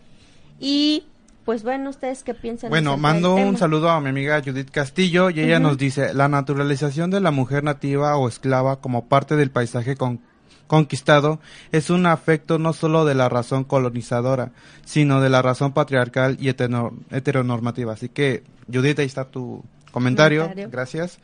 y 0.60 1.04
pues 1.44 1.62
bueno, 1.64 1.92
ustedes 1.92 2.24
qué 2.24 2.34
piensan. 2.34 2.72
Bueno, 2.72 2.98
mando 2.98 3.36
un 3.36 3.58
saludo 3.58 3.90
a 3.92 4.02
mi 4.02 4.10
amiga 4.10 4.42
Judith 4.44 4.72
Castillo 4.72 5.30
y 5.30 5.42
ella 5.42 5.60
nos 5.60 5.78
dice, 5.78 6.14
la 6.14 6.28
naturalización 6.28 7.12
de 7.12 7.22
la 7.22 7.30
mujer 7.32 7.64
nativa 7.64 8.18
o 8.18 8.28
esclava 8.28 8.82
como 8.82 9.06
parte 9.06 9.36
del 9.36 9.52
paisaje 9.52 9.96
con- 9.96 10.22
conquistado 10.68 11.40
es 11.72 11.90
un 11.90 12.06
afecto 12.06 12.58
no 12.60 12.74
solo 12.74 13.06
de 13.06 13.16
la 13.16 13.30
razón 13.30 13.64
colonizadora, 13.64 14.52
sino 14.86 15.22
de 15.22 15.30
la 15.30 15.42
razón 15.42 15.74
patriarcal 15.74 16.38
y 16.40 16.50
hetero- 16.50 16.94
heteronormativa. 17.12 17.94
Así 17.94 18.10
que, 18.10 18.44
Judith, 18.72 19.00
ahí 19.00 19.06
está 19.06 19.26
tu 19.26 19.64
comentario. 19.92 20.42
Comentario. 20.44 20.70
Gracias. 20.72 21.20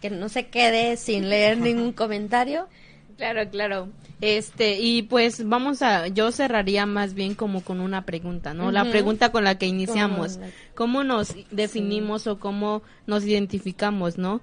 Que 0.00 0.10
no 0.10 0.28
se 0.28 0.46
quede 0.48 0.96
sin 0.96 1.28
leer 1.28 1.58
ningún 1.58 1.92
comentario. 1.92 2.66
Claro, 3.16 3.48
claro. 3.50 3.88
Este, 4.20 4.78
y 4.80 5.02
pues 5.02 5.46
vamos 5.48 5.80
a, 5.82 6.08
yo 6.08 6.32
cerraría 6.32 6.84
más 6.86 7.14
bien 7.14 7.34
como 7.34 7.62
con 7.62 7.80
una 7.80 8.04
pregunta, 8.04 8.52
¿no? 8.54 8.70
La 8.72 8.84
pregunta 8.90 9.30
con 9.30 9.44
la 9.44 9.56
que 9.58 9.66
iniciamos. 9.66 10.38
¿Cómo 10.74 11.02
nos 11.04 11.34
definimos 11.50 12.26
o 12.26 12.38
cómo 12.38 12.82
nos 13.06 13.24
identificamos, 13.24 14.18
no? 14.18 14.40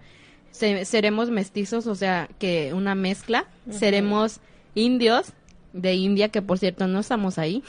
Se- 0.53 0.85
¿Seremos 0.85 1.29
mestizos, 1.29 1.87
o 1.87 1.95
sea, 1.95 2.29
que 2.39 2.73
una 2.73 2.95
mezcla? 2.95 3.45
¿Seremos 3.69 4.39
indios 4.75 5.33
de 5.73 5.95
India, 5.95 6.29
que 6.29 6.41
por 6.41 6.59
cierto 6.59 6.87
no 6.87 6.99
estamos 7.01 7.37
ahí? 7.39 7.63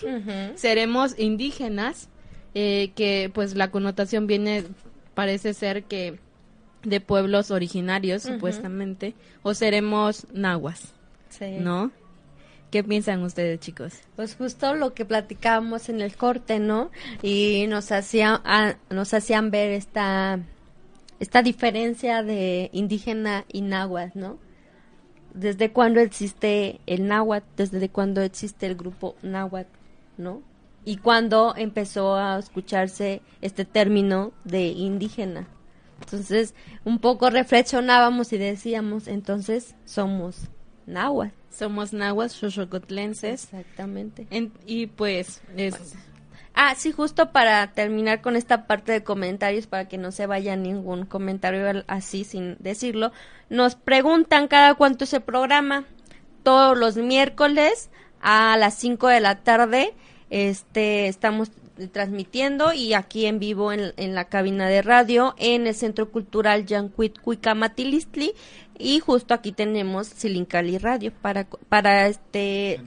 Seremos 0.55 1.19
indígenas, 1.19 2.09
eh, 2.55 2.93
que 2.95 3.31
pues 3.35 3.57
la 3.57 3.71
connotación 3.71 4.27
viene, 4.27 4.65
parece 5.15 5.55
ser 5.55 5.85
que 5.85 6.19
de 6.83 7.01
pueblos 7.01 7.51
originarios, 7.51 8.23
supuestamente, 8.23 9.15
o 9.43 9.55
seremos 9.55 10.27
nahuas, 10.33 10.93
Sí. 11.31 11.57
¿no? 11.59 11.91
¿Qué 12.71 12.85
piensan 12.85 13.23
ustedes, 13.23 13.61
chicos? 13.61 13.95
Pues 14.17 14.35
justo 14.37 14.75
lo 14.75 14.95
que 14.95 15.05
platicábamos 15.05 15.89
en 15.89 16.01
el 16.03 16.17
corte, 16.17 16.59
¿no? 16.59 16.91
Y 17.23 17.67
nos 17.69 17.91
hacía, 17.93 18.43
ah, 18.45 18.75
nos 18.91 19.15
hacían 19.15 19.51
ver 19.51 19.71
esta, 19.71 20.41
esta 21.25 21.43
diferencia 21.43 22.23
de 22.23 22.69
indígena 22.73 23.45
y 23.51 23.63
náhuatl, 23.63 24.19
¿no? 24.19 24.39
Desde 25.33 25.73
cuándo 25.73 26.01
existe 26.01 26.81
el 26.87 27.07
náhuatl, 27.09 27.47
desde 27.57 27.89
cuándo 27.89 28.21
existe 28.21 28.67
el 28.67 28.77
grupo 28.77 29.17
náhuatl, 29.23 29.71
¿no? 30.19 30.43
Y 30.85 30.99
cuándo 30.99 31.55
empezó 31.57 32.15
a 32.15 32.39
escucharse 32.39 33.23
este 33.41 33.65
término 33.65 34.33
de 34.45 34.67
indígena. 34.67 35.49
Entonces, 36.03 36.55
un 36.85 36.99
poco 36.99 37.31
reflexionábamos 37.31 38.33
y 38.35 38.39
decíamos, 38.39 39.09
entonces 39.09 39.75
somos 39.87 40.49
náhuatl. 40.87 41.35
Somos 41.51 41.93
nahuas, 41.93 42.33
xochocotlenses, 42.33 43.45
Exactamente. 43.45 44.27
en- 44.31 44.53
y 44.67 44.89
pues 44.89 45.41
es, 45.57 45.95
Ah, 46.55 46.75
sí, 46.77 46.93
justo 46.93 47.33
para 47.33 47.73
terminar 47.73 48.21
con 48.21 48.37
esta 48.37 48.67
parte 48.67 48.93
de 48.93 49.03
comentarios, 49.03 49.67
para 49.67 49.89
que 49.89 49.99
no 49.99 50.13
se 50.13 50.27
vaya 50.27 50.55
ningún 50.55 51.05
comentario 51.05 51.85
así 51.89 52.23
sin 52.23 52.57
decirlo, 52.61 53.11
nos 53.51 53.75
preguntan 53.75 54.47
cada 54.47 54.75
cuánto 54.75 55.03
es 55.05 55.13
el 55.15 55.23
programa. 55.23 55.85
Todos 56.45 56.79
los 56.79 56.97
miércoles 56.97 57.91
a 58.21 58.57
las 58.57 58.75
5 58.75 59.09
de 59.09 59.21
la 59.21 59.43
tarde 59.43 59.95
este, 60.31 61.09
estamos 61.09 61.51
transmitiendo 61.93 62.73
y 62.73 62.95
aquí 62.95 63.27
en 63.27 63.41
vivo 63.41 63.73
en, 63.73 64.15
la 64.15 64.27
cabina 64.27 64.69
de 64.69 64.81
radio 64.83 65.35
en 65.39 65.67
el 65.67 65.75
Centro 65.75 66.11
Cultural 66.11 66.67
Yancuit 66.67 67.19
Cuicamatilistli 67.19 68.33
y 68.79 69.01
justo 69.01 69.35
aquí 69.35 69.51
tenemos 69.51 70.07
Silincali 70.07 70.79
Radio 70.79 71.13
para, 71.21 71.45
para 71.69 72.07
este 72.07 72.81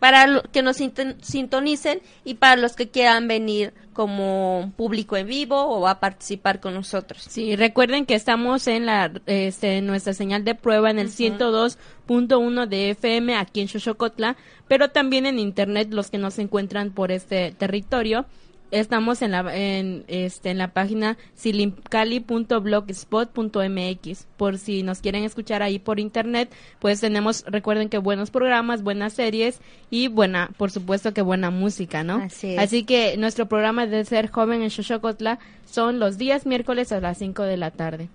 para 0.00 0.26
lo- 0.26 0.42
que 0.42 0.62
nos 0.62 0.78
sinton- 0.78 1.16
sintonicen 1.22 2.00
y 2.24 2.34
para 2.34 2.56
los 2.56 2.74
que 2.74 2.88
quieran 2.88 3.28
venir 3.28 3.72
como 3.92 4.72
público 4.76 5.16
en 5.16 5.26
vivo 5.26 5.62
o 5.62 5.86
a 5.86 6.00
participar 6.00 6.58
con 6.58 6.74
nosotros. 6.74 7.22
Sí, 7.28 7.54
recuerden 7.54 8.06
que 8.06 8.14
estamos 8.14 8.66
en 8.66 8.86
la 8.86 9.12
este, 9.26 9.76
en 9.78 9.86
nuestra 9.86 10.14
señal 10.14 10.44
de 10.44 10.54
prueba 10.54 10.90
en 10.90 10.98
el 10.98 11.10
102.1 11.10 12.66
de 12.66 12.90
FM 12.90 13.34
aquí 13.36 13.60
en 13.60 13.68
Xochocotla, 13.68 14.36
pero 14.68 14.88
también 14.90 15.26
en 15.26 15.38
internet 15.38 15.88
los 15.92 16.10
que 16.10 16.18
nos 16.18 16.38
encuentran 16.38 16.90
por 16.90 17.12
este 17.12 17.52
territorio. 17.52 18.24
Estamos 18.70 19.22
en 19.22 19.32
la 19.32 19.56
en 19.56 20.04
este 20.06 20.50
en 20.50 20.58
la 20.58 20.68
página 20.68 21.16
silincali.blogspot.mx 21.34 24.26
por 24.36 24.58
si 24.58 24.82
nos 24.82 25.00
quieren 25.00 25.24
escuchar 25.24 25.62
ahí 25.62 25.78
por 25.78 25.98
internet, 25.98 26.52
pues 26.78 27.00
tenemos 27.00 27.44
recuerden 27.46 27.88
que 27.88 27.98
buenos 27.98 28.30
programas, 28.30 28.82
buenas 28.82 29.14
series 29.14 29.60
y 29.90 30.08
buena, 30.08 30.50
por 30.56 30.70
supuesto 30.70 31.12
que 31.12 31.22
buena 31.22 31.50
música, 31.50 32.04
¿no? 32.04 32.16
Así 32.16 32.54
es. 32.54 32.58
Así 32.58 32.84
que 32.84 33.16
nuestro 33.16 33.46
programa 33.46 33.86
de 33.86 34.04
ser 34.04 34.30
joven 34.30 34.62
en 34.62 34.70
Xochocotla 34.70 35.38
son 35.66 35.98
los 35.98 36.18
días 36.18 36.46
miércoles 36.46 36.92
a 36.92 37.00
las 37.00 37.18
5 37.18 37.42
de 37.42 37.56
la 37.56 37.70
tarde. 37.70 38.08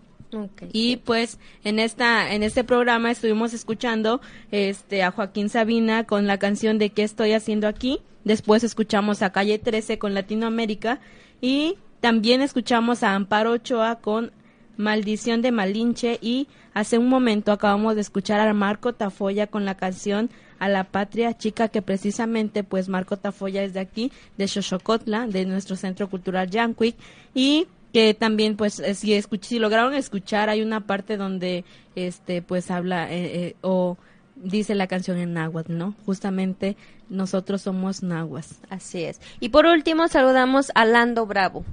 Y 0.71 0.97
pues 0.97 1.39
en 1.63 1.79
esta 1.79 2.33
en 2.33 2.43
este 2.43 2.63
programa 2.63 3.11
estuvimos 3.11 3.53
escuchando 3.53 4.21
este 4.51 5.03
a 5.03 5.11
Joaquín 5.11 5.49
Sabina 5.49 6.05
con 6.05 6.27
la 6.27 6.37
canción 6.37 6.77
de 6.77 6.89
¿Qué 6.89 7.03
estoy 7.03 7.33
haciendo 7.33 7.67
aquí? 7.67 7.99
Después 8.23 8.63
escuchamos 8.63 9.21
a 9.21 9.31
Calle 9.31 9.59
13 9.59 9.99
con 9.99 10.13
Latinoamérica 10.13 10.99
y 11.41 11.77
también 12.01 12.41
escuchamos 12.41 13.03
a 13.03 13.15
Amparo 13.15 13.51
Ochoa 13.51 13.99
con 14.01 14.31
Maldición 14.77 15.41
de 15.41 15.51
Malinche 15.51 16.19
y 16.21 16.47
hace 16.73 16.97
un 16.97 17.07
momento 17.07 17.51
acabamos 17.51 17.95
de 17.95 18.01
escuchar 18.01 18.39
a 18.39 18.53
Marco 18.53 18.93
Tafoya 18.93 19.47
con 19.47 19.63
la 19.63 19.77
canción 19.77 20.29
A 20.59 20.67
la 20.67 20.85
Patria 20.85 21.37
Chica 21.37 21.69
que 21.69 21.81
precisamente 21.81 22.63
pues 22.63 22.89
Marco 22.89 23.17
Tafoya 23.17 23.63
es 23.63 23.73
de 23.73 23.79
aquí, 23.79 24.11
de 24.37 24.47
Xochocotla, 24.47 25.27
de 25.27 25.45
nuestro 25.45 25.75
Centro 25.75 26.09
Cultural 26.09 26.49
Yanquic 26.49 26.95
y 27.33 27.67
que 27.95 28.13
también 28.13 28.57
pues 28.57 28.81
eh, 28.81 28.93
si, 28.93 29.17
si 29.39 29.57
lograron 29.57 29.93
escuchar 29.93 30.49
hay 30.49 30.61
una 30.61 30.81
parte 30.81 31.15
donde 31.15 31.63
este 31.95 32.41
pues 32.41 32.69
habla 32.69 33.09
eh, 33.09 33.47
eh, 33.47 33.55
o 33.61 33.95
dice 34.35 34.75
la 34.75 34.87
canción 34.87 35.17
en 35.17 35.31
náhuatl, 35.31 35.77
¿no? 35.77 35.95
Justamente 36.05 36.75
nosotros 37.07 37.61
somos 37.61 38.03
nahuas. 38.03 38.59
Así 38.69 39.05
es. 39.05 39.21
Y 39.39 39.47
por 39.47 39.65
último 39.65 40.09
saludamos 40.09 40.73
a 40.75 40.83
Lando 40.83 41.25
Bravo. 41.25 41.63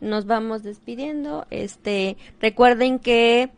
Nos 0.00 0.26
vamos 0.26 0.62
despidiendo. 0.62 1.44
Este, 1.50 2.18
recuerden 2.40 3.00
que 3.00 3.50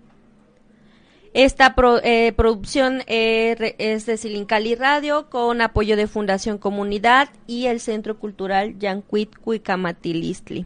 esta 1.34 1.74
producción 1.74 3.02
es 3.08 4.06
de 4.06 4.16
Silincali 4.16 4.74
Radio 4.74 5.28
con 5.28 5.60
apoyo 5.60 5.98
de 5.98 6.06
Fundación 6.06 6.56
Comunidad 6.56 7.28
y 7.46 7.66
el 7.66 7.78
Centro 7.78 8.18
Cultural 8.18 8.78
Yancuit 8.78 9.36
Cuicamatilistli. 9.36 10.64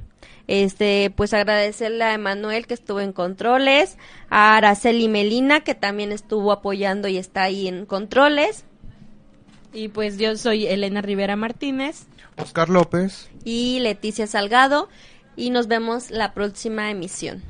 Este, 0.51 1.12
pues 1.14 1.32
agradecerle 1.32 2.03
a 2.03 2.12
Emanuel 2.12 2.66
que 2.66 2.74
estuvo 2.74 2.98
en 2.98 3.12
controles, 3.12 3.96
a 4.30 4.57
Araceli 4.57 5.07
Melina 5.07 5.61
que 5.61 5.76
también 5.76 6.11
estuvo 6.11 6.51
apoyando 6.51 7.07
y 7.07 7.18
está 7.18 7.44
ahí 7.44 7.68
en 7.68 7.86
controles. 7.86 8.64
Y 9.72 9.90
pues 9.90 10.18
yo 10.18 10.36
soy 10.36 10.66
Elena 10.66 11.03
Rivera 11.03 11.36
Martínez. 11.36 12.07
Oscar 12.36 12.68
López. 12.68 13.30
Y 13.44 13.78
Leticia 13.78 14.26
Salgado. 14.26 14.88
Y 15.36 15.51
nos 15.51 15.68
vemos 15.68 16.11
la 16.11 16.34
próxima 16.34 16.90
emisión. 16.90 17.44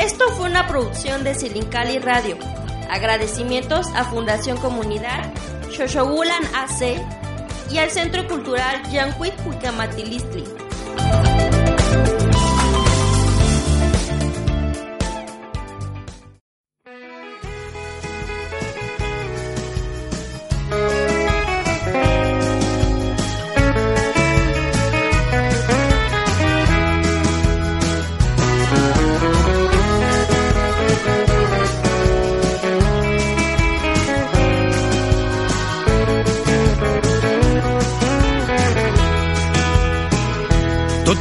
Esto 0.00 0.24
fue 0.36 0.48
una 0.48 0.66
producción 0.66 1.24
de 1.24 1.34
Silincali 1.34 1.98
Radio. 1.98 2.38
Agradecimientos 2.90 3.86
a 3.94 4.04
Fundación 4.04 4.56
Comunidad, 4.56 5.30
Shoshogulan 5.70 6.42
AC 6.54 6.96
y 7.70 7.78
al 7.78 7.90
Centro 7.90 8.26
Cultural 8.26 8.82
Yanquit 8.90 9.34
Huicamatilistli. 9.46 10.44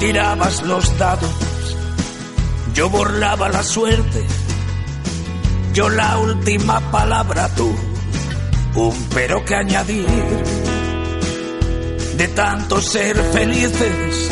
Tirabas 0.09 0.63
los 0.63 0.97
dados, 0.97 1.29
yo 2.73 2.89
burlaba 2.89 3.47
la 3.47 3.61
suerte, 3.61 4.25
yo 5.71 5.87
la 5.87 6.17
última 6.17 6.79
palabra 6.89 7.47
tú, 7.49 7.71
un 8.73 9.07
pero 9.13 9.45
que 9.45 9.53
añadir. 9.53 10.07
De 12.17 12.27
tanto 12.29 12.81
ser 12.81 13.17
felices, 13.31 14.31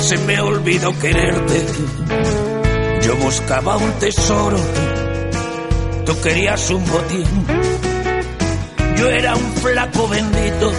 se 0.00 0.16
me 0.16 0.40
olvidó 0.40 0.98
quererte. 0.98 1.66
Yo 3.02 3.16
buscaba 3.16 3.76
un 3.76 3.92
tesoro, 3.98 4.58
tú 6.06 6.18
querías 6.22 6.70
un 6.70 6.82
botín. 6.86 7.46
Yo 8.96 9.10
era 9.10 9.36
un 9.36 9.52
flaco 9.56 10.08
bendito 10.08 10.72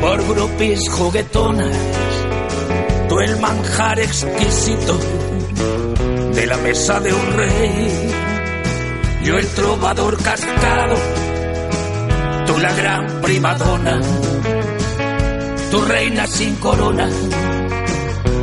por 0.00 0.26
grupis 0.26 0.90
juguetonas 0.90 1.99
tú 3.10 3.18
el 3.18 3.40
manjar 3.40 3.98
exquisito 3.98 4.96
de 6.32 6.46
la 6.46 6.56
mesa 6.58 7.00
de 7.00 7.12
un 7.12 7.32
rey. 7.32 8.10
Yo 9.24 9.36
el 9.36 9.46
trovador 9.48 10.22
cascado, 10.22 10.96
tú 12.46 12.58
la 12.58 12.72
gran 12.72 13.20
primadona, 13.20 14.00
tu 15.72 15.84
reina 15.86 16.24
sin 16.28 16.54
corona, 16.56 17.08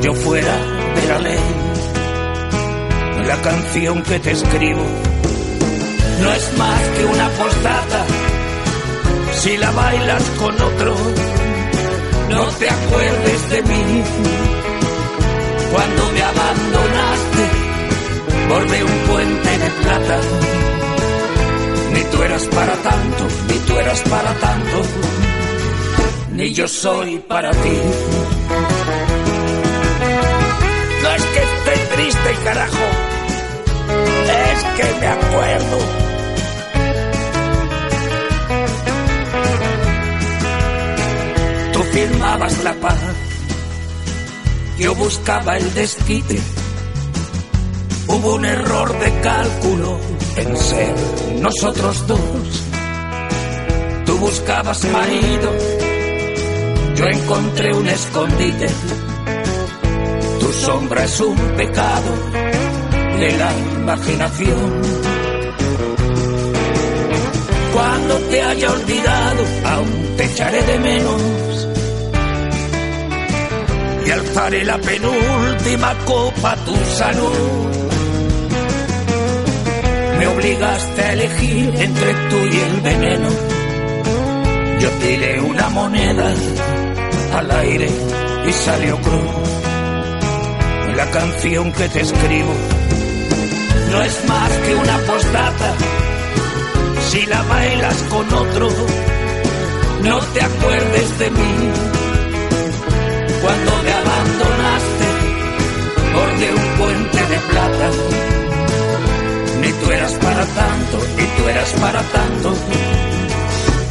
yo 0.02 0.14
fuera 0.14 0.56
de 0.96 1.08
la 1.08 1.20
ley. 1.20 1.46
La 3.26 3.42
canción 3.42 4.04
que 4.04 4.20
te 4.20 4.32
escribo 4.32 4.86
no 6.22 6.34
es 6.34 6.58
más 6.58 6.82
que 6.98 7.06
una 7.06 7.30
postdata, 7.30 8.06
si 9.32 9.56
la 9.56 9.72
bailas 9.72 10.24
con 10.42 10.62
otro 10.62 10.96
no 12.30 12.46
te 12.60 12.70
acuerdes 12.70 13.50
de 13.50 13.62
mí. 13.64 14.04
Cuando 15.72 16.12
me 16.12 16.22
abandonaste, 16.24 17.44
bordé 18.50 18.84
un 18.84 18.98
puente 19.10 19.50
de 19.58 19.70
plata. 19.84 20.20
Ni 21.94 22.04
tú 22.04 22.24
eras 22.24 22.46
para 22.46 22.74
tanto, 22.74 23.28
ni 23.48 23.60
tú 23.60 23.78
eras 23.78 24.02
para 24.02 24.34
tanto, 24.34 24.82
ni 26.34 26.54
yo 26.54 26.68
soy 26.68 27.18
para 27.20 27.52
ti. 27.52 27.78
No 31.04 31.10
es 31.12 31.24
que 31.24 31.40
esté 31.40 31.96
triste, 31.96 32.36
carajo, 32.44 32.88
es 34.54 34.64
que 34.78 35.00
me 35.00 35.08
acuerdo 35.08 36.07
firmabas 41.92 42.64
la 42.64 42.74
paz. 42.76 43.00
Yo 44.80 44.94
buscaba 44.96 45.58
el 45.58 45.74
desquite. 45.74 46.40
Hubo 48.08 48.36
un 48.36 48.46
error 48.46 49.00
de 49.00 49.22
cálculo 49.22 50.00
en 50.38 50.58
ser 50.58 50.96
nosotros 51.42 52.08
dos. 52.08 52.20
Tú 54.06 54.18
buscabas 54.18 54.86
marido, 54.86 55.52
yo 56.96 57.06
encontré 57.08 57.74
un 57.74 57.88
escondite. 57.88 58.68
Tu 60.40 60.54
sombra 60.54 61.04
es 61.04 61.20
un 61.20 61.38
pecado 61.58 62.12
de 63.20 63.38
la 63.38 63.52
imaginación. 63.82 64.82
Cuando 67.74 68.16
te 68.30 68.42
haya 68.42 68.72
olvidado, 68.72 69.44
aún 69.66 70.16
te 70.18 70.24
echaré 70.26 70.62
de 70.64 70.80
menos 70.80 71.57
y 74.08 74.12
alzaré 74.12 74.64
la 74.64 74.78
penúltima 74.78 75.94
copa 76.06 76.54
a 76.54 76.56
tu 76.56 76.76
salud. 76.96 77.70
Me 80.18 80.28
obligaste 80.28 81.02
a 81.02 81.14
elegir 81.14 81.74
entre 81.76 82.14
tú 82.30 82.38
y 82.38 82.58
el 82.58 82.82
veneno. 82.82 83.30
Yo 84.80 84.90
tiré 85.02 85.42
una 85.42 85.70
moneda 85.70 86.34
al 87.34 87.52
aire 87.52 87.90
y 88.48 88.52
salió 88.54 88.98
cruz. 89.02 89.50
La 90.96 91.12
canción 91.12 91.74
que 91.74 91.90
te 91.90 92.02
escribo 92.02 92.54
no 93.92 94.02
es 94.02 94.26
más 94.26 94.52
que 94.52 94.76
una 94.76 94.98
postdata. 95.00 95.74
Si 97.10 97.26
la 97.26 97.42
bailas 97.44 98.04
con 98.04 98.34
otro, 98.34 98.70
no 100.04 100.20
te 100.34 100.42
acuerdes 100.42 101.20
de 101.20 101.30
mí 101.32 102.07
cuando 103.42 103.72
me 103.84 103.94
abandonaste 103.94 105.06
borde 106.14 106.48
un 106.54 106.78
puente 106.78 107.20
de 107.34 107.40
plata. 107.52 107.90
Ni 109.62 109.72
tú 109.74 109.92
eras 109.92 110.14
para 110.14 110.46
tanto, 110.46 110.98
ni 111.18 111.26
tú 111.36 111.50
eras 111.50 111.72
para 111.82 112.02
tanto, 112.02 112.54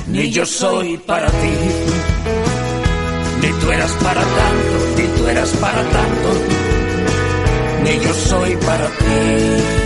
ni 0.09 0.31
yo 0.31 0.47
soy 0.47 0.97
para 0.99 1.29
ti. 1.29 1.55
Ni 3.43 3.49
tú 3.61 3.71
eras 3.71 3.93
para 4.03 4.23
tanto, 4.23 4.77
ni 4.97 5.07
tú 5.17 5.29
eras 5.29 5.51
para 5.61 5.83
tanto, 5.97 6.29
ni 7.85 8.01
yo 8.05 8.15
soy 8.15 8.57
para 8.57 8.87
ti. 8.87 9.86